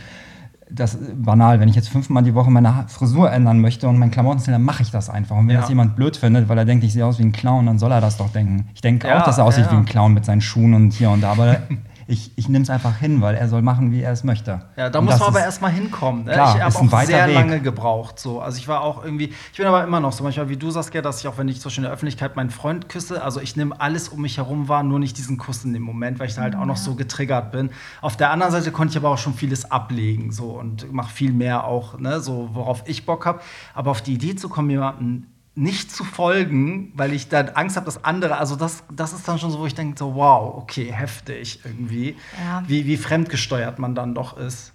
das 0.70 0.94
ist 0.94 1.22
banal, 1.22 1.60
wenn 1.60 1.68
ich 1.68 1.74
jetzt 1.76 1.90
fünfmal 1.90 2.22
die 2.22 2.34
Woche 2.34 2.50
meine 2.50 2.86
Frisur 2.88 3.30
ändern 3.30 3.60
möchte 3.60 3.86
und 3.86 3.98
meinen 3.98 4.10
Klamottenstil, 4.12 4.52
dann 4.52 4.62
mache 4.62 4.82
ich 4.82 4.90
das 4.90 5.10
einfach. 5.10 5.36
Und 5.36 5.46
wenn 5.48 5.56
Ja. 5.56 5.60
das 5.60 5.68
jemand 5.68 5.94
blöd 5.94 6.16
findet, 6.16 6.48
weil 6.48 6.56
er 6.56 6.64
denkt, 6.64 6.84
ich 6.84 6.94
sehe 6.94 7.04
aus 7.04 7.18
wie 7.18 7.22
ein 7.24 7.32
Clown, 7.32 7.66
dann 7.66 7.78
soll 7.78 7.92
er 7.92 8.00
das 8.00 8.16
doch 8.16 8.30
denken. 8.30 8.68
Ich 8.74 8.80
denke 8.80 9.06
Ja, 9.08 9.20
auch, 9.20 9.24
dass 9.26 9.36
er 9.36 9.44
aussieht 9.44 9.70
wie 9.70 9.76
ein. 9.76 9.84
Clown 9.84 10.14
mit 10.14 10.24
seinen 10.24 10.40
Schuhen 10.40 10.72
und 10.72 10.94
hier 10.94 11.10
und 11.10 11.20
da, 11.20 11.32
aber 11.32 11.58
ich, 12.06 12.32
ich 12.36 12.48
nehme 12.48 12.62
es 12.62 12.70
einfach 12.70 12.96
hin, 12.96 13.20
weil 13.20 13.34
er 13.34 13.48
soll 13.48 13.62
machen, 13.62 13.92
wie 13.92 14.02
er 14.02 14.12
es 14.12 14.24
möchte. 14.24 14.62
Ja, 14.76 14.90
da 14.90 14.98
Und 14.98 15.06
muss 15.06 15.18
man 15.18 15.28
aber 15.28 15.40
erstmal 15.40 15.70
hinkommen. 15.70 16.24
Ne? 16.24 16.32
Klar, 16.32 16.54
ich 16.54 16.60
habe 16.60 16.68
ist 16.68 16.80
ein 16.80 16.92
auch 16.92 17.02
sehr 17.02 17.26
Weg. 17.26 17.34
lange 17.34 17.60
gebraucht. 17.60 18.18
So. 18.18 18.40
Also 18.40 18.58
ich 18.58 18.68
war 18.68 18.82
auch 18.82 19.04
irgendwie, 19.04 19.32
ich 19.52 19.58
bin 19.58 19.66
aber 19.66 19.82
immer 19.84 20.00
noch 20.00 20.12
so 20.12 20.24
manchmal 20.24 20.48
wie 20.48 20.56
du 20.56 20.70
Saskia, 20.70 21.02
dass 21.02 21.20
ich 21.20 21.28
auch, 21.28 21.38
wenn 21.38 21.48
ich 21.48 21.60
zum 21.60 21.68
Beispiel 21.68 21.84
in 21.84 21.88
der 21.88 21.92
Öffentlichkeit 21.92 22.36
meinen 22.36 22.50
Freund 22.50 22.88
küsse, 22.88 23.22
also 23.22 23.40
ich 23.40 23.56
nehme 23.56 23.80
alles 23.80 24.08
um 24.08 24.22
mich 24.22 24.36
herum 24.36 24.68
wahr, 24.68 24.82
nur 24.82 24.98
nicht 24.98 25.16
diesen 25.18 25.38
Kuss 25.38 25.64
in 25.64 25.72
dem 25.72 25.82
Moment, 25.82 26.18
weil 26.18 26.28
ich 26.28 26.34
da 26.34 26.42
halt 26.42 26.56
auch 26.56 26.66
noch 26.66 26.76
so 26.76 26.94
getriggert 26.94 27.52
bin. 27.52 27.70
Auf 28.00 28.16
der 28.16 28.30
anderen 28.30 28.52
Seite 28.52 28.70
konnte 28.72 28.92
ich 28.92 28.96
aber 28.98 29.10
auch 29.10 29.18
schon 29.18 29.34
vieles 29.34 29.70
ablegen 29.70 30.32
so 30.32 30.50
und 30.52 30.92
mache 30.92 31.12
viel 31.12 31.32
mehr 31.32 31.64
auch, 31.64 31.98
ne, 31.98 32.20
so 32.20 32.50
worauf 32.52 32.82
ich 32.86 33.06
Bock 33.06 33.26
habe. 33.26 33.40
Aber 33.74 33.90
auf 33.90 34.02
die 34.02 34.14
Idee 34.14 34.36
zu 34.36 34.48
kommen, 34.48 34.70
jemanden 34.70 35.33
nicht 35.54 35.92
zu 35.92 36.04
folgen, 36.04 36.92
weil 36.96 37.12
ich 37.12 37.28
dann 37.28 37.50
Angst 37.50 37.76
habe, 37.76 37.86
dass 37.86 38.04
andere, 38.04 38.38
also 38.38 38.56
das, 38.56 38.82
das 38.90 39.12
ist 39.12 39.26
dann 39.28 39.38
schon 39.38 39.50
so, 39.50 39.60
wo 39.60 39.66
ich 39.66 39.74
denke, 39.74 39.96
so 39.98 40.14
wow, 40.14 40.56
okay, 40.56 40.92
heftig 40.92 41.60
irgendwie, 41.64 42.16
Ja. 42.44 42.62
wie, 42.66 42.86
wie 42.86 42.96
fremdgesteuert 42.96 43.78
man 43.78 43.94
dann 43.94 44.14
doch 44.14 44.36
ist. 44.36 44.72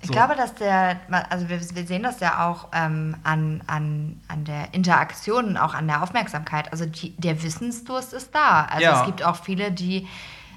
Ich 0.00 0.08
So. 0.08 0.14
glaube, 0.14 0.34
dass 0.34 0.54
der, 0.54 1.00
also 1.30 1.48
wir, 1.48 1.60
wir 1.60 1.86
sehen 1.86 2.02
das 2.02 2.18
ja 2.20 2.48
auch 2.48 2.68
ähm, 2.72 3.14
an, 3.22 3.62
an, 3.68 4.20
an 4.26 4.44
der 4.44 4.74
Interaktion, 4.74 5.56
auch 5.56 5.74
an 5.74 5.86
der 5.86 6.02
Aufmerksamkeit. 6.02 6.72
Also 6.72 6.86
die, 6.86 7.14
der 7.18 7.40
Wissensdurst 7.42 8.12
ist 8.12 8.34
da. 8.34 8.64
Also 8.64 8.84
Ja. 8.84 9.00
es 9.00 9.06
gibt 9.06 9.22
auch 9.22 9.36
viele, 9.36 9.70
die 9.70 10.08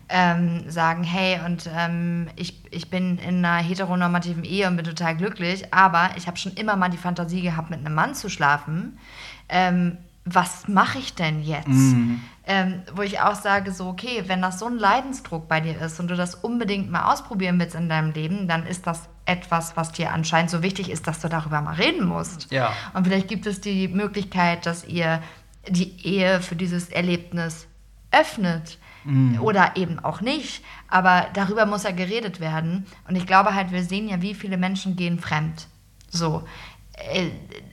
ähm, 0.10 0.70
sagen, 0.70 1.04
hey, 1.04 1.40
und 1.46 1.70
ähm, 1.76 2.28
ich, 2.36 2.62
ich 2.72 2.90
bin 2.90 3.18
in 3.18 3.44
einer 3.44 3.64
heteronormativen 3.64 4.44
Ehe 4.44 4.68
und 4.68 4.76
bin 4.76 4.86
total 4.86 5.16
glücklich, 5.16 5.74
aber 5.74 6.12
ich 6.16 6.28
habe 6.28 6.38
schon 6.38 6.54
immer 6.54 6.76
mal 6.76 6.90
die 6.90 6.98
Fantasie 6.98 7.42
gehabt, 7.42 7.70
mit 7.70 7.80
einem 7.80 7.96
Mann 7.96 8.14
zu 8.14 8.30
schlafen. 8.30 8.98
Ähm, 9.50 9.98
was 10.26 10.68
mache 10.68 10.98
ich 10.98 11.14
denn 11.14 11.44
jetzt? 11.44 11.68
Ähm, 12.48 12.82
wo 12.96 13.04
ich 13.04 13.20
auch 13.20 13.36
sage, 13.36 13.72
so, 13.72 13.88
okay, 13.88 14.24
wenn 14.28 14.42
das 14.42 14.60
so 14.60 14.66
ein 14.66 14.78
Leidensdruck 14.78 15.48
bei 15.48 15.62
dir 15.62 15.80
ist 15.80 16.00
und 16.00 16.10
du 16.10 16.16
das 16.16 16.36
unbedingt 16.36 16.92
mal 16.92 17.12
ausprobieren 17.12 17.60
willst 17.60 17.76
in 17.76 17.90
deinem 17.90 18.12
Leben, 18.12 18.48
dann 18.48 18.66
ist 18.66 18.88
das 18.88 19.08
etwas, 19.26 19.78
was 19.78 19.92
dir 19.92 20.12
anscheinend 20.14 20.50
so 20.50 20.64
wichtig 20.64 20.90
ist, 20.90 21.08
dass 21.08 21.20
du 21.20 21.30
darüber 21.30 21.62
mal 21.62 21.76
reden 21.76 22.08
musst. 22.08 22.52
Ja. 22.52 22.74
Und 22.94 23.06
vielleicht 23.06 23.28
gibt 23.28 23.46
es 23.46 23.62
die 23.62 23.88
Möglichkeit, 23.88 24.66
dass 24.66 24.84
ihr 24.86 25.22
die 25.68 26.06
Ehe 26.06 26.42
für 26.42 26.56
dieses 26.56 26.90
Erlebnis 26.90 27.68
öffnet. 28.12 28.78
Oder 29.40 29.76
eben 29.76 30.00
auch 30.00 30.22
nicht. 30.22 30.64
Aber 30.88 31.28
darüber 31.34 31.66
muss 31.66 31.84
ja 31.84 31.92
geredet 31.92 32.40
werden. 32.40 32.86
Und 33.08 33.16
ich 33.16 33.28
glaube 33.28 33.54
halt, 33.54 33.72
wir 33.72 33.84
sehen 33.84 34.08
ja, 34.10 34.22
wie 34.22 34.34
viele 34.34 34.58
Menschen 34.58 34.96
gehen 34.96 35.20
fremd. 35.20 35.68
So. 36.10 36.44
Äh, 36.94 37.30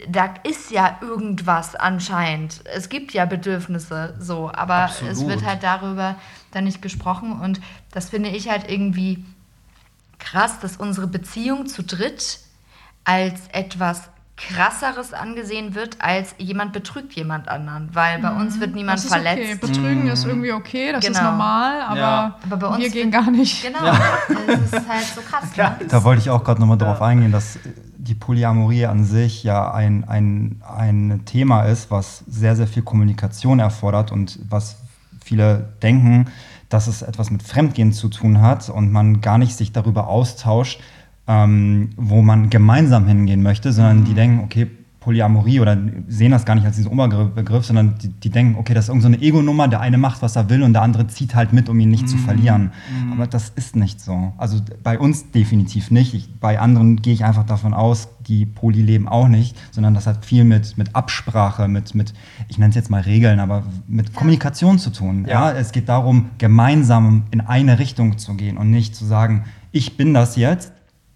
Da 0.08 0.34
ist 0.42 0.70
ja 0.70 0.98
irgendwas 1.00 1.74
anscheinend. 1.74 2.62
Es 2.66 2.88
gibt 2.88 3.14
ja 3.14 3.24
Bedürfnisse, 3.24 4.14
so. 4.18 4.50
Aber 4.52 4.86
es 4.86 5.02
Absolut. 5.02 5.28
wird 5.28 5.44
halt 5.44 5.62
darüber 5.62 6.16
dann 6.50 6.64
nicht 6.64 6.82
gesprochen. 6.82 7.40
Und 7.40 7.60
das 7.92 8.10
finde 8.10 8.28
ich 8.30 8.48
halt 8.50 8.70
irgendwie 8.70 9.24
krass, 10.18 10.60
dass 10.60 10.76
unsere 10.76 11.06
Beziehung 11.06 11.66
zu 11.66 11.82
dritt 11.82 12.40
als 13.04 13.48
etwas 13.48 14.08
krasseres 14.48 15.12
angesehen 15.12 15.74
wird, 15.74 15.96
als 16.00 16.34
jemand 16.38 16.72
betrügt 16.72 17.12
jemand 17.14 17.48
anderen. 17.48 17.88
Weil 17.92 18.18
bei 18.20 18.30
uns 18.30 18.60
wird 18.60 18.74
niemand 18.74 18.98
Das 18.98 19.04
ist 19.06 19.12
okay. 19.12 19.22
verletzt. 19.22 19.60
Betrügen 19.60 20.08
ist 20.08 20.24
irgendwie 20.24 20.52
okay, 20.52 20.92
das 20.92 21.04
ist 21.04 21.16
Genau. 21.16 21.30
normal, 21.30 21.80
aber, 21.82 21.98
Ja. 21.98 22.38
Aber 22.46 22.56
bei 22.56 22.66
uns 22.68 22.78
wir 22.78 22.90
gehen 22.90 23.10
gar 23.10 23.30
nicht. 23.30 23.62
Genau, 23.62 23.80
das 23.84 24.60
ist 24.72 24.88
halt 24.88 25.06
so 25.14 25.20
krass. 25.20 25.44
Ne? 25.56 25.86
Da 25.88 26.02
wollte 26.04 26.22
ich 26.22 26.30
auch 26.30 26.42
gerade 26.44 26.60
nochmal 26.60 26.78
drauf 26.78 27.00
eingehen, 27.02 27.30
dass 27.32 27.58
die 27.96 28.14
Polyamorie 28.14 28.86
an 28.86 29.04
sich 29.04 29.44
ja 29.44 29.72
ein, 29.72 30.04
ein, 30.08 30.60
ein 30.76 31.22
Thema 31.24 31.62
ist, 31.64 31.90
was 31.90 32.24
sehr, 32.26 32.56
sehr 32.56 32.66
viel 32.66 32.82
Kommunikation 32.82 33.60
erfordert 33.60 34.10
und 34.10 34.40
was 34.48 34.76
viele 35.24 35.68
denken, 35.82 36.26
dass 36.68 36.86
es 36.88 37.02
etwas 37.02 37.30
mit 37.30 37.42
Fremdgehen 37.42 37.92
zu 37.92 38.08
tun 38.08 38.40
hat 38.40 38.68
und 38.70 38.90
man 38.90 39.20
gar 39.20 39.38
nicht 39.38 39.56
sich 39.56 39.72
darüber 39.72 40.08
austauscht, 40.08 40.80
ähm, 41.26 41.90
wo 41.96 42.22
man 42.22 42.50
gemeinsam 42.50 43.06
hingehen 43.06 43.42
möchte, 43.42 43.72
sondern 43.72 44.04
die 44.04 44.14
denken, 44.14 44.40
okay, 44.44 44.68
Polyamorie 45.02 45.58
oder 45.58 45.76
sehen 46.06 46.30
das 46.30 46.44
gar 46.44 46.54
nicht 46.54 46.64
als 46.64 46.76
diesen 46.76 46.90
Oberbegriff, 46.92 47.64
sondern 47.64 47.96
die, 48.00 48.08
die 48.08 48.30
denken, 48.30 48.56
okay, 48.58 48.72
das 48.72 48.84
ist 48.84 48.88
irgendeine 48.88 49.16
so 49.18 49.22
Ego-Nummer, 49.22 49.66
der 49.66 49.80
eine 49.80 49.98
macht, 49.98 50.22
was 50.22 50.36
er 50.36 50.48
will 50.48 50.62
und 50.62 50.72
der 50.74 50.82
andere 50.82 51.08
zieht 51.08 51.34
halt 51.34 51.52
mit, 51.52 51.68
um 51.68 51.78
ihn 51.80 51.90
nicht 51.90 52.08
zu 52.08 52.16
verlieren. 52.16 52.70
Aber 53.10 53.26
das 53.26 53.50
ist 53.50 53.74
nicht 53.74 54.00
so. 54.00 54.32
Also 54.38 54.60
bei 54.82 54.98
uns 54.98 55.32
definitiv 55.32 55.90
nicht. 55.90 56.14
Ich, 56.14 56.32
bei 56.38 56.60
anderen 56.60 57.02
gehe 57.02 57.12
ich 57.12 57.24
einfach 57.24 57.44
davon 57.44 57.74
aus, 57.74 58.10
die 58.20 58.46
Poly 58.46 58.80
leben 58.80 59.08
auch 59.08 59.26
nicht, 59.26 59.56
sondern 59.72 59.94
das 59.94 60.06
hat 60.06 60.24
viel 60.24 60.44
mit, 60.44 60.78
mit 60.78 60.94
Absprache, 60.94 61.66
mit, 61.66 61.96
mit 61.96 62.14
ich 62.48 62.58
nenne 62.58 62.70
es 62.70 62.76
jetzt 62.76 62.90
mal 62.90 63.02
Regeln, 63.02 63.40
aber 63.40 63.64
mit 63.88 64.14
Kommunikation 64.14 64.78
zu 64.78 64.90
tun. 64.90 65.24
Ja. 65.26 65.50
Ja. 65.50 65.58
Es 65.58 65.72
geht 65.72 65.88
darum, 65.88 66.30
gemeinsam 66.38 67.24
in 67.32 67.40
eine 67.40 67.80
Richtung 67.80 68.18
zu 68.18 68.34
gehen 68.34 68.56
und 68.56 68.70
nicht 68.70 68.94
zu 68.94 69.04
sagen, 69.04 69.44
ich 69.72 69.96
bin 69.96 70.14
das 70.14 70.36
jetzt, 70.36 70.72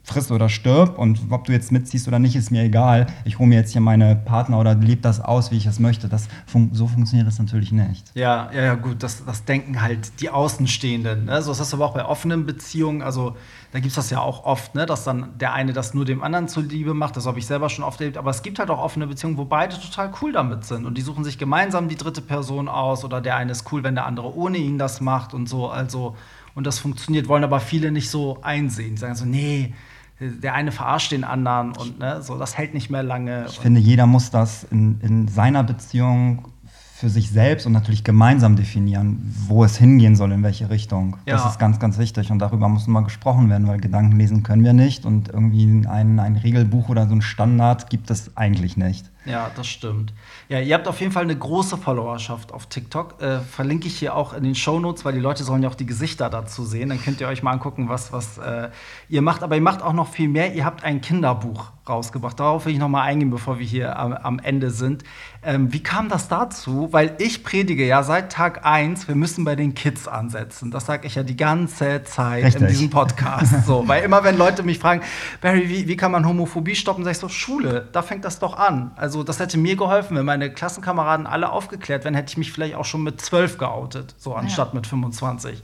friss 0.07 0.31
oder 0.31 0.49
stirb 0.49 0.99
und 0.99 1.21
ob 1.31 1.45
du 1.47 1.53
jetzt 1.53 1.73
mitziehst 1.73 2.07
oder 2.07 2.21
nicht, 2.21 2.37
ist 2.37 2.53
mir 2.53 2.63
egal. 2.63 3.07
Ich 3.25 3.41
hole 3.41 3.49
mir 3.49 3.57
jetzt 3.57 3.73
hier 3.73 3.81
meine 3.81 4.15
Partner 4.15 4.61
oder 4.61 4.77
lebe 4.77 5.03
das 5.03 5.21
aus, 5.21 5.51
wie 5.51 5.57
ich 5.57 5.67
es 5.67 5.81
möchte. 5.81 6.09
Das 6.09 6.29
fun 6.47 6.71
so 6.73 6.87
funktioniert 6.87 7.27
das 7.27 7.41
natürlich 7.41 7.73
nicht. 7.73 8.13
Ja, 8.15 8.49
ja, 8.55 8.63
ja, 8.63 8.75
gut, 8.77 9.03
das, 9.03 9.25
das 9.25 9.45
denken 9.45 9.83
halt 9.83 10.21
die 10.21 10.31
Außenstehenden. 10.31 11.25
Ne? 11.25 11.43
So 11.43 11.51
ist 11.51 11.61
das 11.61 11.75
aber 11.75 11.87
auch 11.87 11.95
bei 11.95 12.05
offenen 12.05 12.47
Beziehungen. 12.47 13.03
Also, 13.03 13.35
da 13.73 13.81
gibt 13.81 13.89
es 13.89 13.95
das 13.97 14.11
ja 14.11 14.21
auch 14.21 14.45
oft, 14.45 14.77
ne? 14.77 14.87
dass 14.87 15.03
dann 15.03 15.37
der 15.41 15.53
eine 15.55 15.73
das 15.73 15.93
nur 15.93 16.05
dem 16.05 16.23
anderen 16.23 16.47
zuliebe 16.47 16.95
macht. 16.95 17.17
Das 17.17 17.27
habe 17.27 17.41
ich 17.41 17.47
selber 17.47 17.69
schon 17.69 17.85
oft 17.85 18.01
erlebt. 18.01 18.17
Aber 18.17 18.31
es 18.31 18.43
gibt 18.43 18.61
halt 18.61 18.71
auch 18.71 18.79
offene 18.79 19.09
Beziehungen, 19.09 19.37
wo 19.37 19.45
beide 19.45 19.75
total 19.75 20.13
cool 20.23 20.31
damit 20.31 20.65
sind. 20.65 20.87
Und 20.87 20.97
die 20.97 21.03
suchen 21.03 21.25
sich 21.25 21.37
gemeinsam 21.37 21.89
die 21.89 21.97
dritte 21.97 22.23
Person 22.23 22.69
aus. 22.69 23.05
Oder 23.05 23.21
der 23.21 23.35
eine 23.35 23.51
ist 23.51 23.71
cool, 23.73 23.83
wenn 23.83 23.97
der 23.97 24.07
andere 24.07 24.33
ohne 24.37 24.59
ihn 24.59 24.79
das 24.79 25.01
macht 25.01 25.35
und 25.35 25.49
so. 25.49 25.69
Also, 25.69 26.15
und 26.55 26.65
das 26.65 26.79
funktioniert, 26.79 27.27
wollen 27.27 27.45
aber 27.45 27.59
viele 27.59 27.91
nicht 27.91 28.09
so 28.09 28.39
einsehen. 28.43 28.95
Die 28.95 29.01
sagen 29.01 29.17
so, 29.17 29.27
nee, 29.27 29.75
der 30.21 30.55
eine 30.55 30.73
verarscht 30.73 31.13
den 31.13 31.25
anderen 31.25 31.73
und 31.73 31.99
ne, 31.99 32.23
so, 32.23 32.39
das 32.39 32.57
hält 32.57 32.73
nicht 32.75 32.91
mehr 32.91 33.03
lange. 33.03 33.47
Ich 33.49 33.59
finde, 33.59 33.81
jeder 33.81 34.07
muss 34.07 34.31
das 34.31 34.65
in, 34.65 35.01
in 35.01 35.29
seiner 35.29 35.63
Beziehung 35.63 36.49
für 36.95 37.11
sich 37.11 37.31
selbst 37.31 37.67
und 37.67 37.73
natürlich 37.73 38.05
gemeinsam 38.05 38.57
definieren, 38.57 39.19
wo 39.49 39.65
es 39.65 39.77
hingehen 39.77 40.17
soll, 40.17 40.33
in 40.33 40.43
welche 40.43 40.71
Richtung. 40.71 41.19
Das 41.27 41.43
Ja. 41.43 41.51
ist 41.51 41.59
ganz, 41.59 41.79
ganz 41.79 41.99
wichtig 41.99 42.31
und 42.31 42.39
darüber 42.39 42.69
muss 42.71 42.87
mal 42.87 43.03
gesprochen 43.03 43.51
werden, 43.51 43.67
weil 43.69 43.79
Gedanken 43.81 44.17
lesen 44.17 44.43
können 44.43 44.65
wir 44.65 44.73
nicht 44.73 45.05
und 45.05 45.29
irgendwie 45.29 45.87
ein, 45.87 46.19
ein 46.19 46.37
Regelbuch 46.37 46.89
oder 46.89 47.07
so 47.07 47.15
ein 47.15 47.21
Standard 47.21 47.91
gibt 47.91 48.11
es 48.11 48.35
eigentlich 48.39 48.79
nicht. 48.79 49.11
Ja, 49.27 49.51
das 49.55 49.67
stimmt. 49.67 50.15
Ja, 50.49 50.61
ihr 50.61 50.75
habt 50.75 50.87
auf 50.87 51.01
jeden 51.01 51.13
Fall 51.13 51.25
eine 51.25 51.37
große 51.37 51.77
Followerschaft 51.77 52.53
auf 52.53 52.67
TikTok. 52.67 53.21
Äh, 53.21 53.41
verlinke 53.41 53.89
ich 53.89 53.99
hier 53.99 54.15
auch 54.15 54.33
in 54.33 54.45
den 54.45 54.55
Shownotes, 54.55 55.05
weil 55.05 55.15
die 55.15 55.21
Leute 55.21 55.43
sollen 55.43 55.63
ja 55.65 55.69
auch 55.69 55.75
die 55.75 55.87
Gesichter 55.87 56.31
dazu 56.31 56.65
sehen. 56.65 56.91
Dann 56.91 57.03
könnt 57.03 57.21
ihr 57.21 57.27
euch 57.27 57.43
mal 57.43 57.51
angucken, 57.51 57.89
was, 57.89 58.13
was 58.13 58.39
äh, 58.39 58.71
ihr 59.09 59.23
macht. 59.23 59.43
Aber 59.43 59.57
ihr 59.57 59.63
macht 59.63 59.83
auch 59.83 59.93
noch 59.93 60.09
viel 60.09 60.29
mehr. 60.29 60.55
Ihr 60.55 60.65
habt 60.65 60.85
ein 60.85 61.01
Kinderbuch 61.01 61.73
rausgebracht. 61.89 62.39
Darauf 62.39 62.67
will 62.67 62.73
ich 62.73 62.79
noch 62.79 62.89
mal 62.89 63.03
eingehen, 63.03 63.31
bevor 63.31 63.59
wir 63.59 63.67
hier 63.67 63.99
am, 63.99 64.13
am 64.13 64.39
Ende 64.39 64.71
sind. 64.71 65.05
Ähm, 65.43 65.73
wie 65.73 65.83
kam 65.83 66.09
das 66.09 66.29
dazu? 66.29 66.89
Weil 66.93 67.15
ich 67.19 67.45
predige 67.45 67.87
ja 67.87 68.03
seit 68.03 68.33
Tag 68.33 68.65
1, 68.65 69.09
wir 69.09 69.15
müssen 69.15 69.45
bei 69.45 69.57
den 69.57 69.75
Kids 69.75 70.09
ansetzen. 70.09 70.71
Das 70.71 70.87
sage 70.87 71.07
ich 71.07 71.15
ja 71.15 71.23
die 71.23 71.37
ganze 71.37 72.03
Zeit 72.05 72.39
in 72.41 72.45
Richtig. 72.47 72.69
diesem 72.69 72.91
Podcast. 72.91 73.67
So, 73.67 73.87
weil 73.89 74.05
immer 74.05 74.25
wenn 74.25 74.37
Leute 74.37 74.63
mich 74.63 74.79
fragen, 74.79 75.03
Barry, 75.41 75.69
wie, 75.69 75.89
wie 75.89 75.97
kann 75.97 76.13
man 76.13 76.27
Homophobie 76.27 76.75
stoppen, 76.75 77.05
sage 77.05 77.13
ich 77.13 77.19
so, 77.19 77.29
Schule, 77.29 77.89
da 77.93 78.03
fängt 78.03 78.25
das 78.25 78.39
doch 78.39 78.57
an. 78.57 78.93
Also 78.97 79.23
das 79.23 79.41
hätte 79.41 79.59
mir 79.59 79.77
geholfen, 79.77 80.17
wenn 80.17 80.27
meine 80.27 80.51
Klassenkameraden 80.51 81.27
alle 81.27 81.51
aufgeklärt 81.51 82.05
wären, 82.05 82.15
hätte 82.15 82.31
ich 82.31 82.39
mich 82.39 82.53
vielleicht 82.53 82.75
auch 82.75 82.85
schon 82.85 83.03
mit 83.03 83.21
12 83.21 83.59
geoutet, 83.59 84.15
so 84.19 84.35
anstatt 84.35 84.75
mit 84.75 84.87
25. 84.87 85.63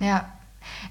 Ja. 0.00 0.26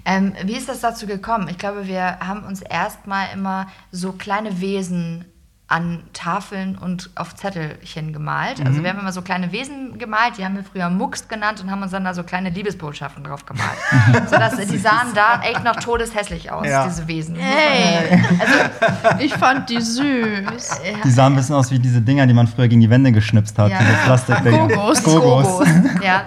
Ähm, 0.05 0.33
wie 0.43 0.55
ist 0.55 0.69
das 0.69 0.79
dazu 0.81 1.07
gekommen? 1.07 1.47
Ich 1.49 1.57
glaube, 1.57 1.87
wir 1.87 2.19
haben 2.19 2.43
uns 2.43 2.61
erstmal 2.61 3.27
immer 3.33 3.67
so 3.91 4.11
kleine 4.13 4.61
Wesen 4.61 5.25
an 5.67 6.03
Tafeln 6.13 6.77
und 6.77 7.09
auf 7.15 7.33
Zettelchen 7.33 8.13
gemalt. 8.13 8.63
Also 8.63 8.83
wir 8.83 8.89
haben 8.91 8.99
immer 8.99 9.11
so 9.11 9.23
kleine 9.23 9.51
Wesen 9.51 9.97
gemalt, 9.97 10.37
die 10.37 10.45
haben 10.45 10.55
wir 10.55 10.63
früher 10.63 10.91
Mucks 10.91 11.27
genannt 11.27 11.59
und 11.59 11.71
haben 11.71 11.81
uns 11.81 11.89
dann 11.91 12.03
da 12.05 12.13
so 12.13 12.21
kleine 12.21 12.51
Liebesbotschaften 12.51 13.23
drauf 13.23 13.47
gemalt. 13.47 13.71
Sodass 14.29 14.57
die 14.57 14.77
sahen 14.77 15.07
da 15.15 15.41
echt 15.41 15.63
noch 15.63 15.75
todeshässlich 15.77 16.51
aus, 16.51 16.67
Ja. 16.67 16.85
diese 16.87 17.07
Wesen. 17.07 17.35
Hey, 17.37 18.21
Also, 18.39 19.23
ich 19.23 19.33
fand 19.33 19.67
die 19.71 19.81
süß. 19.81 20.81
Die 21.03 21.09
sahen 21.11 21.33
ein 21.33 21.35
bisschen 21.35 21.55
aus 21.55 21.71
wie 21.71 21.79
diese 21.79 21.99
Dinger, 21.99 22.27
die 22.27 22.35
man 22.35 22.45
früher 22.45 22.67
gegen 22.67 22.81
die 22.81 22.89
Wände 22.91 23.11
geschnipst 23.11 23.57
hat. 23.57 23.71
Ja. 23.71 23.79
Diese 23.79 23.93
Plastikdinger. 24.05 24.67
Gogos. 24.67 25.01
Gogos. 25.03 25.67
ja. 26.03 26.25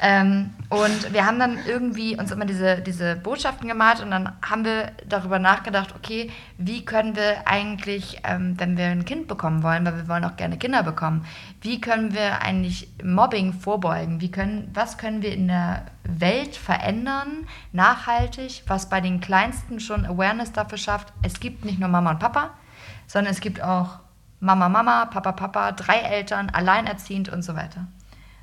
Ähm, 0.00 0.50
und 0.68 1.12
wir 1.12 1.24
haben 1.24 1.38
dann 1.38 1.58
irgendwie 1.66 2.18
uns 2.18 2.30
immer 2.30 2.44
diese, 2.44 2.80
diese 2.80 3.16
Botschaften 3.16 3.68
gemalt 3.68 4.00
und 4.00 4.10
dann 4.10 4.32
haben 4.42 4.64
wir 4.64 4.92
darüber 5.08 5.38
nachgedacht, 5.38 5.94
okay, 5.96 6.30
wie 6.58 6.84
können 6.84 7.16
wir 7.16 7.46
eigentlich, 7.46 8.20
ähm, 8.24 8.58
wenn 8.58 8.76
wir 8.76 8.86
ein 8.86 9.04
Kind 9.04 9.26
bekommen 9.28 9.62
wollen, 9.62 9.86
weil 9.86 9.96
wir 9.96 10.08
wollen 10.08 10.24
auch 10.24 10.36
gerne 10.36 10.58
Kinder 10.58 10.82
bekommen, 10.82 11.24
wie 11.62 11.80
können 11.80 12.14
wir 12.14 12.42
eigentlich 12.42 12.88
Mobbing 13.02 13.54
vorbeugen? 13.54 14.20
Wie 14.20 14.30
können, 14.30 14.70
was 14.74 14.98
können 14.98 15.22
wir 15.22 15.32
in 15.32 15.48
der 15.48 15.86
Welt 16.04 16.56
verändern, 16.56 17.46
nachhaltig, 17.72 18.64
was 18.66 18.88
bei 18.88 19.00
den 19.00 19.20
Kleinsten 19.20 19.80
schon 19.80 20.04
Awareness 20.04 20.52
dafür 20.52 20.78
schafft, 20.78 21.12
es 21.22 21.40
gibt 21.40 21.64
nicht 21.64 21.78
nur 21.78 21.88
Mama 21.88 22.10
und 22.10 22.18
Papa, 22.18 22.50
sondern 23.06 23.32
es 23.32 23.40
gibt 23.40 23.62
auch 23.62 24.00
Mama, 24.40 24.68
Mama, 24.68 25.06
Papa, 25.06 25.32
Papa, 25.32 25.72
drei 25.72 25.98
Eltern, 25.98 26.50
alleinerziehend 26.50 27.30
und 27.30 27.42
so 27.42 27.54
weiter. 27.56 27.86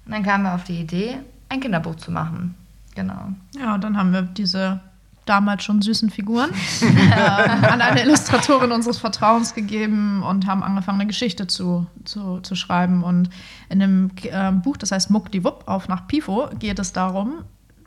Und 0.05 0.11
dann 0.13 0.23
kamen 0.23 0.43
wir 0.43 0.55
auf 0.55 0.63
die 0.63 0.79
Idee, 0.79 1.19
ein 1.53 1.59
Kinderbuch 1.61 1.95
zu 1.95 2.11
machen. 2.11 2.55
Genau. 2.95 3.29
Ja, 3.57 3.75
und 3.75 3.83
dann 3.83 3.97
haben 3.97 4.13
wir 4.13 4.21
diese 4.23 4.81
damals 5.25 5.63
schon 5.63 5.81
süßen 5.81 6.09
Figuren 6.09 6.49
äh, 6.81 7.13
an 7.13 7.81
eine 7.81 8.01
Illustratorin 8.03 8.71
unseres 8.71 8.97
Vertrauens 8.97 9.55
gegeben 9.55 10.21
und 10.21 10.47
haben 10.47 10.63
angefangen, 10.63 10.99
eine 10.99 11.07
Geschichte 11.07 11.47
zu, 11.47 11.87
zu, 12.03 12.39
zu 12.41 12.55
schreiben. 12.55 13.03
Und 13.03 13.29
in 13.69 13.79
dem 13.79 14.11
äh, 14.23 14.51
Buch, 14.51 14.77
das 14.77 14.91
heißt 14.91 15.09
Muck 15.11 15.31
die 15.31 15.43
Wupp, 15.43 15.63
auf 15.65 15.87
nach 15.87 16.07
Pifo, 16.07 16.49
geht 16.59 16.77
es 16.79 16.91
darum, 16.91 17.45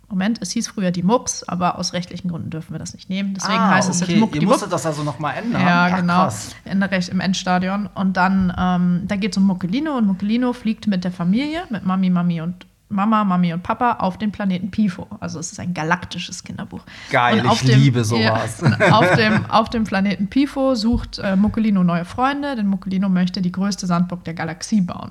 Moment, 0.09 0.39
es 0.41 0.53
hieß 0.53 0.69
früher 0.69 0.93
die 0.93 1.03
Mucks, 1.03 1.43
aber 1.43 1.79
aus 1.79 1.93
rechtlichen 1.93 2.29
Gründen 2.31 2.51
dürfen 2.51 2.73
wir 2.73 2.79
das 2.79 2.95
nicht 2.95 3.11
nehmen. 3.11 3.35
Deswegen 3.35 3.59
Ah, 3.59 3.75
heißt 3.75 3.91
es 3.91 4.03
okay. 4.03 4.13
jetzt 4.13 4.21
Muck 4.21 4.35
Ihr 4.35 4.41
die 4.41 4.47
musstet 4.47 4.73
das 4.73 4.87
also 4.87 5.03
noch 5.03 5.19
mal 5.19 5.33
ändern? 5.33 5.61
Ja, 5.61 5.89
Ach, 5.91 5.97
genau. 5.97 6.23
krass. 6.25 6.55
In 6.65 6.79
der 6.79 6.91
Recht, 6.93 7.09
Im 7.09 7.19
Endstadion. 7.19 7.89
Und 7.93 8.17
dann, 8.17 8.53
ähm, 8.57 9.03
da 9.09 9.17
geht 9.17 9.33
es 9.33 9.37
um 9.37 9.45
Muckelino 9.45 9.97
und 9.97 10.07
Muckelino 10.07 10.53
fliegt 10.53 10.87
mit 10.87 11.03
der 11.03 11.11
Familie, 11.11 11.65
mit 11.71 11.85
Mami, 11.85 12.11
Mami 12.11 12.41
und 12.41 12.67
Mama, 12.89 13.25
Mami 13.25 13.53
und 13.53 13.63
Papa 13.63 13.95
auf 13.95 14.17
den 14.17 14.31
Planeten 14.31 14.71
Pifo. 14.71 15.09
Also 15.19 15.41
es 15.41 15.53
ist 15.53 15.61
ein 15.61 15.75
galaktisches 15.75 16.45
Kinderbuch. 16.45 16.83
Geil, 17.11 17.45
ich 17.53 17.63
liebe 17.63 18.05
sowas. 18.05 18.63
Ja, 18.63 18.93
auf, 18.99 19.17
dem, 19.17 19.47
auf 19.47 19.71
dem 19.71 19.85
Planeten 19.85 20.29
Pifo 20.29 20.75
sucht 20.75 21.19
äh, 21.19 21.35
Muckelino 21.35 21.83
neue 21.83 22.05
Freunde, 22.05 22.55
denn 22.55 22.67
Muckelino 22.67 23.09
möchte 23.09 23.43
die 23.43 23.53
größte 23.53 23.87
Sandburg 23.87 24.25
der 24.25 24.35
Galaxie 24.35 24.81
bauen. 24.81 25.11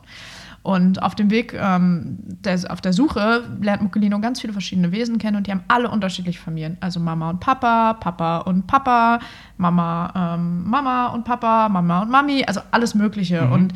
Und 0.66 1.04
auf 1.04 1.14
dem 1.14 1.30
Weg, 1.30 1.54
ähm, 1.54 2.18
der, 2.26 2.60
auf 2.72 2.82
der 2.82 2.92
Suche, 2.92 3.44
lernt 3.62 3.84
Muckelino 3.84 4.20
ganz 4.20 4.42
viele 4.42 4.52
verschiedene 4.52 4.92
Wesen 4.92 5.20
kennen 5.20 5.38
und 5.38 5.46
die 5.46 5.52
haben 5.52 5.64
alle 5.68 5.92
unterschiedliche 5.92 6.40
Familien. 6.40 6.78
Also 6.80 7.00
Mama 7.00 7.30
und 7.30 7.40
Papa, 7.40 7.94
Papa 7.94 8.40
und 8.40 8.66
Papa, 8.66 9.20
Mama, 9.58 10.34
ähm, 10.34 10.68
Mama 10.68 11.10
und 11.10 11.24
Papa, 11.24 11.70
Mama 11.70 12.02
und 12.02 12.10
Mami, 12.10 12.46
also 12.46 12.62
alles 12.72 12.96
Mögliche. 12.96 13.48
Und 13.48 13.74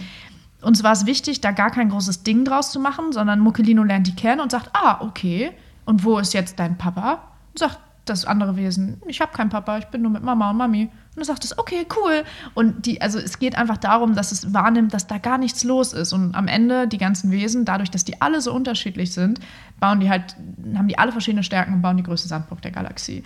uns 0.61 0.83
war 0.83 0.91
es 0.91 1.05
wichtig, 1.05 1.41
da 1.41 1.51
gar 1.51 1.71
kein 1.71 1.89
großes 1.89 2.23
Ding 2.23 2.45
draus 2.45 2.71
zu 2.71 2.79
machen, 2.79 3.11
sondern 3.11 3.39
Muckelino 3.39 3.83
lernt 3.83 4.07
die 4.07 4.15
kennen 4.15 4.41
und 4.41 4.51
sagt, 4.51 4.69
ah, 4.73 5.01
okay, 5.01 5.51
und 5.85 6.03
wo 6.03 6.17
ist 6.19 6.33
jetzt 6.33 6.59
dein 6.59 6.77
Papa? 6.77 7.23
Und 7.51 7.59
sagt 7.59 7.79
das 8.09 8.25
andere 8.25 8.57
Wesen, 8.57 9.01
ich 9.07 9.21
habe 9.21 9.31
keinen 9.31 9.49
Papa, 9.49 9.77
ich 9.77 9.85
bin 9.85 10.01
nur 10.01 10.11
mit 10.11 10.23
Mama 10.23 10.49
und 10.49 10.57
Mami. 10.57 10.83
Und 10.83 10.91
dann 11.15 11.23
sagt 11.23 11.43
es, 11.43 11.57
okay, 11.57 11.85
cool. 11.95 12.23
Und 12.53 12.85
die, 12.85 13.01
also 13.01 13.19
es 13.19 13.39
geht 13.39 13.55
einfach 13.55 13.77
darum, 13.77 14.15
dass 14.15 14.31
es 14.31 14.53
wahrnimmt, 14.53 14.93
dass 14.93 15.07
da 15.07 15.17
gar 15.17 15.37
nichts 15.37 15.63
los 15.63 15.93
ist. 15.93 16.13
Und 16.13 16.35
am 16.35 16.47
Ende 16.47 16.87
die 16.87 16.97
ganzen 16.97 17.31
Wesen, 17.31 17.65
dadurch, 17.65 17.91
dass 17.91 18.05
die 18.05 18.21
alle 18.21 18.41
so 18.41 18.53
unterschiedlich 18.53 19.13
sind, 19.13 19.39
bauen 19.79 19.99
die 19.99 20.09
halt, 20.09 20.35
haben 20.75 20.87
die 20.87 20.97
alle 20.97 21.11
verschiedene 21.11 21.43
Stärken 21.43 21.73
und 21.73 21.81
bauen 21.81 21.97
die 21.97 22.03
größte 22.03 22.27
Sandburg 22.27 22.61
der 22.61 22.71
Galaxie. 22.71 23.23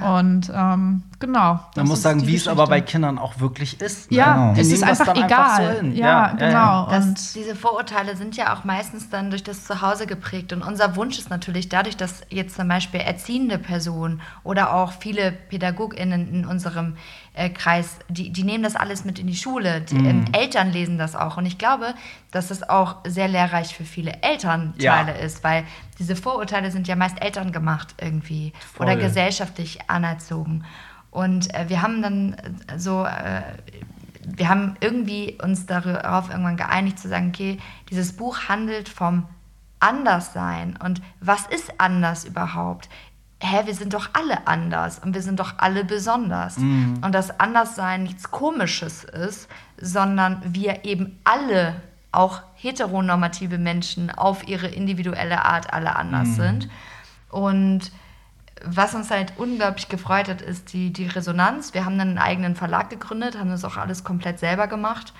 Und 0.00 0.50
ähm, 0.54 1.02
genau. 1.18 1.54
Man 1.54 1.60
das 1.74 1.88
muss 1.88 2.02
sagen, 2.02 2.26
wie 2.26 2.36
es 2.36 2.46
aber 2.46 2.66
bei 2.66 2.80
Kindern 2.80 3.18
auch 3.18 3.40
wirklich 3.40 3.80
ist. 3.80 4.10
ne? 4.10 4.18
Ja, 4.18 4.34
Genau. 4.48 4.60
Es 4.60 4.72
ist 4.72 4.82
das 4.82 5.00
einfach 5.00 5.16
egal. 5.16 5.74
so 5.74 5.80
hin. 5.80 5.96
ja, 5.96 6.32
genau. 6.32 6.88
Das, 6.88 7.04
und 7.04 7.34
diese 7.34 7.56
Vorurteile 7.56 8.16
sind 8.16 8.36
ja 8.36 8.54
auch 8.54 8.64
meistens 8.64 9.10
dann 9.10 9.30
durch 9.30 9.42
das 9.42 9.64
Zuhause 9.64 10.06
geprägt. 10.06 10.52
Und 10.52 10.62
unser 10.62 10.96
Wunsch 10.96 11.18
ist 11.18 11.30
natürlich 11.30 11.68
dadurch, 11.68 11.96
dass 11.96 12.22
jetzt 12.30 12.56
zum 12.56 12.68
Beispiel 12.68 13.00
erziehende 13.00 13.58
Personen 13.58 14.20
oder 14.44 14.74
auch 14.74 14.92
viele 14.92 15.32
PädagogInnen 15.32 16.28
in 16.32 16.46
unserem 16.46 16.96
äh, 17.34 17.50
Kreis, 17.50 17.96
die, 18.08 18.30
die 18.30 18.42
nehmen 18.42 18.62
das 18.64 18.76
alles 18.76 19.04
mit 19.04 19.18
in 19.18 19.26
die 19.26 19.36
Schule. 19.36 19.80
Die, 19.80 19.96
ähm, 19.96 20.24
Eltern 20.32 20.70
lesen 20.72 20.98
das 20.98 21.14
auch. 21.16 21.36
Und 21.36 21.46
ich 21.46 21.58
glaube, 21.58 21.94
dass 22.30 22.48
das 22.48 22.68
auch 22.68 22.96
sehr 23.06 23.28
lehrreich 23.28 23.74
für 23.74 23.84
viele 23.84 24.22
Elternteile 24.22 25.12
Ja. 25.18 25.24
ist, 25.24 25.42
weil 25.44 25.64
diese 25.98 26.14
Vorurteile 26.16 26.70
sind 26.70 26.86
ja 26.88 26.94
meist 26.96 27.20
Eltern 27.22 27.52
gemacht 27.52 27.94
irgendwie 28.00 28.52
Voll. 28.74 28.86
oder 28.86 28.96
gesellschaftlich 28.96 29.78
anerzogen. 29.88 30.64
Und 31.10 31.54
äh, 31.54 31.68
wir 31.68 31.80
haben 31.80 32.02
dann 32.02 32.34
äh, 32.34 32.78
so, 32.78 33.04
äh, 33.04 33.42
wir 34.24 34.48
haben 34.50 34.76
irgendwie 34.80 35.38
uns 35.42 35.64
darauf 35.64 36.28
irgendwann 36.28 36.58
geeinigt 36.58 36.98
zu 36.98 37.08
sagen, 37.08 37.28
okay, 37.34 37.58
dieses 37.90 38.12
Buch 38.14 38.48
handelt 38.48 38.88
vom 38.90 39.26
Anderssein 39.80 40.76
und 40.84 41.00
was 41.20 41.46
ist 41.46 41.72
anders 41.80 42.24
überhaupt? 42.24 42.88
Hä, 43.40 43.62
wir 43.66 43.74
sind 43.74 43.94
doch 43.94 44.10
alle 44.14 44.46
anders 44.48 44.98
und 44.98 45.14
wir 45.14 45.22
sind 45.22 45.38
doch 45.38 45.54
alle 45.58 45.84
besonders. 45.84 46.56
Und 46.56 47.12
das 47.12 47.38
Anderssein 47.38 48.02
nichts 48.02 48.32
Komisches 48.32 49.04
ist, 49.04 49.48
sondern 49.80 50.42
wir 50.44 50.84
eben 50.84 51.20
alle, 51.22 51.80
auch 52.12 52.40
heteronormative 52.54 53.58
Menschen, 53.58 54.10
auf 54.10 54.46
ihre 54.48 54.68
individuelle 54.68 55.44
Art 55.44 55.72
alle 55.72 55.94
anders 55.96 56.36
sind. 56.36 56.68
Und 57.30 57.92
was 58.64 58.94
uns 58.94 59.10
halt 59.10 59.34
unglaublich 59.36 59.88
gefreut 59.88 60.28
hat, 60.28 60.40
ist 60.42 60.72
die, 60.72 60.92
die 60.92 61.06
Resonanz. 61.06 61.74
Wir 61.74 61.84
haben 61.84 61.98
dann 61.98 62.08
einen 62.08 62.18
eigenen 62.18 62.56
Verlag 62.56 62.90
gegründet, 62.90 63.38
haben 63.38 63.50
das 63.50 63.64
auch 63.64 63.76
alles 63.76 64.02
komplett 64.04 64.38
selber 64.40 64.66
gemacht. 64.66 65.12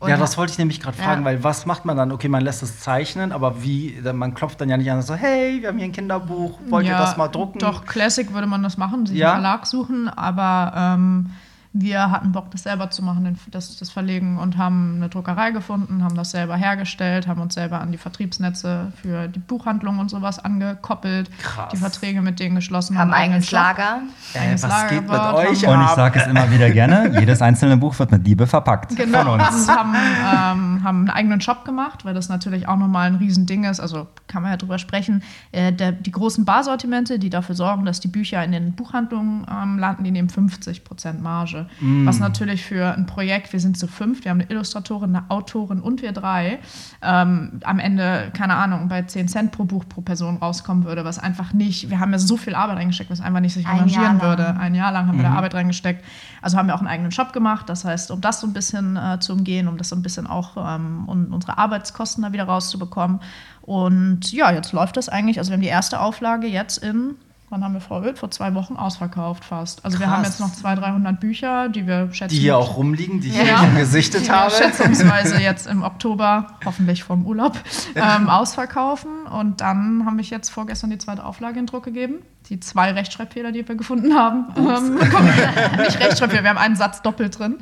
Und 0.00 0.10
ja, 0.10 0.16
das 0.16 0.36
wollte 0.36 0.52
ich 0.52 0.58
nämlich 0.58 0.80
gerade 0.80 0.96
fragen, 0.98 1.22
Ja. 1.22 1.26
weil 1.26 1.42
was 1.42 1.66
macht 1.66 1.84
man 1.86 1.96
dann? 1.96 2.12
Okay, 2.12 2.28
man 2.28 2.42
lässt 2.42 2.62
es 2.62 2.80
zeichnen, 2.80 3.32
aber 3.32 3.62
wie, 3.62 4.00
man 4.12 4.34
klopft 4.34 4.60
dann 4.60 4.68
ja 4.68 4.76
nicht 4.76 4.90
an 4.90 4.98
und 4.98 5.02
so, 5.02 5.14
hey, 5.14 5.60
wir 5.62 5.68
haben 5.68 5.78
hier 5.78 5.86
ein 5.86 5.92
Kinderbuch, 5.92 6.58
wollt 6.68 6.84
ihr 6.84 6.92
Ja, 6.92 6.98
das 6.98 7.16
mal 7.16 7.28
drucken? 7.28 7.58
Doch, 7.58 7.86
Classic 7.86 8.30
würde 8.32 8.46
man 8.46 8.62
das 8.62 8.76
machen, 8.76 9.06
sich 9.06 9.16
Ja? 9.16 9.32
einen 9.32 9.42
Verlag 9.42 9.66
suchen, 9.66 10.08
aber 10.08 10.72
ähm, 10.76 11.30
wir 11.76 12.10
hatten 12.12 12.30
Bock, 12.30 12.52
das 12.52 12.62
selber 12.62 12.88
zu 12.90 13.02
machen, 13.02 13.24
den- 13.24 13.38
das, 13.50 13.76
das 13.78 13.90
Verlegen 13.90 14.38
und 14.38 14.56
haben 14.56 14.94
eine 14.96 15.08
Druckerei 15.08 15.50
gefunden, 15.50 16.04
haben 16.04 16.14
das 16.14 16.30
selber 16.30 16.54
hergestellt, 16.56 17.26
haben 17.26 17.40
uns 17.40 17.54
selber 17.54 17.80
an 17.80 17.90
die 17.90 17.98
Vertriebsnetze 17.98 18.92
für 19.02 19.26
die 19.26 19.40
Buchhandlung 19.40 19.98
und 19.98 20.08
sowas 20.08 20.38
angekoppelt, 20.38 21.30
Krass. 21.42 21.70
die 21.72 21.76
Verträge 21.76 22.22
mit 22.22 22.38
denen 22.38 22.54
geschlossen, 22.54 22.96
haben 22.96 23.10
ein 23.12 23.22
einen 23.24 23.32
eigenes. 23.34 23.50
Lager. 23.50 24.02
Äh, 24.34 24.38
eigenes 24.38 24.62
was 24.62 24.70
Lager 24.70 24.88
geht 24.88 25.02
mit 25.02 25.10
euch 25.10 25.66
haben- 25.66 25.78
Und 25.80 25.84
ich 25.84 25.90
sage 25.90 26.20
es 26.20 26.26
immer 26.28 26.50
wieder 26.50 26.70
gerne, 26.70 27.12
jedes 27.20 27.42
einzelne 27.42 27.76
Buch 27.76 27.98
wird 27.98 28.12
mit 28.12 28.24
Liebe 28.24 28.46
verpackt. 28.46 28.94
Genau, 28.96 29.24
Von 29.24 29.40
uns. 29.40 29.68
und 29.68 29.76
haben, 29.76 29.94
ähm, 29.94 30.84
haben 30.84 30.98
einen 31.00 31.10
eigenen 31.10 31.40
Shop 31.40 31.64
gemacht, 31.64 32.04
weil 32.04 32.14
das 32.14 32.28
natürlich 32.28 32.68
auch 32.68 32.76
nochmal 32.76 33.08
ein 33.08 33.16
Riesending 33.16 33.64
ist. 33.64 33.80
Also 33.80 34.06
kann 34.28 34.42
man 34.42 34.52
ja 34.52 34.56
drüber 34.56 34.78
sprechen. 34.78 35.22
Äh, 35.50 35.72
der, 35.72 35.90
die 35.92 36.12
großen 36.12 36.44
Barsortimente, 36.44 37.18
die 37.18 37.30
dafür 37.30 37.56
sorgen, 37.56 37.84
dass 37.84 37.98
die 38.00 38.08
Bücher 38.08 38.44
in 38.44 38.52
den 38.52 38.74
Buchhandlungen 38.74 39.44
ähm, 39.50 39.78
landen, 39.78 40.04
die 40.04 40.12
nehmen 40.12 40.28
50% 40.28 41.20
Marge. 41.20 41.63
Würde. 41.80 42.06
Was 42.06 42.18
natürlich 42.18 42.64
für 42.64 42.94
ein 42.94 43.06
Projekt, 43.06 43.52
wir 43.52 43.60
sind 43.60 43.78
zu 43.78 43.86
fünf, 43.86 44.24
wir 44.24 44.30
haben 44.30 44.40
eine 44.40 44.50
Illustratorin, 44.50 45.14
eine 45.14 45.30
Autorin 45.30 45.80
und 45.80 46.02
wir 46.02 46.12
drei, 46.12 46.58
ähm, 47.02 47.60
am 47.64 47.78
Ende, 47.78 48.30
keine 48.36 48.54
Ahnung, 48.54 48.88
bei 48.88 49.02
10 49.02 49.28
Cent 49.28 49.52
pro 49.52 49.64
Buch 49.64 49.84
pro 49.88 50.00
Person 50.00 50.36
rauskommen 50.36 50.84
würde, 50.84 51.04
was 51.04 51.18
einfach 51.18 51.52
nicht, 51.52 51.90
wir 51.90 52.00
haben 52.00 52.12
ja 52.12 52.18
so 52.18 52.36
viel 52.36 52.54
Arbeit 52.54 52.78
reingesteckt, 52.78 53.10
was 53.10 53.20
einfach 53.20 53.40
nicht 53.40 53.54
sich 53.54 53.66
Ein 53.66 53.76
arrangieren 53.76 54.22
würde. 54.22 54.56
Ein 54.56 54.74
Jahr 54.74 54.92
lang 54.92 55.06
haben 55.06 55.18
wir 55.18 55.24
da 55.24 55.34
Arbeit 55.34 55.54
reingesteckt. 55.54 56.04
Also 56.42 56.58
haben 56.58 56.66
wir 56.66 56.74
auch 56.74 56.80
einen 56.80 56.88
eigenen 56.88 57.12
Shop 57.12 57.32
gemacht, 57.32 57.68
das 57.68 57.84
heißt, 57.84 58.10
um 58.10 58.20
das 58.20 58.40
so 58.40 58.46
ein 58.46 58.52
bisschen 58.52 58.96
äh, 58.96 59.18
zu 59.20 59.32
umgehen, 59.32 59.68
um 59.68 59.78
das 59.78 59.88
so 59.88 59.96
ein 59.96 60.02
bisschen 60.02 60.26
auch, 60.26 60.56
ähm, 60.56 61.04
um 61.06 61.32
unsere 61.32 61.58
Arbeitskosten 61.58 62.22
da 62.22 62.32
wieder 62.32 62.44
rauszubekommen. 62.44 63.20
Und 63.62 64.30
ja, 64.32 64.52
jetzt 64.52 64.72
läuft 64.72 64.96
das 64.96 65.08
eigentlich, 65.08 65.38
also 65.38 65.50
wir 65.50 65.54
haben 65.54 65.62
die 65.62 65.68
erste 65.68 66.00
Auflage 66.00 66.46
jetzt 66.46 66.78
in, 66.78 67.16
wann 67.54 67.62
haben 67.62 67.74
wir 67.74 67.80
vorgeholt? 67.80 68.18
Vor 68.18 68.32
zwei 68.32 68.52
Wochen 68.54 68.74
ausverkauft 68.74 69.44
fast. 69.44 69.84
Also 69.84 70.00
wir 70.00 70.06
Krass. 70.06 70.16
haben 70.16 70.24
jetzt 70.24 70.40
noch 70.40 70.52
200, 70.52 70.86
300 70.86 71.20
Bücher, 71.20 71.68
die 71.68 71.86
wir 71.86 72.12
schätzen. 72.12 72.34
Die 72.34 72.40
hier 72.40 72.58
auch 72.58 72.76
rumliegen, 72.76 73.20
die 73.20 73.28
ich 73.28 73.36
Ja. 73.36 73.44
hier 73.44 73.56
schon 73.58 73.76
gesichtet 73.76 74.22
die 74.22 74.26
wir 74.26 74.40
habe. 74.40 74.50
schätzungsweise 74.50 75.36
jetzt 75.40 75.68
im 75.68 75.84
Oktober, 75.84 76.48
hoffentlich 76.64 77.04
vom 77.04 77.24
Urlaub, 77.24 77.56
ähm, 77.94 78.28
ausverkaufen. 78.28 79.26
Und 79.26 79.60
dann 79.60 80.04
haben 80.04 80.16
wir 80.16 80.24
jetzt 80.24 80.50
vorgestern 80.50 80.90
die 80.90 80.98
zweite 80.98 81.24
Auflage 81.24 81.60
in 81.60 81.66
Druck 81.66 81.84
gegeben. 81.84 82.16
Die 82.48 82.58
zwei 82.58 82.90
Rechtschreibfehler, 82.90 83.52
die 83.52 83.66
wir 83.66 83.76
gefunden 83.76 84.14
haben. 84.14 84.46
Ähm, 84.56 84.94
nicht 85.78 86.00
Rechtschreibfehler, 86.00 86.42
wir 86.42 86.50
haben 86.50 86.58
einen 86.58 86.76
Satz 86.76 87.02
doppelt 87.02 87.38
drin. 87.38 87.58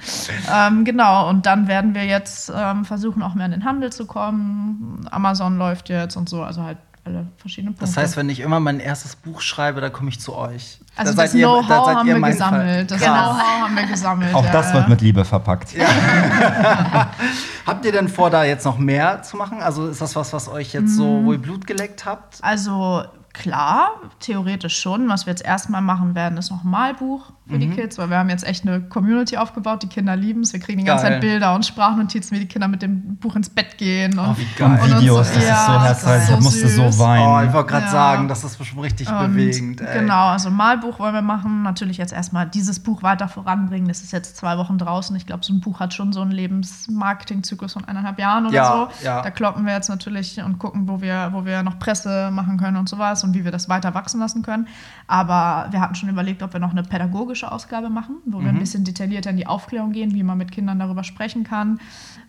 Ähm, 0.51 0.85
genau, 0.87 1.29
und 1.29 1.45
dann 1.45 1.69
werden 1.69 1.95
wir 1.95 2.07
jetzt 2.07 2.51
ähm, 2.57 2.87
versuchen, 2.87 3.23
auch 3.23 3.35
mehr 3.35 3.45
in 3.47 3.53
den 3.53 3.65
Handel 3.67 3.93
zu 3.93 4.07
kommen. 4.07 5.07
Amazon 5.11 5.59
läuft 5.59 5.91
jetzt 5.91 6.17
und 6.17 6.31
so, 6.31 6.43
also 6.43 6.63
halt 6.63 6.79
alle 7.05 7.27
verschiedenen 7.37 7.75
Punkte. 7.75 7.87
Das 7.95 7.97
heißt, 7.97 8.17
wenn 8.17 8.29
ich 8.31 8.41
immer 8.41 8.61
mein 8.61 8.79
erstes 8.81 9.17
Buch 9.17 9.41
schreibe, 9.41 9.81
dann 9.81 9.93
komme 9.93 10.09
ich 10.11 10.21
zu 10.21 10.35
euch. 10.37 10.79
also 10.97 11.15
Da 11.15 11.23
das 11.23 11.33
Know-how 11.33 11.69
haben 11.89 12.09
ihr 12.09 12.17
wir 12.19 12.29
gesammelt. 12.31 12.91
Das. 12.91 13.01
Know-how 13.01 13.63
haben 13.63 13.75
wir 13.77 13.87
gesammelt. 13.87 14.35
Auch 14.35 14.45
ja, 14.45 14.53
das 14.53 14.69
ja. 14.69 14.75
wird 14.75 14.89
mit 14.89 15.01
Liebe 15.01 15.25
verpackt. 15.25 15.75
Habt 17.67 17.85
ihr 17.85 17.93
denn 17.93 18.09
vor, 18.09 18.31
da 18.31 18.45
jetzt 18.45 18.65
noch 18.65 18.79
mehr 18.79 19.23
zu 19.23 19.37
machen? 19.37 19.61
Also 19.63 19.87
ist 19.89 20.01
das 20.01 20.17
was, 20.17 20.33
was 20.33 20.49
euch 20.49 20.73
jetzt 20.73 20.97
so, 20.97 21.21
Mhm. 21.21 21.27
wo 21.27 21.33
ihr 21.33 21.39
Blut 21.43 21.67
geleckt 21.67 22.05
habt? 22.05 22.39
Also 22.43 23.03
klar, 23.33 23.93
theoretisch 24.21 24.79
schon. 24.79 25.09
Was 25.09 25.27
wir 25.27 25.33
jetzt 25.33 25.45
erstmal 25.45 25.81
machen 25.83 26.15
werden, 26.15 26.39
ist 26.39 26.51
noch 26.51 26.65
ein 26.65 26.71
Malbuch 26.71 27.31
für 27.49 27.57
Mhm. 27.57 27.61
die 27.61 27.71
Kids, 27.71 27.99
weil 27.99 28.09
wir 28.09 28.19
haben 28.19 28.29
jetzt 28.31 28.47
echt 28.47 28.67
eine 28.67 28.81
Community 28.83 29.37
aufgebaut. 29.37 29.83
Die 29.83 29.89
Kinder 29.89 30.15
lieben 30.15 30.43
es. 30.43 30.53
Wir 30.53 30.61
kriegen 30.61 30.79
die 30.79 30.85
ganze 30.85 31.05
Geil. 31.05 31.15
Zeit 31.15 31.21
Bilder 31.21 31.55
und 31.55 31.67
Sprachnotizen, 31.67 32.37
wie 32.37 32.41
die 32.41 32.47
Kinder 32.49 32.69
mit 32.69 32.83
dem 32.83 33.17
Buch 33.17 33.35
ins 33.35 33.51
Bett 33.51 33.77
gehen. 33.79 34.17
Und, 34.19 34.27
Oh, 34.29 34.35
wie 34.39 34.47
geil. 34.57 34.79
Und 34.81 34.99
Videos, 35.01 35.19
uns- 35.29 35.35
das 35.35 35.45
ist 35.45 35.67
so 35.67 35.81
herzlich. 35.81 36.37
Ich 36.37 36.41
musste 36.41 36.69
so 36.69 36.99
weinen. 37.01 37.27
Oh, 37.27 37.41
ich 37.49 37.53
wollte 37.53 37.71
gerade 37.71 37.87
Ja. 37.87 37.91
sagen, 37.91 38.29
das 38.29 38.45
ist 38.45 38.57
bestimmt 38.59 38.83
richtig 38.83 39.11
Und 39.11 39.19
bewegend. 39.19 39.81
Ey. 39.81 39.99
Genau, 40.01 40.29
also 40.29 40.51
Malbuch 40.51 40.99
wollen 41.01 41.15
wir 41.15 41.23
machen. 41.23 41.63
Natürlich 41.65 41.97
jetzt 41.97 42.13
erstmal 42.13 42.47
dieses 42.49 42.79
Buch 42.81 43.03
weiter 43.03 43.27
voranbringen. 43.29 43.89
Das 43.89 44.03
ist 44.03 44.13
jetzt 44.13 44.37
zwei 44.37 44.57
Wochen 44.57 44.79
draußen. 44.79 45.15
Ich 45.17 45.27
glaube, 45.27 45.45
so 45.45 45.53
ein 45.53 45.61
Buch 45.61 45.81
hat 45.81 45.93
schon 45.95 46.13
so 46.13 46.21
einen 46.21 46.31
Lebensmarketingzyklus 46.31 47.73
von 47.73 47.85
eineinhalb 47.85 48.19
Jahren 48.21 48.47
oder 48.47 48.55
Ja, 48.55 48.89
so. 49.01 49.05
ja. 49.05 49.21
Da 49.21 49.31
kloppen 49.31 49.67
wir 49.67 49.73
jetzt 49.75 49.89
natürlich 49.89 50.41
und 50.41 50.59
gucken, 50.59 50.89
wo 50.89 51.01
wir, 51.03 51.31
wo 51.33 51.45
wir 51.45 51.63
noch 51.65 51.79
Presse 51.81 52.31
machen 52.33 52.57
können 52.57 52.77
und 52.77 52.89
sowas 52.89 53.25
und 53.25 53.35
wie 53.35 53.45
wir 53.45 53.51
das 53.51 53.69
weiter 53.69 53.95
wachsen 53.95 54.21
lassen 54.21 54.43
können. 54.43 54.69
Aber 55.09 55.67
wir 55.73 55.81
hatten 55.81 55.97
schon 55.97 56.09
überlegt, 56.09 56.43
ob 56.45 56.53
wir 56.53 56.61
noch 56.61 56.71
eine 56.71 56.83
pädagogische 56.85 57.32
Ausgabe 57.41 57.89
machen, 57.89 58.17
wo 58.27 58.39
Mhm. 58.39 58.45
wir 58.45 58.51
ein 58.51 58.59
bisschen 58.59 58.85
detaillierter 58.85 59.31
in 59.31 59.37
die 59.39 59.47
Aufklärung 59.47 59.93
gehen, 59.93 60.13
wie 60.15 60.23
man 60.23 60.37
mit 60.39 60.53
Kindern 60.53 60.79
darüber 60.79 61.03
sprechen 61.05 61.45
kann. 61.45 61.81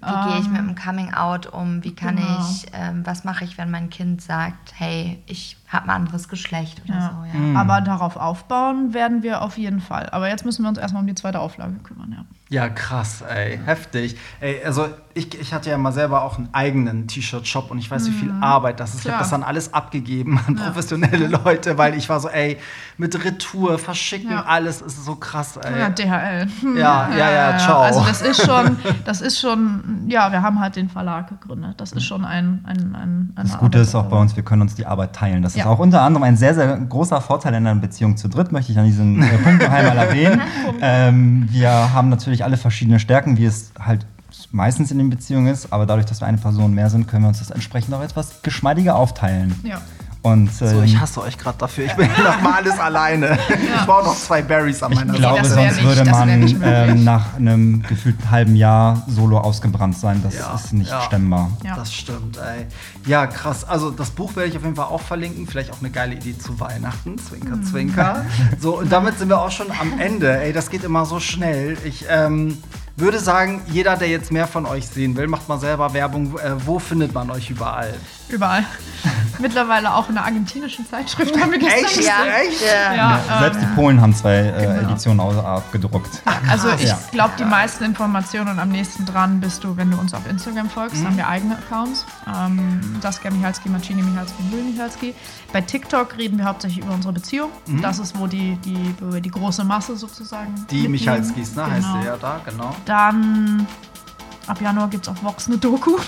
Wie 0.02 0.30
gehe 0.30 0.40
ich 0.40 0.50
mit 0.50 0.60
Ähm, 0.60 0.68
dem 0.68 0.76
Coming 0.76 1.14
Out 1.14 1.48
um? 1.48 1.84
Wie 1.84 1.94
kann 1.96 2.16
genau. 2.18 2.40
ich, 2.40 2.66
ähm, 2.74 3.06
was 3.06 3.24
mache 3.24 3.44
ich, 3.46 3.58
wenn 3.58 3.70
mein 3.72 3.90
Kind 3.90 4.22
sagt, 4.22 4.74
hey, 4.78 5.22
ich 5.28 5.58
habe 5.68 5.86
ein 5.86 5.90
anderes 5.92 6.28
Geschlecht 6.30 6.82
oder 6.86 6.94
Ja. 6.96 7.02
so? 7.10 7.26
Ja. 7.38 7.40
Mhm. 7.42 7.56
Aber 7.58 7.82
darauf 7.82 8.18
aufbauen 8.18 8.94
werden 8.94 9.24
wir 9.24 9.42
auf 9.42 9.58
jeden 9.58 9.80
Fall. 9.80 10.10
Aber 10.10 10.28
jetzt 10.30 10.46
müssen 10.46 10.64
wir 10.64 10.70
uns 10.70 10.78
erstmal 10.78 11.02
um 11.02 11.08
die 11.08 11.16
zweite 11.16 11.40
Auflage 11.40 11.76
kümmern, 11.84 12.12
ja. 12.12 12.26
Ja, 12.54 12.70
krass, 12.70 13.24
ey, 13.28 13.60
heftig. 13.66 14.16
Ey, 14.40 14.62
also 14.64 14.86
ich, 15.16 15.40
ich 15.40 15.54
hatte 15.54 15.70
ja 15.70 15.78
mal 15.78 15.92
selber 15.92 16.24
auch 16.24 16.38
einen 16.38 16.50
eigenen 16.54 17.08
T-Shirt-Shop 17.08 17.70
und 17.72 17.78
ich 17.80 17.90
weiß, 17.90 18.08
wie 18.08 18.12
viel 18.12 18.32
Arbeit 18.42 18.80
das 18.80 18.94
ist. 18.94 19.02
Ich 19.02 19.06
habe 19.06 19.14
Mhm. 19.14 19.18
Klar. 19.18 19.20
das 19.22 19.30
dann 19.32 19.44
alles 19.44 19.74
abgegeben 19.74 20.40
an 20.48 20.56
professionelle 20.56 21.28
Leute, 21.28 21.78
weil 21.78 21.96
ich 21.96 22.10
war 22.10 22.20
so, 22.20 22.30
ey, 22.30 22.58
mit 22.98 23.24
Retour, 23.24 23.78
verschicken, 23.80 24.32
Ja. 24.32 24.46
alles 24.48 24.82
ist 24.82 25.04
so 25.06 25.16
krass, 25.16 25.58
ey. 25.58 25.80
Ja, 25.80 25.90
DHL. 25.90 26.48
Ja, 26.78 27.10
ja, 27.16 27.32
ja, 27.32 27.58
ciao. 27.58 27.82
Also 27.82 28.04
das 28.06 28.22
ist 28.22 28.44
schon, 28.46 28.78
das 29.06 29.22
ist 29.22 29.40
schon, 29.40 30.06
ja, 30.08 30.32
wir 30.32 30.42
haben 30.44 30.60
halt 30.60 30.76
den 30.76 30.90
Verlag 30.90 31.30
gegründet. 31.30 31.76
Das 31.82 31.92
ist 31.92 32.04
schon 32.06 32.24
ein, 32.26 32.64
ein, 32.68 32.96
ein 32.96 33.34
eine 33.36 33.50
Das 33.50 33.58
Gute 33.58 33.80
ist 33.80 33.94
auch 33.96 34.00
Arbeit. 34.06 34.12
bei 34.12 34.18
uns, 34.20 34.36
wir 34.36 34.44
können 34.44 34.62
uns 34.64 34.76
die 34.76 34.86
Arbeit 34.86 35.14
teilen. 35.16 35.42
Das 35.42 35.54
ist 35.54 35.60
Ja. 35.60 35.66
auch 35.68 35.80
unter 35.80 36.02
anderem 36.02 36.24
ein 36.24 36.38
sehr, 36.38 36.54
sehr 36.56 36.76
großer 36.78 37.20
Vorteil 37.22 37.54
in 37.56 37.66
einer 37.68 37.80
Beziehung 37.80 38.16
zu 38.18 38.28
dritt, 38.30 38.52
möchte 38.52 38.72
ich 38.72 38.78
an 38.80 38.86
diesem 38.86 39.22
äh, 39.22 39.28
Punkt 39.40 39.62
noch 39.64 39.72
einmal 39.72 39.98
erwähnen. 39.98 40.42
Ähm, 40.86 41.48
wir 41.50 41.94
haben 41.94 42.10
natürlich 42.10 42.43
alle 42.44 42.58
verschiedene 42.58 43.00
Stärken, 43.00 43.38
wie 43.38 43.46
es 43.46 43.72
halt 43.80 44.06
meistens 44.52 44.92
in 44.92 44.98
den 44.98 45.10
Beziehungen 45.10 45.48
ist, 45.48 45.72
aber 45.72 45.86
dadurch, 45.86 46.06
dass 46.06 46.22
wir 46.22 46.28
eine 46.28 46.38
Person 46.38 46.74
mehr 46.74 46.90
sind, 46.90 47.08
können 47.08 47.24
wir 47.24 47.30
uns 47.30 47.40
das 47.40 47.52
entsprechend 47.52 47.94
auch 47.94 48.02
etwas 48.02 48.42
geschmeidiger 48.42 48.96
aufteilen. 48.96 49.56
Ja. 49.64 49.82
Und 50.24 50.54
So, 50.54 50.66
ähm, 50.66 50.84
ich 50.86 50.98
hasse 51.00 51.22
euch 51.22 51.38
gerade 51.38 51.58
dafür. 51.58 51.86
Ich 51.86 51.94
bin 51.94 52.08
noch 52.24 52.42
mal 52.42 52.54
alles 52.54 52.80
alleine. 52.80 53.38
Ich 53.50 53.86
brauche 53.86 54.06
noch 54.06 54.16
zwei 54.16 54.42
Berries 54.42 54.82
an 54.82 54.94
meiner 54.94 55.14
ich 55.14 55.20
glaube, 55.20 55.42
das 55.42 55.54
wär 55.56 55.66
sonst 55.66 55.76
nicht- 55.76 55.98
würde 55.98 56.10
man 56.10 56.30
ähm, 56.64 57.04
nach 57.04 57.36
einem 57.36 57.84
gefühlten 57.84 58.32
halben 58.32 58.56
Jahr 58.56 59.04
solo 59.08 59.38
ausgebrannt 59.38 59.98
sein. 59.98 60.22
Das 60.24 60.36
Ja, 60.36 60.56
ist 60.56 60.72
nicht 60.72 60.90
ja. 60.90 61.02
stemmbar. 61.02 61.52
Ja. 61.66 61.76
Das 61.76 61.94
stimmt, 61.94 62.38
ey. 62.38 62.68
Ja, 63.06 63.28
krass. 63.28 63.66
Also 63.68 63.92
das 63.92 64.12
Buch 64.12 64.34
werde 64.38 64.50
ich 64.50 64.56
auf 64.56 64.64
jeden 64.64 64.78
Fall 64.78 64.86
auch 64.86 65.02
verlinken. 65.02 65.46
Vielleicht 65.46 65.72
auch 65.74 65.80
eine 65.82 65.90
geile 65.90 66.16
Idee 66.16 66.38
zu 66.38 66.58
Weihnachten. 66.58 67.18
Zwinker, 67.18 67.58
Mhm. 67.58 67.64
zwinker. 67.66 68.26
So, 68.62 68.80
und 68.80 68.90
damit 68.92 69.20
sind 69.20 69.28
wir 69.28 69.42
auch 69.42 69.52
schon 69.52 69.68
am 69.72 70.00
Ende. 70.00 70.42
Ey, 70.42 70.54
das 70.54 70.70
geht 70.70 70.86
immer 70.86 71.06
so 71.06 71.20
schnell. 71.20 71.78
Ich 71.84 72.06
ähm, 72.10 72.58
würde 72.96 73.20
sagen, 73.20 73.62
jeder, 73.68 73.96
der 73.98 74.08
jetzt 74.08 74.32
mehr 74.32 74.48
von 74.48 74.66
euch 74.66 74.88
sehen 74.88 75.16
will, 75.18 75.28
macht 75.28 75.50
mal 75.50 75.60
selber 75.60 75.94
Werbung. 75.94 76.38
Äh, 76.38 76.66
wo 76.66 76.78
findet 76.80 77.14
man 77.14 77.32
euch 77.32 77.50
überall? 77.50 77.94
Überall. 78.30 78.64
Mittlerweile 79.40 79.94
auch 79.94 80.08
in 80.10 80.16
der 80.16 80.24
argentinischen 80.26 80.88
Zeitschrift 80.88 81.38
haben 81.40 81.52
wir 81.52 81.60
gestern 81.60 81.84
Echt? 81.86 81.98
gesehen. 81.98 82.12
Echt? 82.50 82.62
Ja. 82.62 82.94
Ja, 82.94 83.20
Selbst 83.40 83.62
ähm, 83.62 83.68
die 83.70 83.76
Polen 83.76 84.02
haben 84.02 84.14
zwei 84.16 84.36
äh, 84.38 84.52
Genau. 84.78 84.90
Editionen 84.92 85.20
abgedruckt. 85.40 86.22
Also 86.50 86.70
ich 86.70 86.84
Ja. 86.84 86.98
glaube, 87.12 87.34
die 87.38 87.44
meisten 87.46 87.84
Informationen 87.84 88.60
am 88.60 88.70
nächsten 88.70 89.06
dran 89.06 89.40
bist 89.40 89.64
du, 89.64 89.76
wenn 89.76 89.92
du 89.92 89.98
uns 89.98 90.14
auf 90.14 90.28
Instagram 90.30 90.70
folgst. 90.70 90.98
Mhm. 90.98 91.02
Da 91.04 91.10
haben 91.10 91.18
wir 91.18 91.28
eigene 91.28 91.58
Accounts. 91.58 92.06
Ähm, 92.28 92.80
Saskia 93.02 93.32
Michalski, 93.32 93.70
Marcini 93.70 94.02
Michalski, 94.04 94.44
Julie 94.52 94.72
Michalski. 94.72 95.16
Bei 95.52 95.62
TikTok 95.62 96.18
reden 96.18 96.38
wir 96.38 96.46
hauptsächlich 96.46 96.84
über 96.86 96.94
unsere 96.94 97.14
Beziehung. 97.14 97.50
Das 97.82 98.00
ist, 98.00 98.18
wo 98.18 98.28
die, 98.28 98.56
die, 98.58 98.96
die 99.22 99.32
große 99.32 99.64
Masse 99.64 99.96
sozusagen 99.98 100.52
Mhm. 100.54 100.68
Die 100.70 100.76
mitnehmen. 100.88 100.92
Michalskis, 100.92 101.56
ne? 101.56 101.66
Heißt 101.70 101.88
Genau. 101.88 102.02
sie 102.02 102.08
ja 102.08 102.18
da, 102.18 102.40
genau. 102.46 102.76
Dann 102.86 103.68
ab 104.48 104.60
Januar 104.62 104.90
gibt 104.90 105.04
es 105.06 105.10
auf 105.10 105.24
Vox 105.24 105.48
eine 105.48 105.58
Doku. 105.58 105.98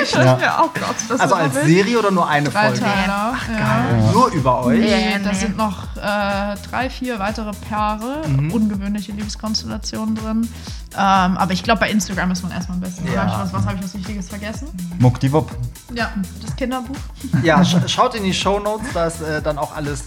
Echt? 0.00 0.14
Ja. 0.14 0.38
ja, 0.38 0.62
oh 0.64 0.70
Gott. 0.72 0.96
Das 1.08 1.20
Also 1.20 1.34
als. 1.34 1.54
Serie 1.54 1.98
oder 1.98 2.10
nur 2.10 2.26
eine 2.26 2.48
Drei 2.48 2.68
Folge? 2.68 2.80
Teile. 2.80 3.12
ja. 3.58 4.12
Nur 4.12 4.28
über 4.32 4.64
euch? 4.64 4.78
Nee, 4.80 5.12
Ja, 5.12 5.18
da 5.18 5.32
nee. 5.32 5.34
sind 5.38 5.56
noch 5.58 5.82
äh, 5.96 6.56
drei, 6.70 6.88
vier 6.88 7.18
weitere 7.18 7.50
Paare, 7.68 8.22
Mhm. 8.26 8.52
ungewöhnliche 8.52 9.12
Liebeskonstellationen 9.12 10.14
drin. 10.14 10.48
Ähm, 10.94 10.98
aber 11.36 11.52
ich 11.52 11.62
glaube, 11.62 11.80
bei 11.80 11.90
Instagram 11.90 12.30
ist 12.30 12.42
man 12.42 12.52
erstmal 12.52 12.76
am 12.76 12.80
besten. 12.80 13.06
Ja. 13.12 13.26
Hab 13.26 13.42
was 13.44 13.52
was 13.52 13.66
habe 13.66 13.76
ich 13.76 13.84
was 13.84 13.94
Wichtiges 13.94 14.30
vergessen? 14.30 14.68
Muckdiwupp. 14.98 15.50
Ja, 15.92 16.10
das 16.42 16.56
Kinderbuch. 16.56 16.96
Ja, 17.42 17.62
sch 17.64 17.76
schaut 17.86 18.14
in 18.14 18.24
die 18.24 18.32
Show 18.32 18.58
Notes, 18.58 18.86
da 18.94 19.08
ist 19.08 19.20
äh, 19.20 19.42
dann 19.42 19.58
auch 19.58 19.76
alles 19.76 20.04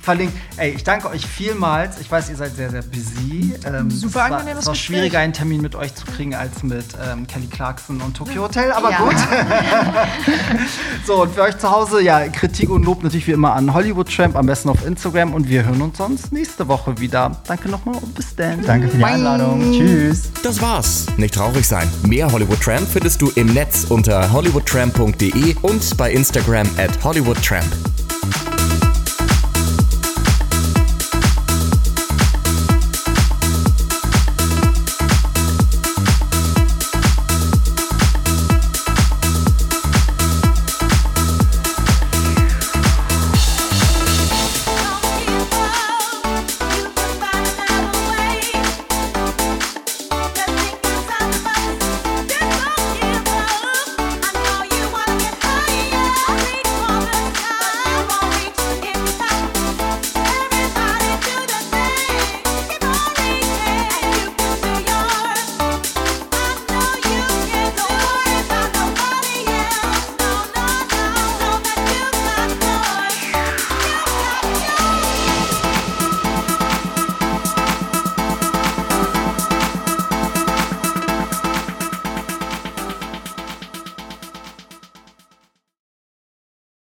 verlinkt. 0.00 0.36
Ey, 0.56 0.70
ich 0.70 0.84
danke 0.84 1.08
euch 1.10 1.26
vielmals. 1.26 2.00
Ich 2.00 2.10
weiß, 2.10 2.30
ihr 2.30 2.36
seid 2.36 2.56
sehr, 2.56 2.70
sehr 2.70 2.82
busy. 2.82 3.54
Ähm, 3.66 3.90
Super 3.90 4.08
es 4.08 4.14
war, 4.14 4.24
angenehmes 4.38 4.60
Es 4.60 4.66
war 4.66 4.72
Gespräch. 4.72 4.96
schwieriger, 4.96 5.18
einen 5.18 5.32
Termin 5.32 5.60
mit 5.60 5.74
euch 5.74 5.94
zu 5.94 6.06
kriegen 6.06 6.34
als 6.34 6.62
mit 6.62 6.84
ähm, 7.10 7.26
Kelly 7.26 7.46
Clarkson 7.46 8.00
und 8.00 8.16
Tokyo 8.16 8.42
Hotel, 8.42 8.72
aber 8.72 8.90
Ja. 8.90 8.98
gut. 8.98 9.14
so, 11.06 11.22
und 11.22 11.34
für 11.34 11.42
euch 11.42 11.58
zu 11.58 11.70
Hause, 11.70 12.02
ja, 12.02 12.26
Kritik 12.28 12.70
und 12.70 12.84
Lob 12.84 13.02
natürlich 13.02 13.26
wie 13.26 13.32
immer 13.32 13.52
an 13.54 13.72
Hollywood 13.74 14.14
Tramp, 14.14 14.36
am 14.36 14.46
besten 14.46 14.68
auf 14.68 14.84
Instagram. 14.86 15.34
Und 15.34 15.48
wir 15.48 15.64
hören 15.64 15.80
uns 15.82 15.98
sonst 15.98 16.32
nächste 16.32 16.66
Woche 16.68 16.98
wieder. 16.98 17.36
Danke 17.46 17.68
nochmal 17.68 17.96
und 17.96 18.14
bis 18.14 18.34
dann. 18.36 18.62
Danke 18.64 18.88
für 18.88 18.96
die 18.96 19.02
Bye. 19.02 19.12
Einladung. 19.14 19.72
Tschüss. 19.72 20.30
Das 20.42 20.60
war's. 20.60 21.06
Nicht 21.16 21.34
traurig 21.34 21.66
sein. 21.66 21.88
Mehr 22.06 22.30
Hollywood 22.30 22.60
Tramp 22.60 22.88
findest 22.88 23.20
du 23.22 23.30
im 23.34 23.48
Netz 23.52 23.84
unter 23.88 24.32
hollywoodtramp.de 24.32 25.56
und 25.62 25.96
bei 25.96 26.12
Instagram 26.12 26.68
at 26.78 27.02
hollywoodtramp. 27.04 27.66